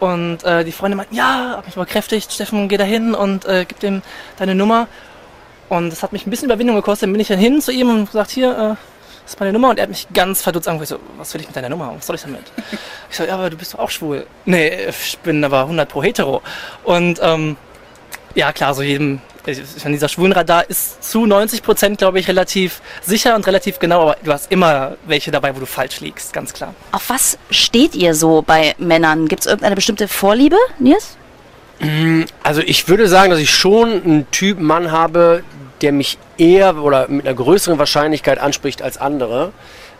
Und 0.00 0.42
äh, 0.44 0.64
die 0.64 0.72
Freundin 0.72 0.96
meint, 0.96 1.12
ja, 1.12 1.54
hab 1.56 1.66
mich 1.66 1.76
mal 1.76 1.86
kräftigt, 1.86 2.32
Steffen, 2.32 2.68
geh 2.68 2.76
da 2.76 2.84
hin 2.84 3.14
und 3.14 3.44
äh, 3.44 3.64
gib 3.66 3.80
dem 3.80 4.02
deine 4.36 4.54
Nummer. 4.54 4.88
Und 5.68 5.90
das 5.90 6.02
hat 6.02 6.12
mich 6.12 6.26
ein 6.26 6.30
bisschen 6.30 6.46
Überwindung 6.46 6.76
gekostet. 6.76 7.06
Dann 7.06 7.12
bin 7.12 7.20
ich 7.20 7.28
dann 7.28 7.38
hin 7.38 7.60
zu 7.60 7.72
ihm 7.72 7.88
und 7.88 8.06
gesagt, 8.06 8.30
hier, 8.30 8.50
äh, 8.50 8.74
das 9.22 9.34
ist 9.34 9.40
meine 9.40 9.52
Nummer. 9.52 9.70
Und 9.70 9.78
er 9.78 9.84
hat 9.84 9.90
mich 9.90 10.08
ganz 10.12 10.42
verdutzt 10.42 10.66
angeguckt. 10.66 10.90
Ich 10.90 10.98
so, 10.98 11.18
was 11.18 11.32
will 11.34 11.40
ich 11.40 11.46
mit 11.46 11.56
deiner 11.56 11.68
Nummer? 11.68 11.94
Was 11.96 12.06
soll 12.06 12.16
ich 12.16 12.22
damit? 12.22 12.42
Ich 13.10 13.16
so, 13.16 13.24
ja, 13.24 13.34
aber 13.34 13.50
du 13.50 13.56
bist 13.56 13.74
doch 13.74 13.78
auch 13.78 13.90
schwul. 13.90 14.26
Nee, 14.46 14.86
ich 14.88 15.18
bin 15.18 15.44
aber 15.44 15.60
100 15.60 15.88
pro 15.88 16.02
hetero. 16.02 16.42
Und 16.82 17.20
ähm, 17.22 17.56
ja, 18.34 18.52
klar, 18.52 18.74
so 18.74 18.82
jedem, 18.82 19.20
ich 19.46 19.84
meine, 19.84 19.96
dieser 19.96 20.08
Schwulenradar 20.08 20.68
ist 20.68 21.02
zu 21.02 21.26
90 21.26 21.62
Prozent, 21.62 21.98
glaube 21.98 22.20
ich, 22.20 22.28
relativ 22.28 22.80
sicher 23.02 23.34
und 23.34 23.46
relativ 23.46 23.78
genau, 23.78 24.02
aber 24.02 24.16
du 24.22 24.32
hast 24.32 24.52
immer 24.52 24.96
welche 25.06 25.30
dabei, 25.30 25.54
wo 25.56 25.60
du 25.60 25.66
falsch 25.66 26.00
liegst, 26.00 26.32
ganz 26.32 26.52
klar. 26.52 26.74
Auf 26.92 27.08
was 27.08 27.38
steht 27.50 27.94
ihr 27.94 28.14
so 28.14 28.42
bei 28.42 28.74
Männern? 28.78 29.26
Gibt 29.28 29.40
es 29.40 29.46
irgendeine 29.46 29.74
bestimmte 29.74 30.06
Vorliebe, 30.08 30.56
Nils? 30.78 31.16
Also 32.44 32.60
ich 32.60 32.86
würde 32.88 33.08
sagen, 33.08 33.30
dass 33.30 33.40
ich 33.40 33.50
schon 33.50 33.90
einen 34.04 34.30
Typ 34.30 34.60
Mann 34.60 34.92
habe, 34.92 35.42
der 35.80 35.90
mich 35.90 36.18
eher 36.38 36.76
oder 36.76 37.08
mit 37.08 37.26
einer 37.26 37.34
größeren 37.34 37.78
Wahrscheinlichkeit 37.78 38.38
anspricht 38.38 38.82
als 38.82 38.98
andere. 38.98 39.52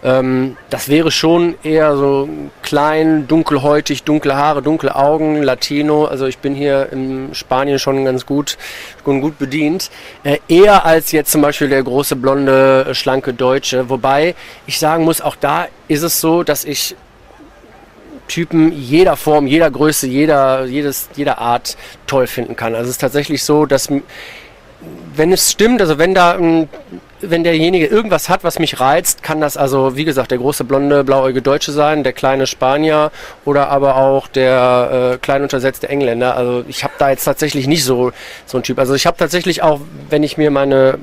Ähm, 0.04 0.56
das 0.68 0.88
wäre 0.88 1.10
schon 1.10 1.54
eher 1.62 1.96
so 1.96 2.28
klein, 2.62 3.28
dunkelhäutig, 3.28 4.02
dunkle 4.02 4.36
Haare, 4.36 4.62
dunkle 4.62 4.96
Augen, 4.96 5.42
Latino. 5.42 6.06
Also 6.06 6.26
ich 6.26 6.38
bin 6.38 6.54
hier 6.54 6.88
in 6.90 7.34
Spanien 7.34 7.78
schon 7.78 8.04
ganz 8.04 8.26
gut, 8.26 8.58
schon 9.04 9.20
gut 9.20 9.38
bedient. 9.38 9.90
Äh, 10.24 10.38
eher 10.48 10.84
als 10.84 11.12
jetzt 11.12 11.30
zum 11.30 11.42
Beispiel 11.42 11.68
der 11.68 11.82
große, 11.82 12.16
blonde, 12.16 12.94
schlanke 12.94 13.32
Deutsche. 13.32 13.88
Wobei 13.90 14.34
ich 14.66 14.78
sagen 14.78 15.04
muss, 15.04 15.20
auch 15.20 15.36
da 15.36 15.68
ist 15.86 16.02
es 16.02 16.20
so, 16.20 16.42
dass 16.42 16.64
ich 16.64 16.96
Typen 18.28 18.72
jeder 18.72 19.16
Form, 19.16 19.46
jeder 19.46 19.70
Größe, 19.70 20.06
jeder, 20.06 20.64
jedes, 20.64 21.10
jeder 21.14 21.38
Art 21.38 21.76
toll 22.06 22.26
finden 22.26 22.56
kann. 22.56 22.74
Also 22.74 22.86
es 22.86 22.92
ist 22.92 23.00
tatsächlich 23.00 23.44
so, 23.44 23.66
dass 23.66 23.88
wenn 25.14 25.32
es 25.32 25.50
stimmt, 25.50 25.80
also 25.80 25.98
wenn 25.98 26.14
da 26.14 26.32
ein, 26.32 26.68
wenn 27.22 27.44
derjenige 27.44 27.86
irgendwas 27.86 28.28
hat, 28.28 28.44
was 28.44 28.58
mich 28.58 28.80
reizt, 28.80 29.22
kann 29.22 29.40
das 29.40 29.56
also, 29.56 29.96
wie 29.96 30.04
gesagt, 30.04 30.30
der 30.30 30.38
große 30.38 30.64
blonde, 30.64 31.04
blauäugige 31.04 31.42
Deutsche 31.42 31.72
sein, 31.72 32.04
der 32.04 32.12
kleine 32.12 32.46
Spanier 32.46 33.10
oder 33.44 33.68
aber 33.68 33.96
auch 33.96 34.28
der 34.28 35.14
äh, 35.14 35.18
klein 35.18 35.42
untersetzte 35.42 35.88
Engländer. 35.88 36.36
Also 36.36 36.64
ich 36.68 36.84
habe 36.84 36.94
da 36.98 37.10
jetzt 37.10 37.24
tatsächlich 37.24 37.66
nicht 37.66 37.84
so 37.84 38.12
so 38.46 38.58
ein 38.58 38.62
Typ. 38.62 38.78
Also 38.78 38.94
ich 38.94 39.06
habe 39.06 39.16
tatsächlich 39.16 39.62
auch, 39.62 39.80
wenn 40.10 40.22
ich 40.22 40.36
mir 40.36 40.50
meine 40.50 40.98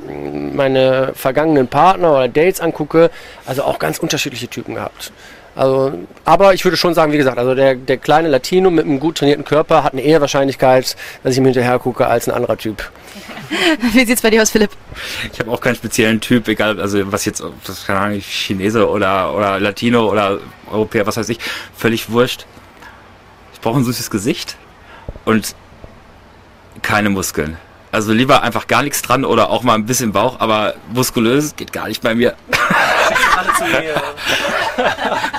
meine 0.54 1.12
vergangenen 1.16 1.68
Partner 1.68 2.12
oder 2.12 2.28
Dates 2.28 2.60
angucke, 2.60 3.10
also 3.46 3.64
auch 3.64 3.80
ganz 3.80 4.00
unterschiedliche 4.00 4.48
Typen 4.48 4.76
gehabt. 4.76 5.12
Also, 5.56 5.94
aber 6.26 6.54
ich 6.54 6.64
würde 6.64 6.78
schon 6.78 6.94
sagen, 6.94 7.12
wie 7.12 7.18
gesagt, 7.18 7.38
also 7.38 7.56
der, 7.56 7.76
der 7.76 7.98
kleine 7.98 8.30
Latino 8.30 8.70
mit 8.70 8.86
einem 8.86 9.00
gut 9.00 9.18
trainierten 9.18 9.46
Körper 9.46 9.84
hat 9.84 9.94
eine 9.94 10.02
eher 10.02 10.22
Wahrscheinlichkeit, 10.22 10.96
dass 11.24 11.34
ich 11.34 11.38
ihm 11.38 11.46
hinterher 11.46 11.80
gucke, 11.80 12.08
als 12.08 12.28
ein 12.28 12.34
anderer 12.34 12.58
Typ. 12.58 12.90
Wie 13.94 14.06
sieht's 14.06 14.22
bei 14.22 14.30
dir 14.30 14.42
aus, 14.42 14.52
Philipp? 14.52 14.70
Ich 15.34 15.40
habe 15.40 15.52
auch 15.52 15.60
keinen 15.60 15.76
speziellen 15.76 16.22
Typ, 16.22 16.48
egal, 16.48 16.80
also 16.80 17.12
was 17.12 17.26
jetzt, 17.26 17.44
das 17.66 17.86
keine 17.86 18.00
Ahnung, 18.00 18.22
Chinese 18.22 18.88
oder, 18.88 19.36
oder 19.36 19.60
Latino 19.60 20.10
oder 20.10 20.40
Europäer, 20.72 21.06
was 21.08 21.18
weiß 21.18 21.30
ich, 21.30 21.40
völlig 21.76 22.12
wurscht. 22.12 22.46
Ich 23.54 23.60
brauche 23.60 23.78
ein 23.78 23.84
süßes 23.84 24.10
Gesicht 24.10 24.56
und 25.26 25.56
keine 26.82 27.10
Muskeln. 27.10 27.58
Also 27.92 28.14
lieber 28.14 28.44
einfach 28.44 28.68
gar 28.68 28.84
nichts 28.84 29.02
dran 29.02 29.26
oder 29.26 29.50
auch 29.50 29.64
mal 29.64 29.74
ein 29.74 29.88
bisschen 29.88 30.12
Bauch, 30.12 30.40
aber 30.40 30.76
muskulös 30.94 31.56
geht 31.56 31.74
gar 31.74 31.88
nicht 31.88 32.04
bei 32.04 32.14
mir. 32.14 32.36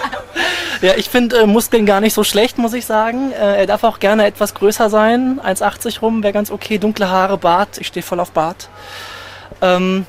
Ja, 0.82 0.94
ich 0.96 1.10
finde 1.10 1.40
äh, 1.40 1.46
Muskeln 1.46 1.84
gar 1.84 2.00
nicht 2.00 2.14
so 2.14 2.24
schlecht, 2.24 2.56
muss 2.56 2.72
ich 2.72 2.86
sagen. 2.86 3.32
Äh, 3.32 3.60
er 3.60 3.66
darf 3.66 3.84
auch 3.84 3.98
gerne 3.98 4.24
etwas 4.24 4.54
größer 4.54 4.88
sein, 4.88 5.38
1,80 5.44 6.00
rum, 6.00 6.22
wäre 6.22 6.32
ganz 6.32 6.50
okay. 6.50 6.78
Dunkle 6.78 7.10
Haare, 7.10 7.36
Bart, 7.36 7.76
ich 7.78 7.88
stehe 7.88 8.02
voll 8.02 8.18
auf 8.18 8.30
Bart. 8.30 8.70
Ähm, 9.60 10.06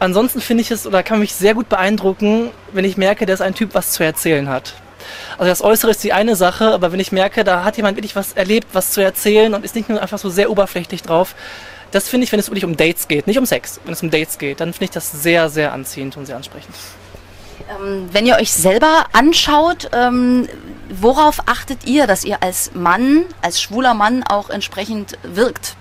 ansonsten 0.00 0.40
finde 0.40 0.62
ich 0.62 0.72
es, 0.72 0.88
oder 0.88 1.04
kann 1.04 1.20
mich 1.20 1.34
sehr 1.34 1.54
gut 1.54 1.68
beeindrucken, 1.68 2.50
wenn 2.72 2.84
ich 2.84 2.96
merke, 2.96 3.26
dass 3.26 3.40
ein 3.40 3.54
Typ 3.54 3.74
was 3.74 3.92
zu 3.92 4.02
erzählen 4.02 4.48
hat. 4.48 4.74
Also 5.38 5.50
das 5.50 5.62
Äußere 5.62 5.92
ist 5.92 6.02
die 6.02 6.12
eine 6.12 6.34
Sache, 6.34 6.72
aber 6.72 6.90
wenn 6.90 7.00
ich 7.00 7.12
merke, 7.12 7.44
da 7.44 7.62
hat 7.62 7.76
jemand 7.76 7.96
wirklich 7.96 8.16
was 8.16 8.32
erlebt, 8.32 8.66
was 8.72 8.90
zu 8.90 9.00
erzählen 9.00 9.54
und 9.54 9.64
ist 9.64 9.76
nicht 9.76 9.88
nur 9.88 10.02
einfach 10.02 10.18
so 10.18 10.30
sehr 10.30 10.50
oberflächlich 10.50 11.02
drauf, 11.02 11.36
das 11.92 12.08
finde 12.08 12.24
ich, 12.24 12.32
wenn 12.32 12.40
es 12.40 12.48
wirklich 12.48 12.64
um 12.64 12.76
Dates 12.76 13.06
geht, 13.06 13.28
nicht 13.28 13.38
um 13.38 13.46
Sex, 13.46 13.80
wenn 13.84 13.92
es 13.92 14.02
um 14.02 14.10
Dates 14.10 14.38
geht, 14.38 14.58
dann 14.58 14.72
finde 14.72 14.86
ich 14.86 14.90
das 14.90 15.12
sehr, 15.12 15.48
sehr 15.48 15.72
anziehend 15.72 16.16
und 16.16 16.26
sehr 16.26 16.36
ansprechend. 16.36 16.74
Ähm, 17.68 18.08
wenn 18.12 18.26
ihr 18.26 18.36
euch 18.36 18.52
selber 18.52 19.06
anschaut, 19.12 19.90
ähm, 19.92 20.48
worauf 20.88 21.40
achtet 21.46 21.84
ihr, 21.86 22.06
dass 22.06 22.24
ihr 22.24 22.42
als 22.42 22.72
Mann, 22.74 23.24
als 23.42 23.60
schwuler 23.60 23.94
Mann 23.94 24.22
auch 24.22 24.50
entsprechend 24.50 25.18
wirkt? 25.22 25.76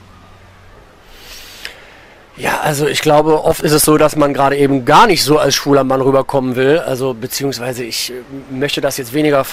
Ja, 2.37 2.59
also 2.59 2.85
ich 2.85 3.01
glaube, 3.01 3.43
oft 3.43 3.63
ist 3.63 3.71
es 3.71 3.83
so, 3.83 3.97
dass 3.97 4.15
man 4.15 4.31
gerade 4.31 4.57
eben 4.57 4.85
gar 4.85 5.07
nicht 5.07 5.23
so 5.23 5.39
als 5.39 5.55
schwuler 5.55 5.83
Mann 5.83 6.01
rüberkommen 6.01 6.55
will. 6.55 6.77
Also 6.77 7.15
beziehungsweise 7.15 7.83
ich 7.83 8.11
äh, 8.11 8.13
möchte 8.51 8.79
das 8.79 8.97
jetzt 8.97 9.13
weniger 9.13 9.43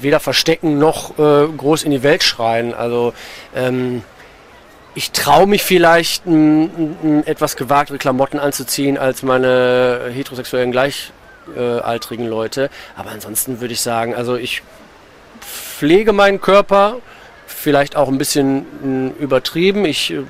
weder 0.00 0.18
verstecken 0.18 0.78
noch 0.78 1.18
äh, 1.18 1.46
groß 1.48 1.82
in 1.82 1.90
die 1.90 2.02
Welt 2.02 2.22
schreien. 2.22 2.72
Also 2.72 3.12
ähm, 3.54 4.02
ich 4.94 5.10
traue 5.10 5.46
mich 5.46 5.62
vielleicht 5.62 6.24
etwas 7.24 7.56
gewagtere 7.56 7.96
Klamotten 7.96 8.38
anzuziehen 8.38 8.98
als 8.98 9.22
meine 9.22 10.10
heterosexuellen 10.12 10.70
gleichaltrigen 11.54 12.26
Leute. 12.26 12.70
Aber 12.96 13.10
ansonsten 13.10 13.60
würde 13.60 13.74
ich 13.74 13.80
sagen, 13.80 14.14
also 14.14 14.36
ich 14.36 14.62
pflege 15.40 16.12
meinen 16.12 16.40
Körper, 16.40 16.96
vielleicht 17.46 17.96
auch 17.96 18.08
ein 18.08 18.18
bisschen 18.18 18.66
m, 18.82 19.14
übertrieben. 19.18 19.84
Ich 19.84 20.12
äh, 20.12 20.22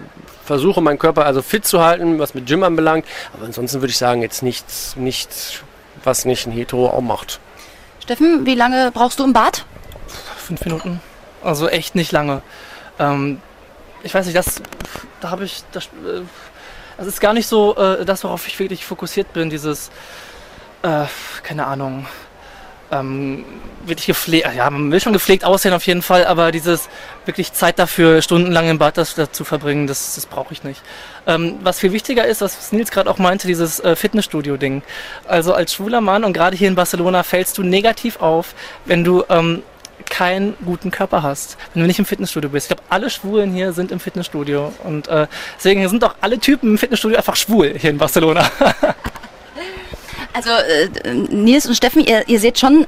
versuche 0.45 0.81
meinen 0.81 0.99
Körper 0.99 1.25
also 1.27 1.43
fit 1.43 1.67
zu 1.67 1.83
halten, 1.83 2.19
was 2.19 2.35
mit 2.35 2.47
Gym 2.47 2.63
anbelangt. 2.63 3.07
Aber 3.35 3.47
ansonsten 3.47 3.81
würde 3.81 3.91
ich 3.91 3.99
sagen, 3.99 4.23
jetzt 4.23 4.43
nichts, 4.43 4.97
nichts, 4.97 5.61
was 6.05 6.25
nicht 6.25 6.47
ein 6.47 6.53
Hetero 6.53 6.91
auch 6.91 7.01
macht. 7.01 7.41
Steffen, 8.01 8.47
wie 8.47 8.55
lange 8.55 8.91
brauchst 8.93 9.19
du 9.19 9.25
im 9.25 9.33
Bad? 9.33 9.65
Fünf 10.37 10.65
Minuten. 10.65 11.01
Also 11.43 11.69
echt 11.69 11.95
nicht 11.95 12.13
lange. 12.13 12.43
Ähm, 12.99 13.41
ich 14.03 14.13
weiß 14.13 14.27
nicht, 14.27 14.37
das, 14.37 14.61
da 15.21 15.31
habe 15.31 15.45
ich, 15.45 15.63
das, 15.73 15.85
äh, 15.85 16.23
das 16.99 17.07
ist 17.07 17.21
gar 17.21 17.33
nicht 17.33 17.47
so 17.47 17.77
äh, 17.77 18.05
das, 18.05 18.25
worauf 18.25 18.47
ich 18.47 18.59
wirklich 18.59 18.85
fokussiert 18.85 19.33
bin. 19.33 19.51
Dieses, 19.51 19.91
äh, 20.83 21.05
keine 21.43 21.67
Ahnung, 21.67 22.07
ähm, 22.93 23.45
wirklich 23.85 24.07
gepflegt, 24.07 24.47
ja, 24.55 24.69
man 24.71 24.93
will 24.93 25.01
schon 25.01 25.15
gepflegt 25.15 25.45
aussehen 25.45 25.73
auf 25.73 25.87
jeden 25.87 26.03
Fall, 26.03 26.27
aber 26.27 26.53
dieses 26.53 26.89
wirklich 27.25 27.53
Zeit 27.53 27.79
dafür, 27.79 28.23
stundenlang 28.23 28.69
im 28.69 28.79
Bad 28.79 28.99
das, 28.99 29.15
das 29.15 29.33
zu 29.33 29.45
verbringen, 29.45 29.87
das, 29.87 30.15
das 30.15 30.27
brauche 30.27 30.53
ich 30.53 30.63
nicht. 30.63 30.83
Ähm, 31.27 31.57
was 31.63 31.81
viel 31.81 31.93
wichtiger 31.93 32.27
ist, 32.27 32.43
was 32.43 32.71
Nils 32.71 32.91
gerade 32.91 33.11
auch 33.11 33.19
meinte, 33.19 33.47
dieses 33.47 33.81
äh, 33.81 33.97
Fitnessstudio-Ding. 33.97 34.83
Also 35.27 35.55
als 35.55 35.73
schwuler 35.73 36.01
Mann 36.01 36.23
und 36.23 36.35
gerade 36.35 36.57
hier 36.57 36.69
in 36.69 36.75
Barcelona 36.75 37.23
fällst 37.23 37.59
du 37.59 37.63
negativ 37.63 38.21
auf, 38.21 38.55
wenn 38.85 39.05
du 39.05 39.25
ähm, 39.31 39.63
keinen 40.11 40.55
guten 40.65 40.91
Körper 40.91 41.23
hast, 41.23 41.57
wenn 41.73 41.83
du 41.83 41.87
nicht 41.87 41.99
im 41.99 42.05
Fitnessstudio 42.05 42.51
bist. 42.51 42.71
Ich 42.71 42.77
glaube, 42.77 42.83
alle 42.91 43.09
Schwulen 43.09 43.53
hier 43.53 43.73
sind 43.73 43.91
im 43.91 44.01
Fitnessstudio 44.01 44.73
und 44.85 45.09
äh, 45.09 45.27
deswegen 45.57 45.89
sind 45.89 46.05
auch 46.05 46.15
alle 46.21 46.39
Typen 46.39 46.73
im 46.73 46.79
Fitnessstudio 46.79 47.17
einfach 47.17 47.37
schwul 47.37 47.75
hier 47.79 47.91
in 47.91 47.99
Barcelona. 47.99 48.51
Also 50.33 50.51
äh, 50.51 50.89
Nils 51.31 51.67
und 51.67 51.75
Steffen, 51.75 52.05
ihr, 52.05 52.27
ihr 52.29 52.41
seht 52.41 52.59
schon 52.59 52.87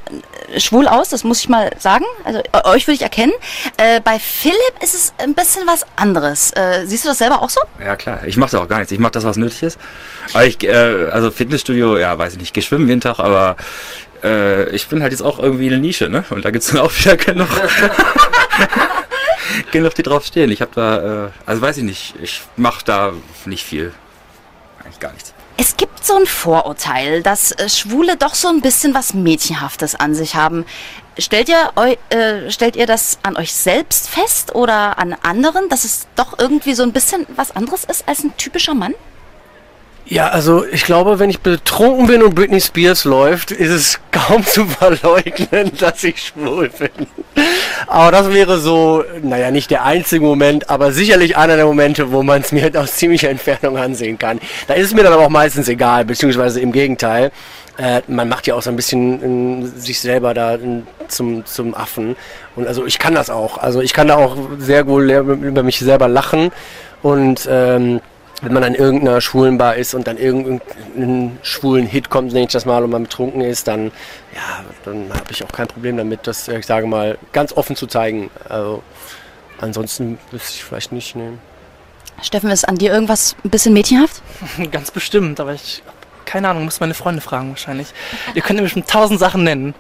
äh, 0.53 0.61
schwul 0.61 0.89
aus, 0.89 1.11
das 1.11 1.25
muss 1.25 1.41
ich 1.41 1.49
mal 1.49 1.71
sagen. 1.79 2.05
Also 2.25 2.43
euch 2.65 2.87
würde 2.87 2.95
ich 2.95 3.03
erkennen. 3.03 3.33
Äh, 3.77 4.01
bei 4.01 4.19
Philipp 4.19 4.83
ist 4.83 4.95
es 4.95 5.13
ein 5.19 5.35
bisschen 5.35 5.67
was 5.67 5.87
anderes. 5.97 6.53
Äh, 6.53 6.87
siehst 6.87 7.05
du 7.05 7.09
das 7.09 7.19
selber 7.19 7.43
auch 7.43 7.51
so? 7.51 7.61
Ja 7.83 7.97
klar, 7.97 8.25
ich 8.27 8.37
mache 8.37 8.53
da 8.53 8.63
auch 8.63 8.69
gar 8.69 8.79
nichts. 8.79 8.93
Ich 8.93 8.99
mache 8.99 9.13
das, 9.13 9.25
was 9.25 9.37
nötig 9.37 9.63
ist. 9.63 9.79
Aber 10.33 10.47
ich, 10.47 10.63
äh, 10.65 11.09
also 11.11 11.31
Fitnessstudio, 11.31 11.99
ja, 11.99 12.19
weiß 12.19 12.33
ich 12.33 12.39
nicht, 12.39 12.49
ich 12.49 12.53
gehe 12.53 12.63
schwimmen 12.63 12.89
jeden 12.89 13.01
Tag, 13.01 13.19
aber 13.19 13.57
äh, 14.23 14.69
ich 14.71 14.89
bin 14.89 15.03
halt 15.03 15.13
jetzt 15.13 15.23
auch 15.23 15.39
irgendwie 15.39 15.67
eine 15.67 15.79
Nische, 15.79 16.09
ne? 16.09 16.25
Und 16.31 16.45
da 16.45 16.51
gibt's 16.51 16.69
dann 16.69 16.81
auch 16.81 16.93
wieder 16.93 17.17
genug, 17.17 17.49
genug 19.71 19.95
die 19.95 20.03
drauf 20.03 20.25
stehen. 20.25 20.51
Ich 20.51 20.63
habe 20.63 20.71
da, 20.75 21.27
äh, 21.27 21.31
also 21.45 21.61
weiß 21.61 21.77
ich 21.77 21.85
nicht, 21.85 22.15
ich 22.23 22.43
mache 22.57 22.85
da 22.85 23.13
nicht 23.45 23.65
viel. 23.65 23.93
Eigentlich 24.83 25.01
gar 25.01 25.13
nichts. 25.13 25.35
Es 25.57 25.77
gibt 25.77 26.05
so 26.05 26.17
ein 26.17 26.27
Vorurteil, 26.27 27.23
dass 27.23 27.53
äh, 27.53 27.69
Schwule 27.69 28.17
doch 28.17 28.35
so 28.35 28.49
ein 28.49 28.61
bisschen 28.61 28.93
was 28.93 29.15
Mädchenhaftes 29.15 29.95
an 29.95 30.15
sich 30.15 30.35
haben. 30.35 30.65
Stellt 31.17 31.49
ihr, 31.49 31.71
äh, 32.11 32.51
stellt 32.51 32.75
ihr 32.75 32.87
das 32.87 33.19
an 33.23 33.37
euch 33.37 33.53
selbst 33.55 34.09
fest 34.09 34.55
oder 34.55 34.99
an 34.99 35.15
anderen, 35.23 35.69
dass 35.69 35.85
es 35.85 36.09
doch 36.17 36.39
irgendwie 36.39 36.75
so 36.75 36.83
ein 36.83 36.93
bisschen 36.93 37.27
was 37.37 37.55
anderes 37.55 37.85
ist 37.85 38.09
als 38.09 38.25
ein 38.25 38.37
typischer 38.37 38.75
Mann? 38.75 38.95
Ja, 40.07 40.29
also 40.29 40.67
ich 40.67 40.85
glaube, 40.85 41.19
wenn 41.19 41.31
ich 41.31 41.41
betrunken 41.41 42.07
bin 42.07 42.23
und 42.23 42.35
Britney 42.35 42.61
Spears 42.61 43.05
läuft, 43.05 43.51
ist 43.51 43.71
es 43.71 44.01
kaum 44.11 44.45
zu 44.45 44.67
verleugnen, 44.67 45.73
dass 45.79 46.05
ich 46.05 46.29
schwul 46.29 46.69
bin. 46.69 47.07
Aber 47.87 48.11
das 48.11 48.31
wäre 48.31 48.59
so, 48.59 49.03
naja, 49.23 49.51
nicht 49.51 49.71
der 49.71 49.85
einzige 49.85 50.23
Moment, 50.23 50.69
aber 50.69 50.93
sicherlich 50.93 51.39
einer 51.39 51.57
der 51.57 51.65
Momente, 51.65 52.13
wo 52.13 52.23
man 52.23 52.43
es 52.43 52.53
mir 52.53 52.71
aus 52.79 52.97
ziemlicher 52.97 53.31
Entfernung 53.31 53.79
ansehen 53.79 54.19
kann. 54.19 54.41
Da 54.69 54.75
ist 54.75 54.89
es 54.89 54.95
mir 54.95 55.05
dann 55.05 55.13
aber 55.15 55.25
auch 55.25 55.31
meistens 55.31 55.69
egal, 55.69 56.05
beziehungsweise 56.05 56.61
im 56.61 56.73
Gegenteil. 56.73 57.33
Äh, 57.79 58.03
man 58.07 58.29
macht 58.29 58.47
ja 58.47 58.55
auch 58.55 58.63
so 58.63 58.71
ein 58.71 58.77
bisschen 58.77 59.65
äh, 59.65 59.67
sich 59.81 60.01
selber 60.01 60.35
da 60.35 60.57
äh, 60.57 60.83
zum, 61.09 61.47
zum 61.47 61.75
Affen. 61.75 62.15
Und 62.57 62.69
also 62.69 62.85
ich 62.85 62.99
kann 62.99 63.15
das 63.15 63.31
auch. 63.31 63.57
Also 63.57 63.81
ich 63.81 63.95
kann 63.95 64.09
da 64.09 64.17
auch 64.17 64.37
sehr 64.59 64.87
wohl 64.87 65.11
über 65.11 65.63
mich 65.63 65.79
selber 65.79 66.09
lachen 66.09 66.53
und 67.03 67.49
ähm, 67.51 68.01
wenn 68.45 68.53
man 68.53 68.65
an 68.65 68.75
irgendeiner 68.75 69.21
schwulen 69.21 69.59
Bar 69.59 69.77
ist 69.77 69.95
und 69.95 70.07
dann 70.07 70.19
irgendeinen 70.19 71.39
schwulen 71.43 71.87
Hit 71.87 72.11
kommt, 72.11 72.33
nenne 72.33 72.47
ich 72.47 72.53
das 72.53 72.67
mal, 72.67 72.83
und 72.85 72.91
man 72.91 73.05
betrunken 73.05 73.41
ist, 73.41 73.67
dann, 73.67 73.87
ja, 74.35 74.65
dann 74.85 75.11
habe 75.13 75.31
ich 75.31 75.45
auch 75.45 75.53
kein 75.53 75.67
Problem 75.67 75.97
damit, 75.97 76.27
das, 76.27 76.49
ich 76.49 76.67
sage 76.67 76.87
mal, 76.87 77.19
ganz 77.33 77.53
offen 77.53 77.77
zu 77.77 77.87
zeigen. 77.87 78.31
Also, 78.49 78.83
ansonsten 79.61 80.19
wüsste 80.31 80.51
ich 80.51 80.65
vielleicht 80.65 80.93
nicht 80.93 81.17
nehmen. 81.17 81.41
Steffen, 82.23 82.51
ist 82.51 82.69
an 82.69 82.77
dir 82.77 82.93
irgendwas 82.93 83.35
ein 83.45 83.51
bisschen 83.51 83.75
mädchenhaft? 83.75 84.23
Ganz 84.71 84.93
bestimmt, 84.93 85.41
aber 85.41 85.53
ich 85.53 85.83
keine 86.25 86.49
Ahnung, 86.49 86.65
muss 86.65 86.81
meine 86.81 86.95
Freunde 86.95 87.21
fragen 87.21 87.51
wahrscheinlich. 87.51 87.89
Ihr 88.35 88.43
könnt 88.43 88.59
mir 88.59 88.65
bestimmt 88.65 88.89
tausend 88.89 89.21
Sachen 89.21 89.45
nennen. 89.45 89.75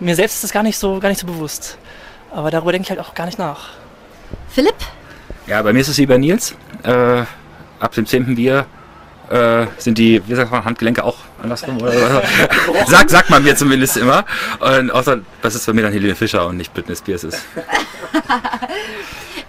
Mir 0.00 0.14
selbst 0.14 0.36
ist 0.36 0.44
das 0.44 0.52
gar 0.52 0.62
nicht 0.62 0.78
so, 0.78 1.00
gar 1.00 1.08
nicht 1.08 1.20
so 1.20 1.26
bewusst. 1.26 1.78
Aber 2.30 2.50
darüber 2.50 2.72
denke 2.72 2.86
ich 2.86 2.90
halt 2.90 3.00
auch 3.00 3.14
gar 3.14 3.26
nicht 3.26 3.38
nach. 3.38 3.70
Philipp? 4.48 4.76
Ja, 5.46 5.62
bei 5.62 5.72
mir 5.72 5.80
ist 5.80 5.88
es 5.88 5.98
wie 5.98 6.06
bei 6.06 6.18
Nils. 6.18 6.54
Äh, 6.82 7.24
ab 7.80 7.92
dem 7.92 8.06
zehnten 8.06 8.34
Bier 8.34 8.66
äh, 9.30 9.66
sind 9.78 9.98
die, 9.98 10.22
wie 10.26 10.34
sagt 10.34 10.50
man, 10.50 10.64
Handgelenke 10.64 11.04
auch 11.04 11.16
andersrum 11.42 11.80
oder 11.80 11.92
was? 11.92 12.88
Sag, 12.90 13.10
sagt 13.10 13.30
man 13.30 13.42
mir 13.42 13.56
zumindest 13.56 13.96
immer. 13.96 14.24
Und 14.60 14.90
außer, 14.90 15.20
das 15.42 15.54
ist 15.54 15.66
bei 15.66 15.72
mir 15.72 15.82
dann 15.82 15.92
Helene 15.92 16.14
Fischer 16.14 16.46
und 16.46 16.56
nicht 16.56 16.72
Britney 16.74 16.96
Spears 16.96 17.24
ist. 17.24 17.42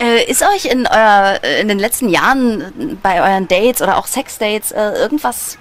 Äh, 0.01 0.31
ist 0.31 0.41
euch 0.43 0.63
in, 0.63 0.87
euer, 0.87 1.41
in 1.59 1.67
den 1.67 1.77
letzten 1.77 2.07
Jahren 2.07 2.97
bei 3.03 3.21
euren 3.21 3.49
Dates 3.49 3.81
oder 3.81 3.97
auch 3.97 4.07
Sexdates 4.07 4.71
äh, 4.71 4.91
irgendwas 4.93 5.57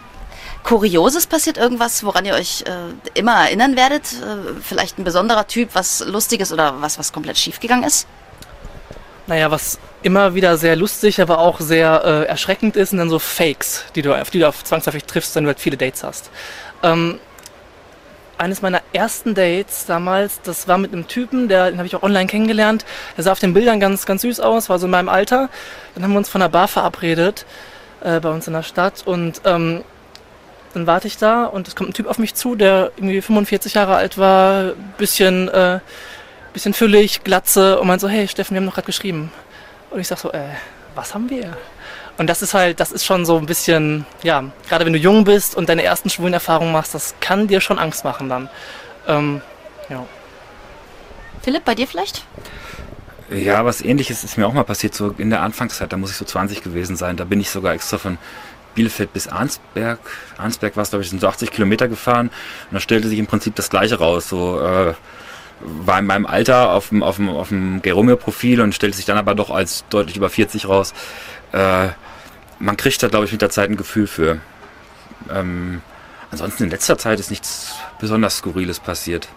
Kurioses 0.62 1.26
passiert? 1.26 1.58
Irgendwas, 1.58 2.04
woran 2.04 2.24
ihr 2.24 2.34
euch 2.34 2.62
äh, 2.62 3.18
immer 3.18 3.34
erinnern 3.46 3.74
werdet? 3.74 4.04
Äh, 4.12 4.60
vielleicht 4.62 4.96
ein 4.96 5.02
besonderer 5.02 5.48
Typ, 5.48 5.70
was 5.72 6.04
Lustiges 6.06 6.52
oder 6.52 6.80
was, 6.80 7.00
was 7.00 7.12
komplett 7.12 7.36
schiefgegangen 7.36 7.82
ist? 7.82 8.06
Naja, 9.28 9.50
was 9.50 9.78
immer 10.02 10.34
wieder 10.34 10.56
sehr 10.56 10.74
lustig, 10.74 11.20
aber 11.20 11.38
auch 11.38 11.60
sehr 11.60 12.02
äh, 12.02 12.24
erschreckend 12.24 12.76
ist, 12.76 12.90
sind 12.90 12.98
dann 12.98 13.10
so 13.10 13.18
Fakes, 13.18 13.84
die 13.94 14.00
du, 14.00 14.14
auf 14.14 14.30
die 14.30 14.38
du 14.38 14.48
auf 14.48 14.64
zwangsläufig 14.64 15.04
triffst, 15.04 15.36
wenn 15.36 15.44
du 15.44 15.48
halt 15.48 15.60
viele 15.60 15.76
Dates 15.76 16.02
hast. 16.02 16.30
Ähm, 16.82 17.20
eines 18.38 18.62
meiner 18.62 18.80
ersten 18.94 19.34
Dates 19.34 19.84
damals, 19.84 20.40
das 20.40 20.66
war 20.66 20.78
mit 20.78 20.94
einem 20.94 21.08
Typen, 21.08 21.48
der, 21.48 21.70
den 21.70 21.76
habe 21.76 21.86
ich 21.86 21.94
auch 21.94 22.02
online 22.02 22.26
kennengelernt. 22.26 22.86
Der 23.18 23.24
sah 23.24 23.32
auf 23.32 23.38
den 23.38 23.52
Bildern 23.52 23.80
ganz, 23.80 24.06
ganz 24.06 24.22
süß 24.22 24.40
aus, 24.40 24.70
war 24.70 24.78
so 24.78 24.86
in 24.86 24.92
meinem 24.92 25.10
Alter. 25.10 25.50
Dann 25.94 26.04
haben 26.04 26.12
wir 26.12 26.18
uns 26.18 26.30
von 26.30 26.40
der 26.40 26.48
Bar 26.48 26.68
verabredet, 26.68 27.44
äh, 28.00 28.20
bei 28.20 28.30
uns 28.30 28.46
in 28.46 28.54
der 28.54 28.62
Stadt. 28.62 29.02
Und 29.04 29.42
ähm, 29.44 29.84
dann 30.72 30.86
warte 30.86 31.06
ich 31.06 31.18
da 31.18 31.44
und 31.44 31.68
es 31.68 31.76
kommt 31.76 31.90
ein 31.90 31.94
Typ 31.94 32.06
auf 32.06 32.18
mich 32.18 32.34
zu, 32.34 32.54
der 32.54 32.92
irgendwie 32.96 33.20
45 33.20 33.74
Jahre 33.74 33.96
alt 33.96 34.16
war, 34.16 34.72
bisschen, 34.96 35.48
äh, 35.48 35.80
bisschen 36.58 36.74
füllig, 36.74 37.22
glatze 37.22 37.78
und 37.78 37.86
meint 37.86 38.00
so, 38.00 38.08
hey 38.08 38.26
Steffen, 38.26 38.54
wir 38.54 38.58
haben 38.58 38.66
noch 38.66 38.74
gerade 38.74 38.86
geschrieben. 38.86 39.30
Und 39.90 40.00
ich 40.00 40.08
sag 40.08 40.18
so, 40.18 40.32
äh, 40.32 40.48
was 40.96 41.14
haben 41.14 41.30
wir? 41.30 41.56
Und 42.18 42.26
das 42.26 42.42
ist 42.42 42.52
halt, 42.52 42.80
das 42.80 42.90
ist 42.90 43.04
schon 43.04 43.24
so 43.24 43.36
ein 43.38 43.46
bisschen, 43.46 44.04
ja, 44.24 44.42
gerade 44.68 44.84
wenn 44.84 44.92
du 44.92 44.98
jung 44.98 45.22
bist 45.22 45.54
und 45.54 45.68
deine 45.68 45.84
ersten 45.84 46.10
schwulen 46.10 46.34
Erfahrungen 46.34 46.72
machst, 46.72 46.94
das 46.94 47.14
kann 47.20 47.46
dir 47.46 47.60
schon 47.60 47.78
Angst 47.78 48.02
machen 48.02 48.28
dann. 48.28 48.50
Ähm, 49.06 49.40
ja. 49.88 50.04
Philipp, 51.42 51.64
bei 51.64 51.76
dir 51.76 51.86
vielleicht? 51.86 52.24
Ja, 53.30 53.64
was 53.64 53.80
ähnliches 53.80 54.24
ist 54.24 54.36
mir 54.36 54.44
auch 54.48 54.52
mal 54.52 54.64
passiert, 54.64 54.94
so 54.94 55.14
in 55.16 55.30
der 55.30 55.42
Anfangszeit, 55.42 55.92
da 55.92 55.96
muss 55.96 56.10
ich 56.10 56.16
so 56.16 56.24
20 56.24 56.64
gewesen 56.64 56.96
sein. 56.96 57.16
Da 57.16 57.24
bin 57.24 57.40
ich 57.40 57.50
sogar 57.50 57.72
extra 57.72 57.98
von 57.98 58.18
Bielefeld 58.74 59.12
bis 59.12 59.28
Arnsberg. 59.28 60.00
Arnsberg 60.38 60.76
war 60.76 60.82
es, 60.82 60.90
glaube 60.90 61.04
ich, 61.04 61.10
sind 61.10 61.20
so 61.20 61.28
80 61.28 61.52
Kilometer 61.52 61.86
gefahren. 61.86 62.30
Und 62.70 62.74
da 62.74 62.80
stellte 62.80 63.06
sich 63.06 63.20
im 63.20 63.28
Prinzip 63.28 63.54
das 63.54 63.70
Gleiche 63.70 64.00
raus. 64.00 64.28
So, 64.28 64.60
äh, 64.60 64.94
war 65.60 65.98
in 65.98 66.06
meinem 66.06 66.26
Alter 66.26 66.72
auf 66.72 66.90
dem, 66.90 67.02
auf 67.02 67.16
dem, 67.16 67.28
auf 67.28 67.48
dem 67.48 67.82
Geromeo-Profil 67.82 68.60
und 68.60 68.74
stellte 68.74 68.96
sich 68.96 69.06
dann 69.06 69.18
aber 69.18 69.34
doch 69.34 69.50
als 69.50 69.84
deutlich 69.90 70.16
über 70.16 70.30
40 70.30 70.68
raus. 70.68 70.94
Äh, 71.52 71.88
man 72.58 72.76
kriegt 72.76 73.02
da, 73.02 73.08
glaube 73.08 73.26
ich, 73.26 73.32
mit 73.32 73.42
der 73.42 73.50
Zeit 73.50 73.70
ein 73.70 73.76
Gefühl 73.76 74.06
für. 74.06 74.38
Ähm, 75.32 75.82
ansonsten 76.30 76.64
in 76.64 76.70
letzter 76.70 76.98
Zeit 76.98 77.20
ist 77.20 77.30
nichts 77.30 77.74
besonders 78.00 78.38
Skurriles 78.38 78.80
passiert. 78.80 79.28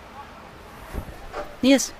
Nils? 1.61 1.93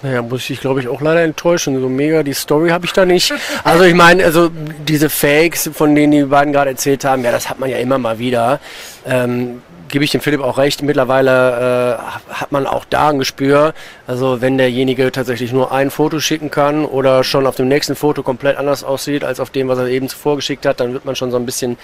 Naja, 0.00 0.22
muss 0.22 0.48
ich 0.48 0.60
glaube 0.60 0.80
ich 0.80 0.86
auch 0.86 1.00
leider 1.00 1.22
enttäuschen. 1.22 1.80
So 1.80 1.88
mega 1.88 2.22
die 2.22 2.32
Story 2.32 2.70
habe 2.70 2.86
ich 2.86 2.92
da 2.92 3.04
nicht. 3.04 3.34
Also 3.64 3.84
ich 3.84 3.94
meine, 3.94 4.24
also 4.24 4.48
diese 4.86 5.10
Fakes, 5.10 5.70
von 5.74 5.94
denen 5.94 6.12
die 6.12 6.22
beiden 6.24 6.52
gerade 6.52 6.70
erzählt 6.70 7.04
haben, 7.04 7.24
ja, 7.24 7.32
das 7.32 7.50
hat 7.50 7.58
man 7.58 7.68
ja 7.68 7.78
immer 7.78 7.98
mal 7.98 8.18
wieder. 8.18 8.60
Ähm, 9.04 9.60
gebe 9.88 10.04
ich 10.04 10.10
dem 10.10 10.20
Philipp 10.20 10.40
auch 10.40 10.58
recht, 10.58 10.82
mittlerweile 10.82 11.98
äh, 11.98 12.32
hat 12.34 12.52
man 12.52 12.66
auch 12.66 12.84
da 12.84 13.08
ein 13.08 13.18
Gespür. 13.18 13.74
Also 14.06 14.40
wenn 14.40 14.58
derjenige 14.58 15.10
tatsächlich 15.12 15.52
nur 15.52 15.72
ein 15.72 15.90
Foto 15.90 16.20
schicken 16.20 16.50
kann 16.50 16.84
oder 16.84 17.24
schon 17.24 17.46
auf 17.46 17.56
dem 17.56 17.68
nächsten 17.68 17.96
Foto 17.96 18.22
komplett 18.22 18.56
anders 18.56 18.84
aussieht 18.84 19.24
als 19.24 19.40
auf 19.40 19.50
dem, 19.50 19.68
was 19.68 19.78
er 19.78 19.86
eben 19.86 20.08
zuvor 20.08 20.36
geschickt 20.36 20.66
hat, 20.66 20.80
dann 20.80 20.92
wird 20.92 21.04
man 21.04 21.16
schon 21.16 21.30
so 21.30 21.36
ein 21.36 21.46
bisschen 21.46 21.78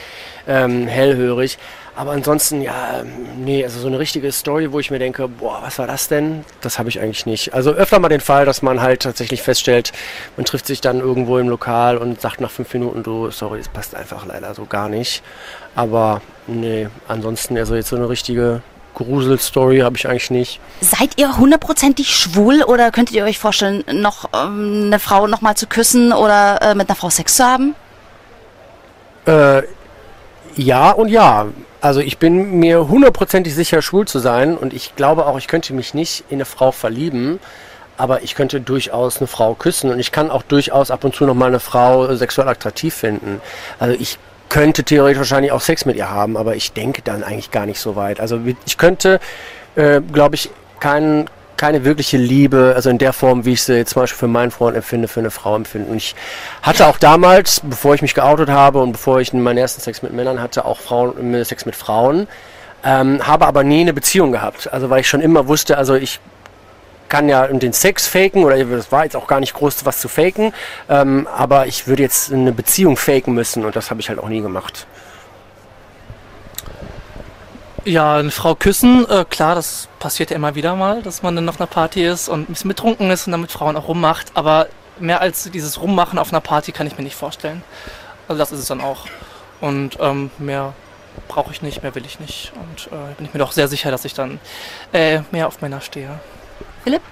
ähm, 0.47 0.87
hellhörig. 0.87 1.59
Aber 1.97 2.11
ansonsten, 2.11 2.61
ja, 2.61 3.01
ähm, 3.01 3.45
nee, 3.45 3.63
also 3.63 3.79
so 3.79 3.87
eine 3.87 4.01
richtige 4.01 4.33
Story, 4.33 4.73
wo 4.73 4.81
ich 4.81 4.91
mir 4.91 4.99
denke, 4.99 5.29
boah, 5.29 5.61
was 5.63 5.79
war 5.79 5.87
das 5.87 6.09
denn? 6.09 6.45
Das 6.61 6.79
habe 6.79 6.89
ich 6.89 7.01
eigentlich 7.01 7.25
nicht. 7.25 7.55
Also 7.55 7.71
öfter 7.71 8.01
mal 8.01 8.09
den 8.09 8.21
Fall, 8.21 8.45
dass 8.45 8.63
man 8.63 8.81
halt 8.81 9.03
tatsächlich 9.03 9.43
feststellt, 9.43 9.93
man 10.37 10.45
trifft 10.45 10.67
sich 10.67 10.81
dann 10.81 10.99
irgendwo 10.99 11.39
im 11.39 11.49
Lokal 11.49 11.97
und 11.97 12.21
sagt 12.21 12.41
nach 12.41 12.51
fünf 12.51 12.73
Minuten, 12.75 13.05
du, 13.05 13.31
sorry, 13.31 13.59
das 13.59 13.69
passt 13.69 13.95
einfach 13.95 14.27
leider 14.27 14.55
so 14.55 14.65
gar 14.67 14.89
nicht. 14.89 15.23
Aber 15.75 16.21
nee, 16.47 16.89
ansonsten, 17.09 17.57
also 17.59 17.75
jetzt 17.75 17.89
so 17.89 17.97
eine 17.97 18.09
richtige 18.09 18.63
Gruselstory 18.95 19.81
habe 19.81 19.97
ich 19.97 20.09
eigentlich 20.09 20.31
nicht. 20.31 20.61
Seid 20.81 21.19
ihr 21.19 21.37
hundertprozentig 21.37 22.15
schwul 22.15 22.63
oder 22.63 22.91
könntet 22.91 23.17
ihr 23.17 23.25
euch 23.25 23.39
vorstellen, 23.39 23.85
noch 23.93 24.31
ähm, 24.33 24.85
eine 24.87 24.99
Frau 24.99 25.27
nochmal 25.27 25.57
zu 25.57 25.67
küssen 25.67 26.13
oder 26.13 26.63
äh, 26.63 26.75
mit 26.75 26.89
einer 26.89 26.97
Frau 26.97 27.11
Sex 27.11 27.37
zu 27.37 27.45
haben? 27.45 27.75
Äh, 29.27 29.63
ja 30.57 30.91
und 30.91 31.09
ja. 31.09 31.47
Also 31.81 32.01
ich 32.01 32.19
bin 32.19 32.61
mir 32.61 32.89
hundertprozentig 32.89 33.55
sicher, 33.55 33.83
schwul 33.83 34.07
zu 34.07 34.19
sein 34.19 34.57
und 34.57 34.73
ich 34.73 34.97
glaube 34.97 35.27
auch, 35.27 35.37
ich 35.37 35.49
könnte 35.49 35.75
mich 35.75 35.93
nicht 35.93 36.25
in 36.31 36.37
eine 36.37 36.47
Frau 36.47 36.73
verlieben, 36.73 37.41
aber 37.99 38.23
ich 38.23 38.35
könnte 38.35 38.61
durchaus 38.61 39.19
eine 39.19 39.27
Frau 39.27 39.55
küssen 39.55 39.91
und 39.91 39.99
ich 39.99 40.11
kann 40.11 40.31
auch 40.31 40.43
durchaus 40.43 40.91
ab 40.91 41.05
und 41.05 41.15
zu 41.15 41.27
noch 41.27 41.35
mal 41.35 41.47
eine 41.47 41.61
Frau 41.61 42.15
sexuell 42.15 42.49
attraktiv 42.49 42.95
finden. 42.95 43.41
Also 43.79 43.97
ich 44.01 44.19
könnte 44.55 44.85
theoretisch 44.85 45.19
wahrscheinlich 45.19 45.51
auch 45.51 45.61
Sex 45.61 45.85
mit 45.85 45.97
ihr 45.97 46.09
haben, 46.09 46.37
aber 46.37 46.55
ich 46.55 46.73
denke 46.73 47.03
dann 47.03 47.25
eigentlich 47.25 47.51
gar 47.51 47.67
nicht 47.67 47.81
so 47.81 47.97
weit. 47.97 48.21
Also 48.21 48.39
ich 48.65 48.79
könnte, 48.79 49.19
äh, 49.75 50.01
glaube 50.01 50.37
ich, 50.37 50.49
kein, 50.79 51.29
keine 51.57 51.85
wirkliche 51.85 52.19
Liebe, 52.19 52.73
also 52.77 52.89
in 52.89 52.99
der 52.99 53.13
Form, 53.13 53.45
wie 53.47 53.55
ich 53.55 53.65
sie 53.65 53.85
zum 53.85 54.03
Beispiel 54.03 54.17
für 54.17 54.29
meinen 54.29 54.53
Freund 54.53 54.77
empfinde, 54.77 55.09
für 55.09 55.19
eine 55.19 55.33
Frau 55.33 55.57
empfinde. 55.57 55.91
Und 55.91 55.97
ich 55.97 56.15
hatte 56.63 56.87
auch 56.87 56.99
damals, 56.99 57.63
bevor 57.65 57.97
ich 57.97 58.03
mich 58.03 58.15
geoutet 58.15 58.49
habe 58.49 58.81
und 58.81 58.93
bevor 58.93 59.21
ich 59.21 59.33
meinen 59.33 59.59
ersten 59.59 59.81
Sex 59.81 60.03
mit 60.03 60.13
Männern 60.13 60.41
hatte, 60.41 60.67
auch 60.67 60.79
Frauen, 60.79 61.45
Sex 61.45 61.67
mit 61.67 61.75
Frauen. 61.75 62.29
Ähm, 62.85 63.27
habe 63.27 63.49
aber 63.49 63.65
nie 63.65 63.81
eine 63.81 63.93
Beziehung 63.93 64.31
gehabt. 64.31 64.73
Also 64.73 64.89
weil 64.89 65.01
ich 65.01 65.09
schon 65.09 65.21
immer 65.21 65.49
wusste, 65.49 65.79
also 65.79 65.95
ich 65.95 66.21
kann 67.15 67.29
ja 67.29 67.47
den 67.47 67.73
Sex 67.73 68.09
faken 68.09 68.43
oder 68.43 68.57
das 68.65 68.91
war 68.91 69.05
jetzt 69.05 69.15
auch 69.15 69.29
gar 69.29 69.39
nicht 69.39 69.55
groß 69.55 69.85
was 69.85 70.01
zu 70.01 70.09
faken, 70.09 70.53
ähm, 70.89 71.29
aber 71.33 71.69
ich 71.69 71.87
würde 71.87 72.03
jetzt 72.03 72.33
eine 72.33 72.51
Beziehung 72.51 72.97
faken 72.97 73.35
müssen 73.35 73.65
und 73.65 73.77
das 73.77 73.91
habe 73.91 74.01
ich 74.01 74.09
halt 74.09 74.19
auch 74.19 74.29
nie 74.29 74.41
gemacht. 74.41 74.89
Ja, 77.85 78.17
eine 78.17 78.33
Frau 78.33 78.57
küssen, 78.57 79.09
äh, 79.09 79.25
klar, 79.31 79.55
das 79.55 79.89
passiert 80.01 80.31
ja 80.31 80.37
immer 80.37 80.57
wieder 80.57 80.75
mal, 80.75 81.03
dass 81.03 81.23
man 81.23 81.37
dann 81.37 81.49
auf 81.49 81.61
einer 81.61 81.69
Party 81.69 82.05
ist 82.05 82.29
und 82.29 82.49
ein 82.49 82.53
bisschen 82.53 82.67
betrunken 82.67 83.09
ist 83.13 83.29
und 83.29 83.31
dann 83.31 83.43
mit 83.43 83.53
Frauen 83.53 83.77
auch 83.77 83.87
rummacht, 83.87 84.33
aber 84.35 84.67
mehr 84.99 85.21
als 85.21 85.49
dieses 85.53 85.81
Rummachen 85.81 86.19
auf 86.19 86.33
einer 86.33 86.41
Party 86.41 86.73
kann 86.73 86.89
ich 86.89 86.99
mir 86.99 87.05
nicht 87.05 87.15
vorstellen. 87.15 87.63
Also 88.27 88.41
das 88.41 88.51
ist 88.51 88.59
es 88.59 88.67
dann 88.67 88.81
auch. 88.81 89.07
Und 89.61 89.99
ähm, 90.01 90.33
mehr 90.39 90.73
brauche 91.29 91.53
ich 91.53 91.63
nicht, 91.63 91.85
mehr 91.85 91.95
will 91.95 92.07
ich 92.07 92.19
nicht. 92.19 92.53
Und 92.57 92.89
äh, 92.89 93.15
bin 93.15 93.27
ich 93.27 93.35
mir 93.35 93.39
doch 93.39 93.53
sehr 93.53 93.69
sicher, 93.69 93.93
dass 93.93 94.05
ich 94.05 94.15
dann 94.15 94.41
äh, 94.93 95.21
mehr 95.31 95.47
auf 95.47 95.61
Männer 95.61 95.81
stehe. 95.81 96.19
Philipp? 96.85 97.03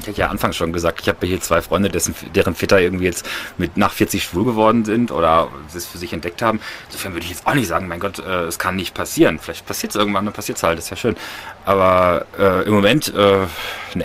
Ich 0.00 0.08
habe 0.08 0.18
ja 0.18 0.28
anfangs 0.28 0.56
schon 0.56 0.72
gesagt, 0.72 1.00
ich 1.00 1.08
habe 1.08 1.26
hier 1.26 1.40
zwei 1.40 1.62
Freunde, 1.62 1.88
dessen, 1.88 2.14
deren 2.34 2.54
Väter 2.54 2.80
irgendwie 2.80 3.06
jetzt 3.06 3.26
mit 3.56 3.76
nach 3.78 3.92
40 3.92 4.22
schwul 4.22 4.44
geworden 4.44 4.84
sind 4.84 5.10
oder 5.10 5.48
es 5.74 5.86
für 5.86 5.96
sich 5.96 6.12
entdeckt 6.12 6.42
haben. 6.42 6.60
Insofern 6.88 7.14
würde 7.14 7.24
ich 7.24 7.30
jetzt 7.30 7.46
auch 7.46 7.54
nicht 7.54 7.68
sagen, 7.68 7.88
mein 7.88 7.98
Gott, 7.98 8.18
äh, 8.18 8.44
es 8.44 8.58
kann 8.58 8.76
nicht 8.76 8.94
passieren. 8.94 9.38
Vielleicht 9.38 9.64
passiert 9.64 9.90
es 9.92 9.96
irgendwann, 9.96 10.26
dann 10.26 10.34
passiert 10.34 10.58
es 10.58 10.62
halt, 10.62 10.78
ist 10.78 10.90
ja 10.90 10.96
schön. 10.96 11.16
Aber 11.64 12.26
äh, 12.38 12.64
im 12.66 12.74
Moment, 12.74 13.08
äh, 13.14 13.46
ne, 13.94 14.04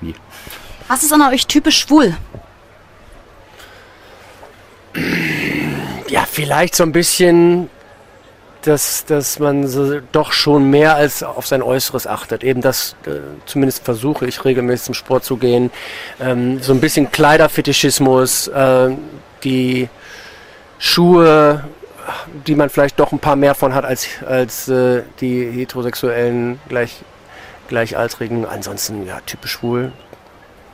nie. 0.00 0.14
Was 0.88 1.02
ist 1.02 1.12
an 1.12 1.20
euch 1.22 1.46
typisch 1.46 1.78
schwul? 1.80 2.16
Ja, 6.08 6.26
vielleicht 6.30 6.74
so 6.74 6.82
ein 6.82 6.92
bisschen 6.92 7.68
dass, 8.62 9.04
dass 9.04 9.38
man 9.38 9.66
so 9.66 10.00
doch 10.12 10.32
schon 10.32 10.70
mehr 10.70 10.94
als 10.96 11.22
auf 11.22 11.46
sein 11.46 11.62
Äußeres 11.62 12.06
achtet. 12.06 12.44
Eben 12.44 12.60
das, 12.60 12.96
äh, 13.06 13.20
zumindest 13.44 13.84
versuche 13.84 14.26
ich 14.26 14.44
regelmäßig 14.44 14.86
zum 14.86 14.94
Sport 14.94 15.24
zu 15.24 15.36
gehen. 15.36 15.70
Ähm, 16.20 16.62
so 16.62 16.72
ein 16.72 16.80
bisschen 16.80 17.10
Kleiderfetischismus, 17.10 18.48
äh, 18.48 18.90
die 19.44 19.88
Schuhe, 20.78 21.64
die 22.46 22.54
man 22.54 22.70
vielleicht 22.70 22.98
doch 22.98 23.12
ein 23.12 23.18
paar 23.18 23.36
mehr 23.36 23.54
von 23.54 23.74
hat 23.74 23.84
als, 23.84 24.08
als 24.26 24.68
äh, 24.68 25.02
die 25.20 25.50
heterosexuellen 25.50 26.60
gleich, 26.68 27.02
Gleichaltrigen. 27.68 28.46
Ansonsten, 28.46 29.06
ja, 29.06 29.20
typisch 29.26 29.52
schwul. 29.52 29.92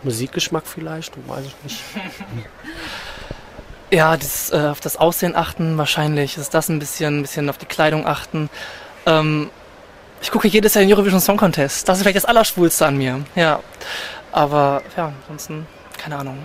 Musikgeschmack 0.02 0.64
vielleicht, 0.66 1.14
weiß 1.28 1.44
ich 1.46 1.56
nicht. 1.64 1.82
Ja, 3.90 4.16
das, 4.16 4.50
äh, 4.52 4.56
auf 4.56 4.80
das 4.80 4.96
Aussehen 4.96 5.34
achten 5.34 5.78
wahrscheinlich. 5.78 6.36
Ist 6.36 6.52
das 6.54 6.68
ein 6.68 6.78
bisschen, 6.78 7.18
ein 7.18 7.22
bisschen 7.22 7.48
auf 7.48 7.58
die 7.58 7.66
Kleidung 7.66 8.06
achten. 8.06 8.50
Ähm, 9.06 9.50
ich 10.20 10.30
gucke 10.30 10.48
jedes 10.48 10.74
Jahr 10.74 10.84
den 10.84 10.92
Eurovision 10.92 11.20
Song 11.20 11.36
Contest. 11.36 11.88
Das 11.88 11.96
ist 11.98 12.02
vielleicht 12.02 12.16
das 12.16 12.24
Allerschwulste 12.24 12.86
an 12.86 12.98
mir. 12.98 13.24
Ja. 13.34 13.60
Aber 14.32 14.82
ja, 14.96 15.12
ansonsten, 15.22 15.66
keine 15.96 16.16
Ahnung. 16.16 16.38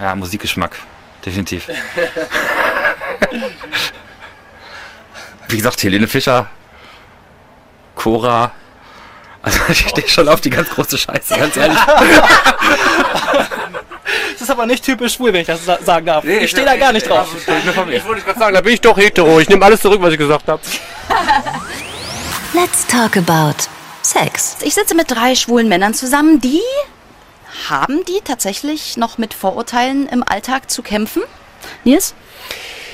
Ja, 0.00 0.14
Musikgeschmack. 0.14 0.78
Definitiv. 1.24 1.68
Wie 5.48 5.56
gesagt, 5.56 5.82
Helene 5.82 6.08
Fischer, 6.08 6.48
Cora. 7.94 8.52
Also 9.42 9.60
ich 9.68 9.88
stehe 9.88 10.08
schon 10.08 10.28
auf 10.28 10.40
die 10.40 10.50
ganz 10.50 10.70
große 10.70 10.98
Scheiße, 10.98 11.36
ganz 11.36 11.56
ehrlich. 11.56 11.78
Das 14.32 14.42
ist 14.42 14.50
aber 14.50 14.66
nicht 14.66 14.84
typisch 14.84 15.14
schwul, 15.14 15.32
wenn 15.32 15.40
ich 15.42 15.46
das 15.46 15.64
sa 15.64 15.78
sagen 15.82 16.06
darf. 16.06 16.24
ich 16.24 16.50
stehe 16.50 16.66
da 16.66 16.76
gar 16.76 16.92
nicht 16.92 17.08
drauf. 17.08 17.28
Ich 17.90 18.04
wollte 18.04 18.22
gerade 18.22 18.38
sagen, 18.38 18.54
da 18.54 18.60
bin 18.60 18.74
ich 18.74 18.80
doch 18.80 18.96
hetero. 18.96 19.40
Ich 19.40 19.48
nehme 19.48 19.64
alles 19.64 19.80
zurück, 19.80 20.00
was 20.02 20.12
ich 20.12 20.18
gesagt 20.18 20.48
habe. 20.48 20.60
Let's 22.54 22.86
talk 22.86 23.16
about 23.16 23.56
Sex. 24.02 24.56
Ich 24.62 24.74
sitze 24.74 24.94
mit 24.94 25.10
drei 25.10 25.34
schwulen 25.34 25.68
Männern 25.68 25.92
zusammen, 25.92 26.40
die 26.40 26.62
haben 27.68 28.04
die 28.04 28.20
tatsächlich 28.22 28.96
noch 28.96 29.18
mit 29.18 29.34
Vorurteilen 29.34 30.08
im 30.08 30.22
Alltag 30.22 30.70
zu 30.70 30.82
kämpfen? 30.82 31.22
Nils? 31.84 32.14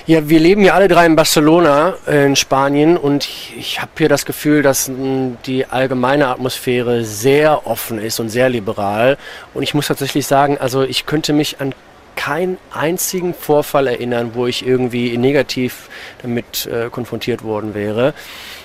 Ja, 0.05 0.29
wir 0.29 0.41
leben 0.41 0.65
ja 0.65 0.75
alle 0.75 0.89
drei 0.89 1.07
in 1.07 1.15
Barcelona 1.15 1.95
äh, 2.09 2.27
in 2.27 2.35
Spanien 2.35 2.97
und 2.97 3.29
ich 3.57 3.81
habe 3.81 3.93
hier 3.97 4.09
das 4.09 4.27
Gefühl, 4.27 4.61
dass 4.61 4.89
mh, 4.89 5.37
die 5.47 5.67
allgemeine 5.67 6.27
Atmosphäre 6.27 7.05
sehr 7.05 7.69
offen 7.69 8.01
ist 8.01 8.19
und 8.19 8.29
sehr 8.29 8.49
liberal. 8.49 9.17
Und 9.55 9.63
ich 9.63 9.75
muss 9.75 9.87
tatsächlich 9.87 10.27
sagen, 10.27 10.59
also 10.59 10.83
ich 10.83 11.07
könnte 11.07 11.33
mich 11.33 11.61
an 11.61 11.73
keinen 12.17 12.59
einzigen 12.73 13.33
Vorfall 13.33 13.87
erinnern, 13.87 14.33
wo 14.35 14.49
ich 14.49 14.67
irgendwie 14.67 15.17
negativ 15.17 15.89
damit 16.21 16.67
äh, 16.67 16.91
konfrontiert 16.91 17.45
worden 17.45 17.75
wäre. 17.75 18.13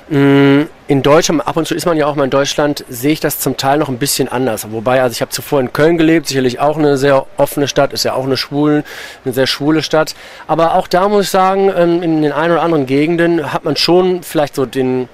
Mm, 0.09 0.63
In 0.87 1.03
Deutschland, 1.03 1.45
ab 1.45 1.57
und 1.57 1.67
zu 1.67 1.75
ist 1.75 1.85
man 1.85 1.97
ja 1.97 2.05
auch 2.05 2.15
mal 2.15 2.23
in 2.23 2.29
Deutschland, 2.29 2.85
sehe 2.87 3.11
ich 3.11 3.19
das 3.19 3.39
zum 3.39 3.57
Teil 3.57 3.77
noch 3.77 3.89
ein 3.89 3.97
bisschen 3.97 4.29
anders. 4.29 4.71
Wobei, 4.71 5.01
also 5.01 5.11
ich 5.11 5.19
habe 5.19 5.31
zuvor 5.31 5.59
in 5.59 5.73
Köln 5.73 5.97
gelebt, 5.97 6.27
sicherlich 6.27 6.59
auch 6.61 6.77
eine 6.77 6.97
sehr 6.97 7.25
offene 7.35 7.67
Stadt, 7.67 7.91
ist 7.91 8.03
ja 8.03 8.13
auch 8.13 8.23
eine 8.23 8.37
schwulen, 8.37 8.85
eine 9.25 9.33
sehr 9.33 9.47
schwule 9.47 9.83
Stadt. 9.83 10.15
Aber 10.47 10.75
auch 10.75 10.87
da 10.87 11.09
muss 11.09 11.25
ich 11.25 11.29
sagen, 11.29 11.69
ähm, 11.75 12.01
in 12.03 12.21
den 12.21 12.31
ein 12.31 12.51
oder 12.51 12.61
anderen 12.61 12.85
Gegenden 12.85 13.51
hat 13.51 13.65
man 13.65 13.75
schon 13.75 14.23
vielleicht 14.23 14.55
so 14.55 14.65
den 14.65 15.09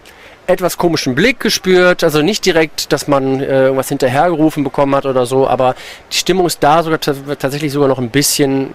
etwas 0.45 0.77
komischen 0.77 1.15
Blick 1.15 1.39
gespürt. 1.39 2.03
Also 2.03 2.21
nicht 2.21 2.45
direkt, 2.45 2.91
dass 2.93 3.07
man 3.07 3.39
äh, 3.39 3.63
irgendwas 3.63 3.89
hinterhergerufen 3.89 4.63
bekommen 4.63 4.95
hat 4.95 5.07
oder 5.07 5.25
so, 5.25 5.47
aber 5.47 5.73
die 6.11 6.17
Stimmung 6.17 6.45
ist 6.45 6.61
da 6.61 6.83
sogar 6.83 6.99
tatsächlich 6.99 7.71
sogar 7.71 7.87
noch 7.87 7.97
ein 7.97 8.09
bisschen, 8.09 8.73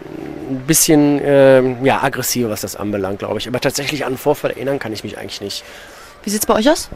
ein 0.50 0.64
bisschen 0.66 1.22
äh, 1.22 1.62
ja, 1.84 2.02
aggressiver, 2.02 2.50
was 2.50 2.62
das 2.62 2.74
anbelangt, 2.74 3.20
glaube 3.20 3.38
ich. 3.38 3.46
Aber 3.46 3.60
tatsächlich 3.60 4.02
an 4.04 4.08
einen 4.08 4.18
Vorfall 4.18 4.50
erinnern 4.50 4.80
kann 4.80 4.92
ich 4.92 5.04
mich 5.04 5.16
eigentlich 5.18 5.40
nicht. 5.40 5.64
Wie 6.24 6.30
sieht's 6.30 6.46
bei 6.46 6.54
euch 6.54 6.68
aus? 6.70 6.90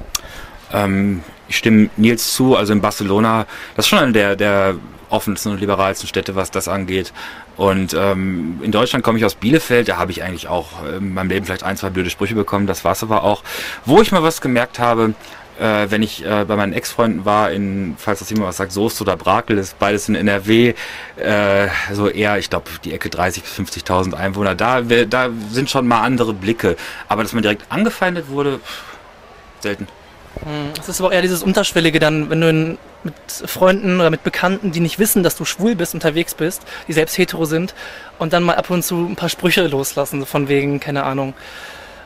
Ähm, 0.72 1.22
ich 1.48 1.56
stimme 1.56 1.90
Nils 1.96 2.34
zu, 2.34 2.56
also 2.56 2.72
in 2.72 2.80
Barcelona, 2.80 3.46
das 3.76 3.86
ist 3.86 3.90
schon 3.90 3.98
eine 3.98 4.12
der, 4.12 4.36
der 4.36 4.74
offensten 5.10 5.52
und 5.52 5.60
liberalsten 5.60 6.08
Städte, 6.08 6.34
was 6.34 6.50
das 6.50 6.68
angeht. 6.68 7.12
Und 7.56 7.94
ähm, 7.94 8.60
in 8.62 8.72
Deutschland 8.72 9.04
komme 9.04 9.18
ich 9.18 9.24
aus 9.24 9.34
Bielefeld, 9.34 9.88
da 9.88 9.98
habe 9.98 10.10
ich 10.10 10.22
eigentlich 10.22 10.48
auch 10.48 10.84
in 10.84 11.12
meinem 11.12 11.28
Leben 11.28 11.44
vielleicht 11.44 11.64
ein, 11.64 11.76
zwei 11.76 11.90
blöde 11.90 12.08
Sprüche 12.08 12.34
bekommen, 12.34 12.66
das 12.66 12.84
war 12.84 12.92
es 12.92 13.02
aber 13.02 13.22
auch. 13.22 13.42
Wo 13.84 14.00
ich 14.00 14.10
mal 14.10 14.22
was 14.22 14.40
gemerkt 14.40 14.78
habe, 14.78 15.14
äh, 15.60 15.90
wenn 15.90 16.02
ich 16.02 16.24
äh, 16.24 16.46
bei 16.46 16.56
meinen 16.56 16.72
Ex-Freunden 16.72 17.26
war, 17.26 17.52
in, 17.52 17.94
falls 17.98 18.20
das 18.20 18.30
jemand 18.30 18.48
was 18.48 18.56
sagt, 18.56 18.72
Soest 18.72 19.02
oder 19.02 19.16
Brakel, 19.16 19.58
ist 19.58 19.78
beides 19.78 20.08
in 20.08 20.14
NRW, 20.14 20.74
äh, 21.16 21.68
so 21.92 22.08
eher, 22.08 22.38
ich 22.38 22.48
glaube, 22.48 22.70
die 22.82 22.94
Ecke 22.94 23.10
30.000 23.10 23.42
bis 23.42 23.84
50.000 23.84 24.14
Einwohner, 24.14 24.54
da, 24.54 24.80
da 24.80 25.28
sind 25.50 25.68
schon 25.68 25.86
mal 25.86 26.00
andere 26.00 26.32
Blicke. 26.32 26.76
Aber 27.08 27.22
dass 27.22 27.34
man 27.34 27.42
direkt 27.42 27.66
angefeindet 27.68 28.28
wurde, 28.28 28.58
pff, 28.58 28.91
selten. 29.62 29.86
Es 30.80 30.88
ist 30.88 31.00
aber 31.00 31.12
eher 31.12 31.22
dieses 31.22 31.42
Unterschwellige 31.42 31.98
dann, 31.98 32.30
wenn 32.30 32.40
du 32.40 32.48
in, 32.48 32.78
mit 33.04 33.14
Freunden 33.46 34.00
oder 34.00 34.10
mit 34.10 34.24
Bekannten, 34.24 34.72
die 34.72 34.80
nicht 34.80 34.98
wissen, 34.98 35.22
dass 35.22 35.36
du 35.36 35.44
schwul 35.44 35.74
bist, 35.74 35.94
unterwegs 35.94 36.34
bist, 36.34 36.62
die 36.88 36.92
selbst 36.92 37.16
hetero 37.18 37.44
sind 37.44 37.74
und 38.18 38.32
dann 38.32 38.42
mal 38.42 38.56
ab 38.56 38.70
und 38.70 38.82
zu 38.82 38.96
ein 38.96 39.16
paar 39.16 39.28
Sprüche 39.28 39.66
loslassen, 39.66 40.20
so 40.20 40.26
von 40.26 40.48
wegen, 40.48 40.80
keine 40.80 41.04
Ahnung, 41.04 41.34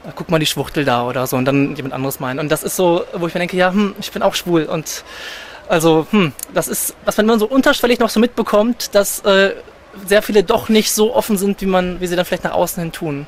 äh, 0.05 0.11
guck 0.15 0.29
mal 0.29 0.39
die 0.39 0.47
Schwuchtel 0.47 0.85
da 0.85 1.07
oder 1.07 1.27
so 1.27 1.37
und 1.37 1.45
dann 1.45 1.77
jemand 1.77 1.95
anderes 1.95 2.21
meinen. 2.21 2.41
Und 2.41 2.51
das 2.51 2.63
ist 2.63 2.77
so, 2.77 3.05
wo 3.15 3.27
ich 3.27 3.35
mir 3.35 3.41
denke, 3.41 3.57
ja, 3.57 3.73
hm, 3.73 3.95
ich 4.01 4.11
bin 4.11 4.23
auch 4.23 4.35
schwul 4.35 4.65
und 4.65 5.05
also, 5.69 6.07
hm, 6.11 6.33
das 6.55 6.69
ist, 6.69 6.95
was 7.05 7.17
man 7.17 7.39
so 7.39 7.47
unterschwellig 7.47 7.99
noch 7.99 8.11
so 8.11 8.21
mitbekommt, 8.21 8.95
dass 8.95 9.21
äh, 9.21 9.55
sehr 10.07 10.23
viele 10.23 10.45
doch 10.45 10.69
nicht 10.69 10.93
so 10.93 11.15
offen 11.15 11.37
sind, 11.37 11.61
wie 11.61 11.67
man, 11.67 12.01
wie 12.01 12.07
sie 12.07 12.17
dann 12.17 12.25
vielleicht 12.25 12.45
nach 12.45 12.53
außen 12.53 12.83
hin 12.83 12.93
tun. 12.93 13.27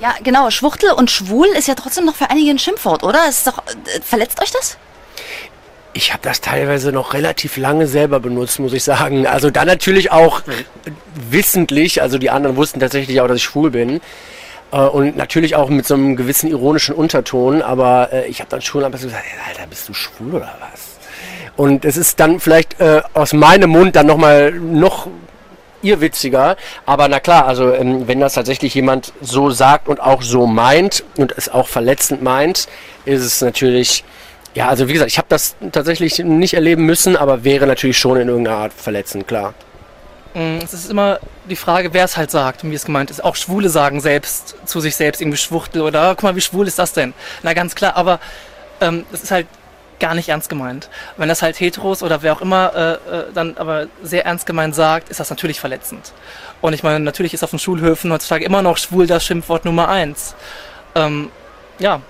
Ja, 0.00 0.14
genau. 0.22 0.50
Schwuchtel 0.50 0.92
und 0.92 1.10
schwul 1.10 1.46
ist 1.48 1.68
ja 1.68 1.74
trotzdem 1.74 2.04
noch 2.04 2.14
für 2.16 2.30
einige 2.30 2.50
ein 2.50 2.58
Schimpfwort, 2.58 3.02
oder? 3.02 3.28
Ist 3.28 3.46
doch, 3.46 3.58
äh, 3.58 4.00
verletzt 4.02 4.40
euch 4.42 4.50
das? 4.52 4.76
Ich 5.94 6.12
habe 6.12 6.22
das 6.22 6.40
teilweise 6.40 6.92
noch 6.92 7.14
relativ 7.14 7.56
lange 7.56 7.86
selber 7.86 8.20
benutzt, 8.20 8.60
muss 8.60 8.72
ich 8.72 8.84
sagen. 8.84 9.26
Also 9.26 9.50
dann 9.50 9.66
natürlich 9.66 10.12
auch 10.12 10.42
wissentlich, 11.30 12.02
also 12.02 12.18
die 12.18 12.30
anderen 12.30 12.56
wussten 12.56 12.78
tatsächlich 12.78 13.20
auch, 13.20 13.26
dass 13.26 13.38
ich 13.38 13.42
schwul 13.44 13.70
bin. 13.70 14.00
Äh, 14.70 14.76
Und 14.78 15.16
natürlich 15.16 15.56
auch 15.56 15.68
mit 15.70 15.86
so 15.86 15.94
einem 15.94 16.14
gewissen 16.14 16.48
ironischen 16.50 16.94
Unterton, 16.94 17.62
aber 17.62 18.12
äh, 18.12 18.26
ich 18.26 18.40
habe 18.40 18.50
dann 18.50 18.60
schon 18.62 18.84
einfach 18.84 18.98
so 18.98 19.06
gesagt, 19.06 19.24
"Ey, 19.26 19.50
Alter, 19.52 19.66
bist 19.66 19.88
du 19.88 19.94
schwul 19.94 20.34
oder 20.34 20.54
was? 20.60 20.98
Und 21.56 21.84
es 21.84 21.96
ist 21.96 22.20
dann 22.20 22.38
vielleicht 22.38 22.78
äh, 22.80 23.02
aus 23.14 23.32
meinem 23.32 23.70
Mund 23.70 23.96
dann 23.96 24.06
nochmal 24.06 24.52
noch 24.52 25.08
irrwitziger, 25.82 26.56
aber 26.86 27.08
na 27.08 27.20
klar, 27.20 27.46
also 27.46 27.72
ähm, 27.72 28.08
wenn 28.08 28.20
das 28.20 28.34
tatsächlich 28.34 28.74
jemand 28.74 29.12
so 29.20 29.50
sagt 29.50 29.88
und 29.88 30.00
auch 30.00 30.22
so 30.22 30.46
meint 30.46 31.04
und 31.16 31.32
es 31.36 31.48
auch 31.48 31.68
verletzend 31.68 32.22
meint, 32.22 32.68
ist 33.04 33.22
es 33.24 33.40
natürlich, 33.40 34.04
ja, 34.54 34.68
also 34.68 34.88
wie 34.88 34.92
gesagt, 34.92 35.10
ich 35.10 35.18
habe 35.18 35.28
das 35.28 35.56
tatsächlich 35.72 36.18
nicht 36.18 36.54
erleben 36.54 36.84
müssen, 36.84 37.16
aber 37.16 37.44
wäre 37.44 37.66
natürlich 37.66 37.98
schon 37.98 38.18
in 38.18 38.28
irgendeiner 38.28 38.56
Art 38.58 38.72
verletzend, 38.72 39.28
klar. 39.28 39.54
Mm, 40.34 40.58
Es 40.62 40.74
ist 40.74 40.90
immer 40.90 41.20
die 41.48 41.56
Frage, 41.56 41.94
wer 41.94 42.04
es 42.04 42.16
halt 42.16 42.30
sagt 42.30 42.64
und 42.64 42.70
wie 42.70 42.74
es 42.74 42.84
gemeint 42.84 43.10
ist. 43.10 43.22
Auch 43.24 43.36
Schwule 43.36 43.68
sagen 43.68 44.00
selbst 44.00 44.56
zu 44.66 44.80
sich 44.80 44.94
selbst 44.96 45.20
irgendwie 45.22 45.38
Schwuchtel 45.38 45.82
oder 45.82 46.00
"Ah, 46.02 46.10
guck 46.14 46.24
mal, 46.24 46.36
wie 46.36 46.40
schwul 46.40 46.66
ist 46.66 46.78
das 46.78 46.92
denn? 46.92 47.14
Na 47.42 47.54
ganz 47.54 47.74
klar, 47.74 47.96
aber 47.96 48.20
ähm, 48.80 49.06
das 49.10 49.22
ist 49.22 49.30
halt 49.30 49.46
gar 50.00 50.14
nicht 50.14 50.28
ernst 50.28 50.48
gemeint. 50.48 50.88
Wenn 51.16 51.28
das 51.28 51.42
halt 51.42 51.58
Heteros 51.58 52.02
oder 52.02 52.22
wer 52.22 52.32
auch 52.32 52.40
immer 52.40 52.74
äh, 52.74 52.92
äh, 52.92 53.32
dann 53.32 53.56
aber 53.56 53.86
sehr 54.02 54.24
ernst 54.24 54.46
gemeint 54.46 54.74
sagt, 54.74 55.08
ist 55.08 55.20
das 55.20 55.30
natürlich 55.30 55.60
verletzend. 55.60 56.12
Und 56.60 56.72
ich 56.72 56.82
meine, 56.82 57.00
natürlich 57.00 57.34
ist 57.34 57.44
auf 57.44 57.50
den 57.50 57.58
Schulhöfen 57.58 58.12
heutzutage 58.12 58.44
immer 58.44 58.62
noch 58.62 58.76
schwul 58.76 59.06
das 59.06 59.24
Schimpfwort 59.24 59.64
Nummer 59.64 59.88
eins. 59.88 60.34
Ähm, 60.94 61.30
ja. 61.78 62.00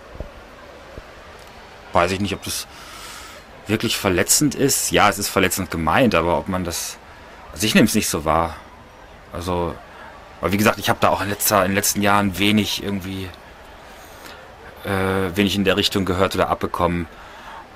Weiß 1.92 2.10
ich 2.12 2.20
nicht, 2.20 2.34
ob 2.34 2.42
das 2.44 2.66
wirklich 3.66 3.96
verletzend 3.96 4.54
ist. 4.54 4.90
Ja, 4.90 5.08
es 5.08 5.18
ist 5.18 5.28
verletzend 5.28 5.70
gemeint, 5.70 6.14
aber 6.14 6.38
ob 6.38 6.48
man 6.48 6.64
das. 6.64 6.98
Also 7.52 7.66
ich 7.66 7.74
nehme 7.74 7.86
es 7.86 7.94
nicht 7.94 8.08
so 8.08 8.24
wahr. 8.24 8.56
Also, 9.32 9.74
aber 10.40 10.52
wie 10.52 10.56
gesagt, 10.56 10.78
ich 10.78 10.88
habe 10.88 10.98
da 11.00 11.08
auch 11.10 11.20
in, 11.20 11.28
letzter, 11.28 11.62
in 11.64 11.70
den 11.70 11.74
letzten 11.74 12.02
Jahren 12.02 12.38
wenig 12.38 12.82
irgendwie, 12.82 13.28
äh, 14.84 15.36
wenig 15.36 15.56
in 15.56 15.64
der 15.64 15.76
Richtung 15.76 16.04
gehört 16.04 16.34
oder 16.34 16.48
abbekommen. 16.48 17.06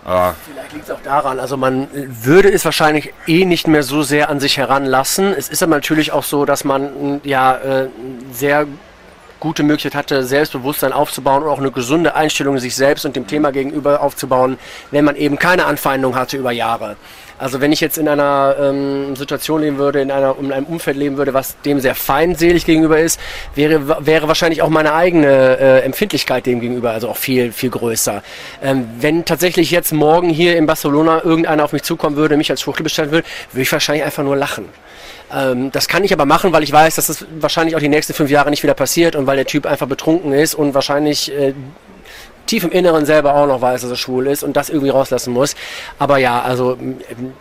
Äh, 0.07 0.33
Vielleicht 0.45 0.73
liegt 0.73 0.85
es 0.85 0.91
auch 0.91 1.03
daran, 1.03 1.39
also 1.39 1.57
man 1.57 1.89
würde 1.93 2.51
es 2.51 2.65
wahrscheinlich 2.65 3.13
eh 3.27 3.45
nicht 3.45 3.69
mehr 3.69 3.83
so 3.83 4.03
sehr 4.03 4.29
an 4.29 4.41
sich 4.41 4.57
heranlassen. 4.59 5.33
Es 5.37 5.49
ist 5.49 5.63
aber 5.63 5.77
natürlich 5.77 6.13
auch 6.13 6.25
so, 6.25 6.45
dass 6.45 6.65
man 6.65 7.21
ja 7.25 7.57
äh, 7.57 7.89
sehr 8.33 8.67
gute 9.39 9.65
Möglichkeit 9.65 9.97
hatte, 9.97 10.25
Selbstbewusstsein 10.25 10.93
aufzubauen 10.93 11.43
und 11.43 11.49
auch 11.49 11.59
eine 11.59 11.73
gesunde 11.73 12.15
Einstellung 12.15 12.59
sich 12.59 12.77
selbst 12.77 13.05
und 13.05 13.17
dem 13.17 13.27
Thema 13.27 13.51
gegenüber 13.51 14.01
aufzubauen, 14.01 14.57
wenn 14.93 15.05
man 15.05 15.17
eben 15.17 15.37
keine 15.37 15.65
Anfeindung 15.67 16.15
hatte 16.15 16.37
über 16.37 16.53
Jahre. 16.53 16.97
Also 17.43 17.61
wenn 17.61 17.73
ich 17.73 17.81
jetzt 17.81 17.99
in 17.99 18.07
einer 18.07 18.55
ähm, 18.61 19.17
Situation 19.17 19.63
leben 19.63 19.77
würde, 19.77 20.01
in, 20.01 20.13
einer, 20.13 20.37
in 20.39 20.53
einem 20.53 20.67
Umfeld 20.67 20.97
leben 20.97 21.17
würde, 21.17 21.35
was 21.35 21.61
dem 21.63 21.81
sehr 21.81 21.97
feindselig 21.97 22.65
gegenüber 22.65 23.01
ist, 23.01 23.19
wäre, 23.57 24.07
wäre 24.07 24.29
wahrscheinlich 24.29 24.63
auch 24.63 24.69
meine 24.69 24.95
eigene 24.95 25.59
äh, 25.59 25.81
Empfindlichkeit 25.81 26.47
dem 26.47 26.61
gegenüber 26.61 26.93
also 26.93 27.09
auch 27.09 27.17
viel, 27.17 27.51
viel 27.51 27.71
größer. 27.71 28.23
Ähm, 28.63 28.89
wenn 29.01 29.25
tatsächlich 29.25 29.73
jetzt 29.73 29.93
morgen 29.93 30.31
hier 30.31 30.57
in 30.57 30.67
Barcelona 30.67 31.25
irgendeiner 31.25 31.65
auf 31.65 31.73
mich 31.73 31.83
zukommen 31.83 32.15
würde, 32.15 32.37
mich 32.37 32.49
als 32.49 32.61
Schwuchtel 32.61 32.85
bestellen 32.85 33.11
würde, 33.11 33.27
würde 33.51 33.63
ich 33.63 33.73
wahrscheinlich 33.73 34.05
einfach 34.05 34.23
nur 34.23 34.37
lachen. 34.37 34.67
Ähm, 35.35 35.73
das 35.73 35.89
kann 35.89 36.05
ich 36.05 36.13
aber 36.13 36.27
machen, 36.27 36.53
weil 36.53 36.63
ich 36.63 36.71
weiß, 36.71 36.95
dass 36.95 37.09
das 37.09 37.27
wahrscheinlich 37.41 37.75
auch 37.75 37.81
die 37.81 37.89
nächsten 37.89 38.15
fünf 38.15 38.31
Jahre 38.31 38.51
nicht 38.51 38.63
wieder 38.63 38.75
passiert 38.75 39.17
und 39.17 39.27
weil 39.27 39.37
der 39.37 39.47
Typ 39.47 39.67
einfach 39.67 39.89
betrunken 39.89 40.33
ist 40.33 40.55
und 40.55 40.75
wahrscheinlich 40.75 41.33
äh, 41.33 41.55
tief 42.47 42.65
im 42.65 42.71
Inneren 42.71 43.07
selber 43.07 43.35
auch 43.35 43.47
noch 43.47 43.61
weiß, 43.61 43.83
dass 43.83 43.91
er 43.91 43.97
schwul 43.97 44.27
ist 44.27 44.43
und 44.43 44.57
das 44.57 44.69
irgendwie 44.69 44.91
rauslassen 44.91 45.33
muss. 45.33 45.55
Aber 45.99 46.19
ja, 46.19 46.43
also 46.43 46.77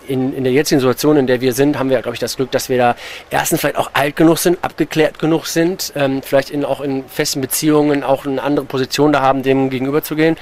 in, 0.08 0.34
in 0.34 0.44
der 0.44 0.54
jetzigen 0.54 0.80
Situation, 0.80 1.18
in 1.18 1.28
der 1.28 1.42
wir 1.42 1.54
sind, 1.54 1.78
haben 1.78 1.90
wir, 1.90 2.02
glaube 2.02 2.16
ich, 2.16 2.20
das 2.20 2.36
Glück, 2.36 2.52
dass 2.52 2.70
wir 2.70 2.78
da 2.78 2.96
erstens 3.30 3.62
vielleicht 3.62 3.78
auch 3.78 3.92
alt 3.94 4.16
genug 4.16 4.38
sind, 4.38 4.58
abgeklärt 4.62 5.20
genug 5.20 5.46
sind, 5.46 5.94
ähm, 5.96 6.22
vielleicht 6.22 6.50
in, 6.50 6.66
auch 6.66 6.82
in 6.82 7.06
festen 7.08 7.42
Beziehungen 7.42 8.04
auch 8.04 8.26
eine 8.26 8.42
andere 8.42 8.66
Position 8.66 9.12
da 9.12 9.22
haben, 9.22 9.44
dem 9.44 9.70
gegenüber 9.70 10.04
zu 10.04 10.16
gehen 10.16 10.38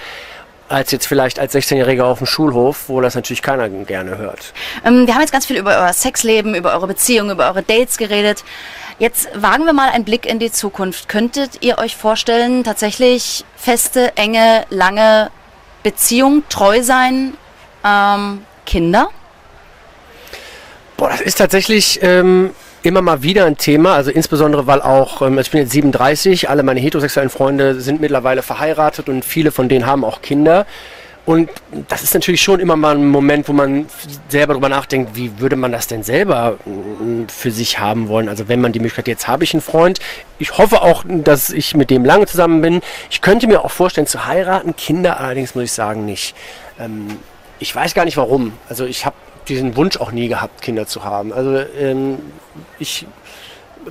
als 0.69 0.91
jetzt 0.91 1.07
vielleicht 1.07 1.39
als 1.39 1.53
16-Jähriger 1.55 2.03
auf 2.03 2.19
dem 2.19 2.27
Schulhof, 2.27 2.89
wo 2.89 3.01
das 3.01 3.15
natürlich 3.15 3.41
keiner 3.41 3.67
gerne 3.69 4.17
hört. 4.17 4.53
Ähm, 4.85 5.07
wir 5.07 5.15
haben 5.15 5.21
jetzt 5.21 5.31
ganz 5.31 5.45
viel 5.45 5.57
über 5.57 5.71
euer 5.71 5.93
Sexleben, 5.93 6.55
über 6.55 6.73
eure 6.73 6.87
Beziehung, 6.87 7.31
über 7.31 7.47
eure 7.47 7.63
Dates 7.63 7.97
geredet. 7.97 8.43
Jetzt 8.99 9.29
wagen 9.33 9.65
wir 9.65 9.71
mal 9.71 9.89
einen 9.89 10.03
Blick 10.03 10.25
in 10.25 10.39
die 10.39 10.51
Zukunft. 10.51 11.07
Könntet 11.07 11.63
ihr 11.63 11.77
euch 11.77 11.95
vorstellen, 11.95 12.65
tatsächlich 12.65 13.45
feste, 13.55 14.17
enge, 14.17 14.65
lange 14.69 15.31
Beziehung, 15.83 16.43
treu 16.49 16.83
sein, 16.83 17.35
ähm, 17.85 18.43
Kinder? 18.65 19.09
Boah, 20.97 21.07
das 21.11 21.21
ist 21.21 21.37
tatsächlich 21.37 21.99
ähm, 22.01 22.49
immer 22.83 23.01
mal 23.01 23.23
wieder 23.23 23.45
ein 23.45 23.55
Thema, 23.55 23.95
also 23.95 24.11
insbesondere 24.11 24.67
weil 24.67 24.81
auch, 24.81 25.21
ähm, 25.21 25.39
ich 25.39 25.49
bin 25.49 25.61
jetzt 25.61 25.71
37, 25.71 26.49
alle 26.49 26.63
meine 26.63 26.81
heterosexuellen 26.81 27.29
Freunde 27.29 27.79
sind 27.79 28.01
mittlerweile 28.01 28.41
verheiratet 28.41 29.07
und 29.07 29.23
viele 29.23 29.53
von 29.53 29.69
denen 29.69 29.85
haben 29.85 30.03
auch 30.03 30.21
Kinder. 30.21 30.65
Und 31.29 31.51
das 31.89 32.01
ist 32.01 32.15
natürlich 32.15 32.41
schon 32.41 32.59
immer 32.59 32.75
mal 32.75 32.95
ein 32.95 33.07
Moment, 33.07 33.47
wo 33.47 33.53
man 33.53 33.85
selber 34.29 34.53
darüber 34.53 34.67
nachdenkt, 34.67 35.15
wie 35.15 35.39
würde 35.39 35.57
man 35.57 35.71
das 35.71 35.85
denn 35.85 36.01
selber 36.01 36.57
mm, 36.65 37.25
für 37.27 37.51
sich 37.51 37.77
haben 37.77 38.07
wollen. 38.07 38.27
Also 38.27 38.47
wenn 38.47 38.59
man 38.59 38.71
die 38.71 38.79
Möglichkeit, 38.79 39.07
jetzt 39.07 39.27
habe 39.27 39.43
ich 39.43 39.53
einen 39.53 39.61
Freund, 39.61 39.99
ich 40.39 40.57
hoffe 40.57 40.81
auch, 40.81 41.03
dass 41.07 41.51
ich 41.51 41.75
mit 41.75 41.91
dem 41.91 42.03
lange 42.03 42.25
zusammen 42.25 42.63
bin. 42.63 42.81
Ich 43.11 43.21
könnte 43.21 43.45
mir 43.45 43.63
auch 43.63 43.69
vorstellen 43.69 44.07
zu 44.07 44.25
heiraten, 44.25 44.75
Kinder 44.75 45.19
allerdings 45.19 45.53
muss 45.53 45.65
ich 45.65 45.71
sagen 45.71 46.03
nicht. 46.03 46.33
Ähm, 46.79 47.19
ich 47.59 47.75
weiß 47.75 47.93
gar 47.93 48.05
nicht 48.05 48.17
warum. 48.17 48.53
Also 48.67 48.85
ich 48.85 49.05
habe 49.05 49.15
diesen 49.47 49.75
Wunsch 49.75 49.97
auch 49.97 50.11
nie 50.11 50.29
gehabt, 50.29 50.63
Kinder 50.63 50.87
zu 50.87 51.03
haben. 51.03 51.31
Also 51.31 51.59
ähm, 51.79 52.17
ich 52.79 53.05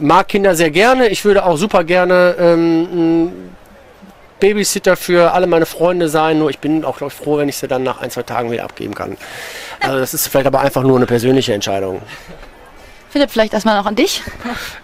mag 0.01 0.27
Kinder 0.27 0.57
sehr 0.57 0.73
gerne. 0.73 1.07
Ich 1.07 1.25
würde 1.25 1.45
auch 1.45 1.57
super 1.57 1.85
gerne 1.85 2.35
ähm, 2.37 3.29
Babysitter 4.41 4.97
für 4.97 5.33
alle 5.33 5.47
meine 5.47 5.67
Freunde 5.67 6.09
sein. 6.09 6.39
Nur 6.39 6.51
ich 6.51 6.59
bin 6.59 6.85
auch 6.85 7.01
ich, 7.01 7.13
froh, 7.13 7.39
wenn 7.39 7.49
ich 7.49 7.57
sie 7.57 7.69
dann 7.69 7.83
nach 7.83 8.01
ein, 8.01 8.11
zwei 8.11 8.23
Tagen 8.23 8.51
wieder 8.51 8.65
abgeben 8.65 8.95
kann. 8.95 9.17
Also 9.81 9.99
das 9.99 10.15
ist 10.15 10.29
vielleicht 10.29 10.47
aber 10.47 10.61
einfach 10.61 10.83
nur 10.83 10.97
eine 10.97 11.07
persönliche 11.07 11.55
Entscheidung. 11.55 12.03
Philipp, 13.11 13.31
vielleicht 13.31 13.55
erstmal 13.55 13.79
noch 13.79 13.87
an 13.87 13.97
dich. 13.97 14.23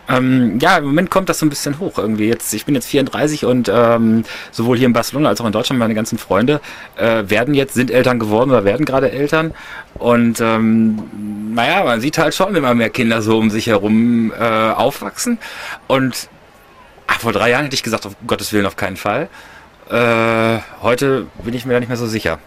Ähm, 0.08 0.58
ja, 0.58 0.78
im 0.78 0.84
Moment 0.84 1.10
kommt 1.10 1.28
das 1.28 1.38
so 1.38 1.46
ein 1.46 1.50
bisschen 1.50 1.78
hoch 1.78 1.98
irgendwie. 1.98 2.26
Jetzt, 2.26 2.54
ich 2.54 2.64
bin 2.64 2.74
jetzt 2.74 2.86
34 2.86 3.44
und 3.44 3.70
ähm, 3.72 4.24
sowohl 4.50 4.78
hier 4.78 4.86
in 4.86 4.94
Barcelona 4.94 5.28
als 5.28 5.40
auch 5.40 5.46
in 5.46 5.52
Deutschland 5.52 5.78
meine 5.78 5.94
ganzen 5.94 6.16
Freunde 6.16 6.60
äh, 6.96 7.24
werden 7.26 7.52
jetzt, 7.52 7.74
sind 7.74 7.90
Eltern 7.90 8.18
geworden 8.18 8.50
oder 8.50 8.64
werden 8.64 8.86
gerade 8.86 9.10
Eltern. 9.10 9.52
Und 9.94 10.40
ähm, 10.40 11.54
naja, 11.54 11.84
man 11.84 12.00
sieht 12.00 12.16
halt 12.16 12.34
schon 12.34 12.56
immer 12.56 12.74
mehr 12.74 12.90
Kinder 12.90 13.20
so 13.20 13.38
um 13.38 13.50
sich 13.50 13.66
herum 13.66 14.32
äh, 14.32 14.42
aufwachsen. 14.42 15.38
Und 15.86 16.28
ach, 17.06 17.20
vor 17.20 17.32
drei 17.32 17.50
Jahren 17.50 17.64
hätte 17.64 17.74
ich 17.74 17.82
gesagt, 17.82 18.06
um 18.06 18.14
Gottes 18.26 18.52
Willen 18.52 18.66
auf 18.66 18.76
keinen 18.76 18.96
Fall. 18.96 19.28
Äh, 19.90 20.60
heute 20.82 21.26
bin 21.42 21.54
ich 21.54 21.66
mir 21.66 21.74
da 21.74 21.80
nicht 21.80 21.88
mehr 21.88 21.98
so 21.98 22.06
sicher. 22.06 22.38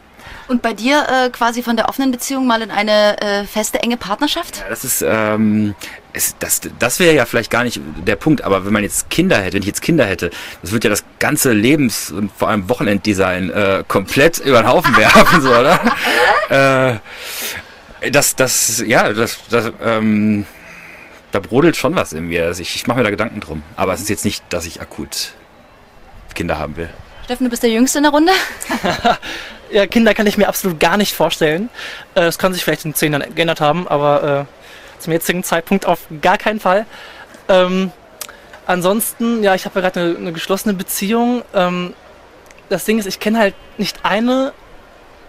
Und 0.47 0.61
bei 0.61 0.73
dir 0.73 1.05
äh, 1.09 1.29
quasi 1.29 1.61
von 1.61 1.75
der 1.75 1.89
offenen 1.89 2.11
Beziehung 2.11 2.47
mal 2.47 2.61
in 2.61 2.71
eine 2.71 3.19
äh, 3.21 3.43
feste, 3.45 3.79
enge 3.79 3.97
Partnerschaft? 3.97 4.59
Ja, 4.59 4.69
das 4.69 4.85
ist, 4.85 5.03
ähm, 5.05 5.75
ist 6.13 6.37
das, 6.39 6.61
das 6.79 6.99
wäre 6.99 7.13
ja 7.13 7.25
vielleicht 7.25 7.51
gar 7.51 7.65
nicht 7.65 7.81
der 8.05 8.15
Punkt, 8.15 8.43
aber 8.43 8.65
wenn 8.65 8.71
man 8.71 8.81
jetzt 8.81 9.09
Kinder 9.09 9.37
hätte, 9.37 9.55
wenn 9.55 9.61
ich 9.61 9.67
jetzt 9.67 9.81
Kinder 9.81 10.05
hätte, 10.05 10.31
das 10.61 10.71
würde 10.71 10.87
ja 10.87 10.89
das 10.89 11.03
ganze 11.19 11.51
Lebens- 11.51 12.11
und 12.11 12.31
vor 12.31 12.47
allem 12.47 12.69
Wochenenddesign 12.69 13.49
äh, 13.49 13.83
komplett 13.87 14.39
über 14.45 14.61
den 14.61 14.69
Haufen 14.69 14.95
werfen, 14.95 15.41
so, 15.41 15.49
oder? 15.49 15.79
äh, 18.01 18.09
das, 18.09 18.35
das, 18.35 18.83
ja, 18.85 19.11
das, 19.11 19.39
das, 19.49 19.71
ähm, 19.83 20.45
da 21.32 21.39
brodelt 21.39 21.75
schon 21.75 21.95
was 21.95 22.13
in 22.13 22.28
mir. 22.28 22.45
Also 22.45 22.61
ich, 22.61 22.75
ich 22.75 22.88
mache 22.88 22.97
mir 22.97 23.03
da 23.03 23.09
Gedanken 23.09 23.39
drum. 23.39 23.63
Aber 23.75 23.93
es 23.93 24.01
ist 24.01 24.09
jetzt 24.09 24.25
nicht, 24.25 24.43
dass 24.49 24.65
ich 24.65 24.82
akut 24.82 25.34
Kinder 26.34 26.59
haben 26.59 26.78
will. 26.78 26.89
Steffen, 27.25 27.45
du 27.45 27.49
bist 27.49 27.63
der 27.63 27.71
Jüngste 27.71 27.97
in 27.97 28.03
der 28.03 28.11
Runde? 28.11 28.32
ja, 29.71 29.88
Kinder 29.88 30.13
kann 30.13 30.28
ich 30.28 30.38
mir 30.38 30.47
absolut 30.47 30.80
gar 30.80 30.95
nicht 30.97 31.13
vorstellen. 31.13 31.69
Äh, 32.15 32.21
es 32.21 32.38
kann 32.38 32.53
sich 32.53 32.63
vielleicht 32.63 32.86
in 32.86 32.93
zehn 32.93 33.11
Jahren 33.11 33.34
geändert 33.36 33.59
haben, 33.59 33.88
aber 33.88 34.47
äh, 34.47 35.01
zum 35.01 35.13
jetzigen 35.13 35.43
Zeitpunkt 35.43 35.86
auf 35.86 35.99
gar 36.21 36.38
keinen 36.38 36.59
Fall. 36.59 36.86
Ähm, 37.49 37.91
ansonsten, 38.67 39.43
ja, 39.43 39.55
ich 39.55 39.65
habe 39.65 39.80
ja 39.80 39.89
gerade 39.89 39.99
eine, 39.99 40.17
eine, 40.17 40.32
geschlossene 40.32 40.73
Beziehung. 40.73 41.43
Ähm, 41.53 41.93
das 42.69 42.86
Ding 42.86 42.99
ist, 42.99 43.07
ich 43.07 43.19
kenne 43.19 43.39
halt 43.39 43.55
nicht 43.78 44.05
eine 44.05 44.53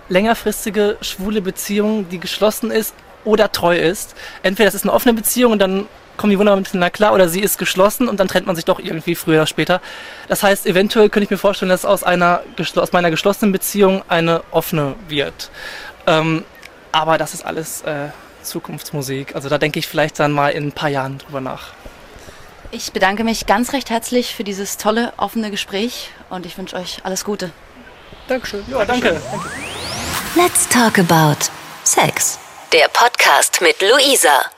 längerfristige 0.09 0.99
schwule 1.01 1.41
Beziehung, 1.41 2.09
die 2.11 2.21
geschlossen 2.21 2.71
ist 2.71 2.95
oder 3.29 3.53
treu 3.53 3.77
ist. 3.77 4.17
Entweder 4.43 4.69
es 4.69 4.75
ist 4.75 4.85
eine 4.85 4.93
offene 4.93 5.15
Beziehung 5.15 5.53
und 5.53 5.59
dann 5.61 5.87
kommen 6.17 6.31
die 6.31 6.39
wunderbar 6.39 6.59
miteinander 6.59 6.91
klar 6.91 7.15
oder 7.15 7.29
sie 7.29 7.41
ist 7.41 7.59
geschlossen 7.59 8.09
und 8.09 8.19
dann 8.19 8.27
trennt 8.27 8.47
man 8.47 8.57
sich 8.57 8.65
doch 8.65 8.81
irgendwie 8.81 9.15
früher 9.15 9.37
oder 9.37 9.47
später. 9.47 9.81
Das 10.27 10.43
heißt, 10.43 10.67
eventuell 10.67 11.11
könnte 11.11 11.25
ich 11.25 11.31
mir 11.31 11.39
vorstellen, 11.39 11.69
dass 11.69 11.85
aus, 11.85 12.03
einer, 12.03 12.43
aus 12.77 12.93
meiner 12.93 13.11
geschlossenen 13.11 13.53
Beziehung 13.53 14.03
eine 14.09 14.43
offene 14.51 14.97
wird. 15.09 15.51
Ähm, 16.07 16.45
aber 16.91 17.19
das 17.19 17.35
ist 17.35 17.47
alles 17.47 17.83
äh, 17.83 18.09
Zukunftsmusik. 18.43 19.37
Also 19.37 19.49
da 19.49 19.59
denke 19.59 19.79
ich 19.79 19.87
vielleicht 19.87 20.19
dann 20.19 20.33
mal 20.33 20.51
in 20.51 20.69
ein 20.69 20.73
paar 20.73 20.89
Jahren 20.89 21.19
drüber 21.19 21.41
nach. 21.41 21.69
Ich 22.71 22.93
bedanke 22.93 23.25
mich 23.25 23.47
ganz 23.47 23.73
recht 23.73 23.89
herzlich 23.89 24.35
für 24.35 24.45
dieses 24.45 24.77
tolle, 24.77 25.13
offene 25.17 25.51
Gespräch 25.51 26.11
und 26.29 26.45
ich 26.45 26.59
wünsche 26.59 26.77
euch 26.77 26.99
alles 27.05 27.25
Gute. 27.25 27.51
Dankeschön. 28.27 28.63
Ja, 28.71 28.85
danke. 28.85 29.21
Let's 30.37 30.69
talk 30.69 30.99
about 30.99 31.51
Sex. 31.85 32.39
Der 32.73 32.89
Podcast 32.89 33.63
mit 33.63 33.81
Luisa. 33.81 34.51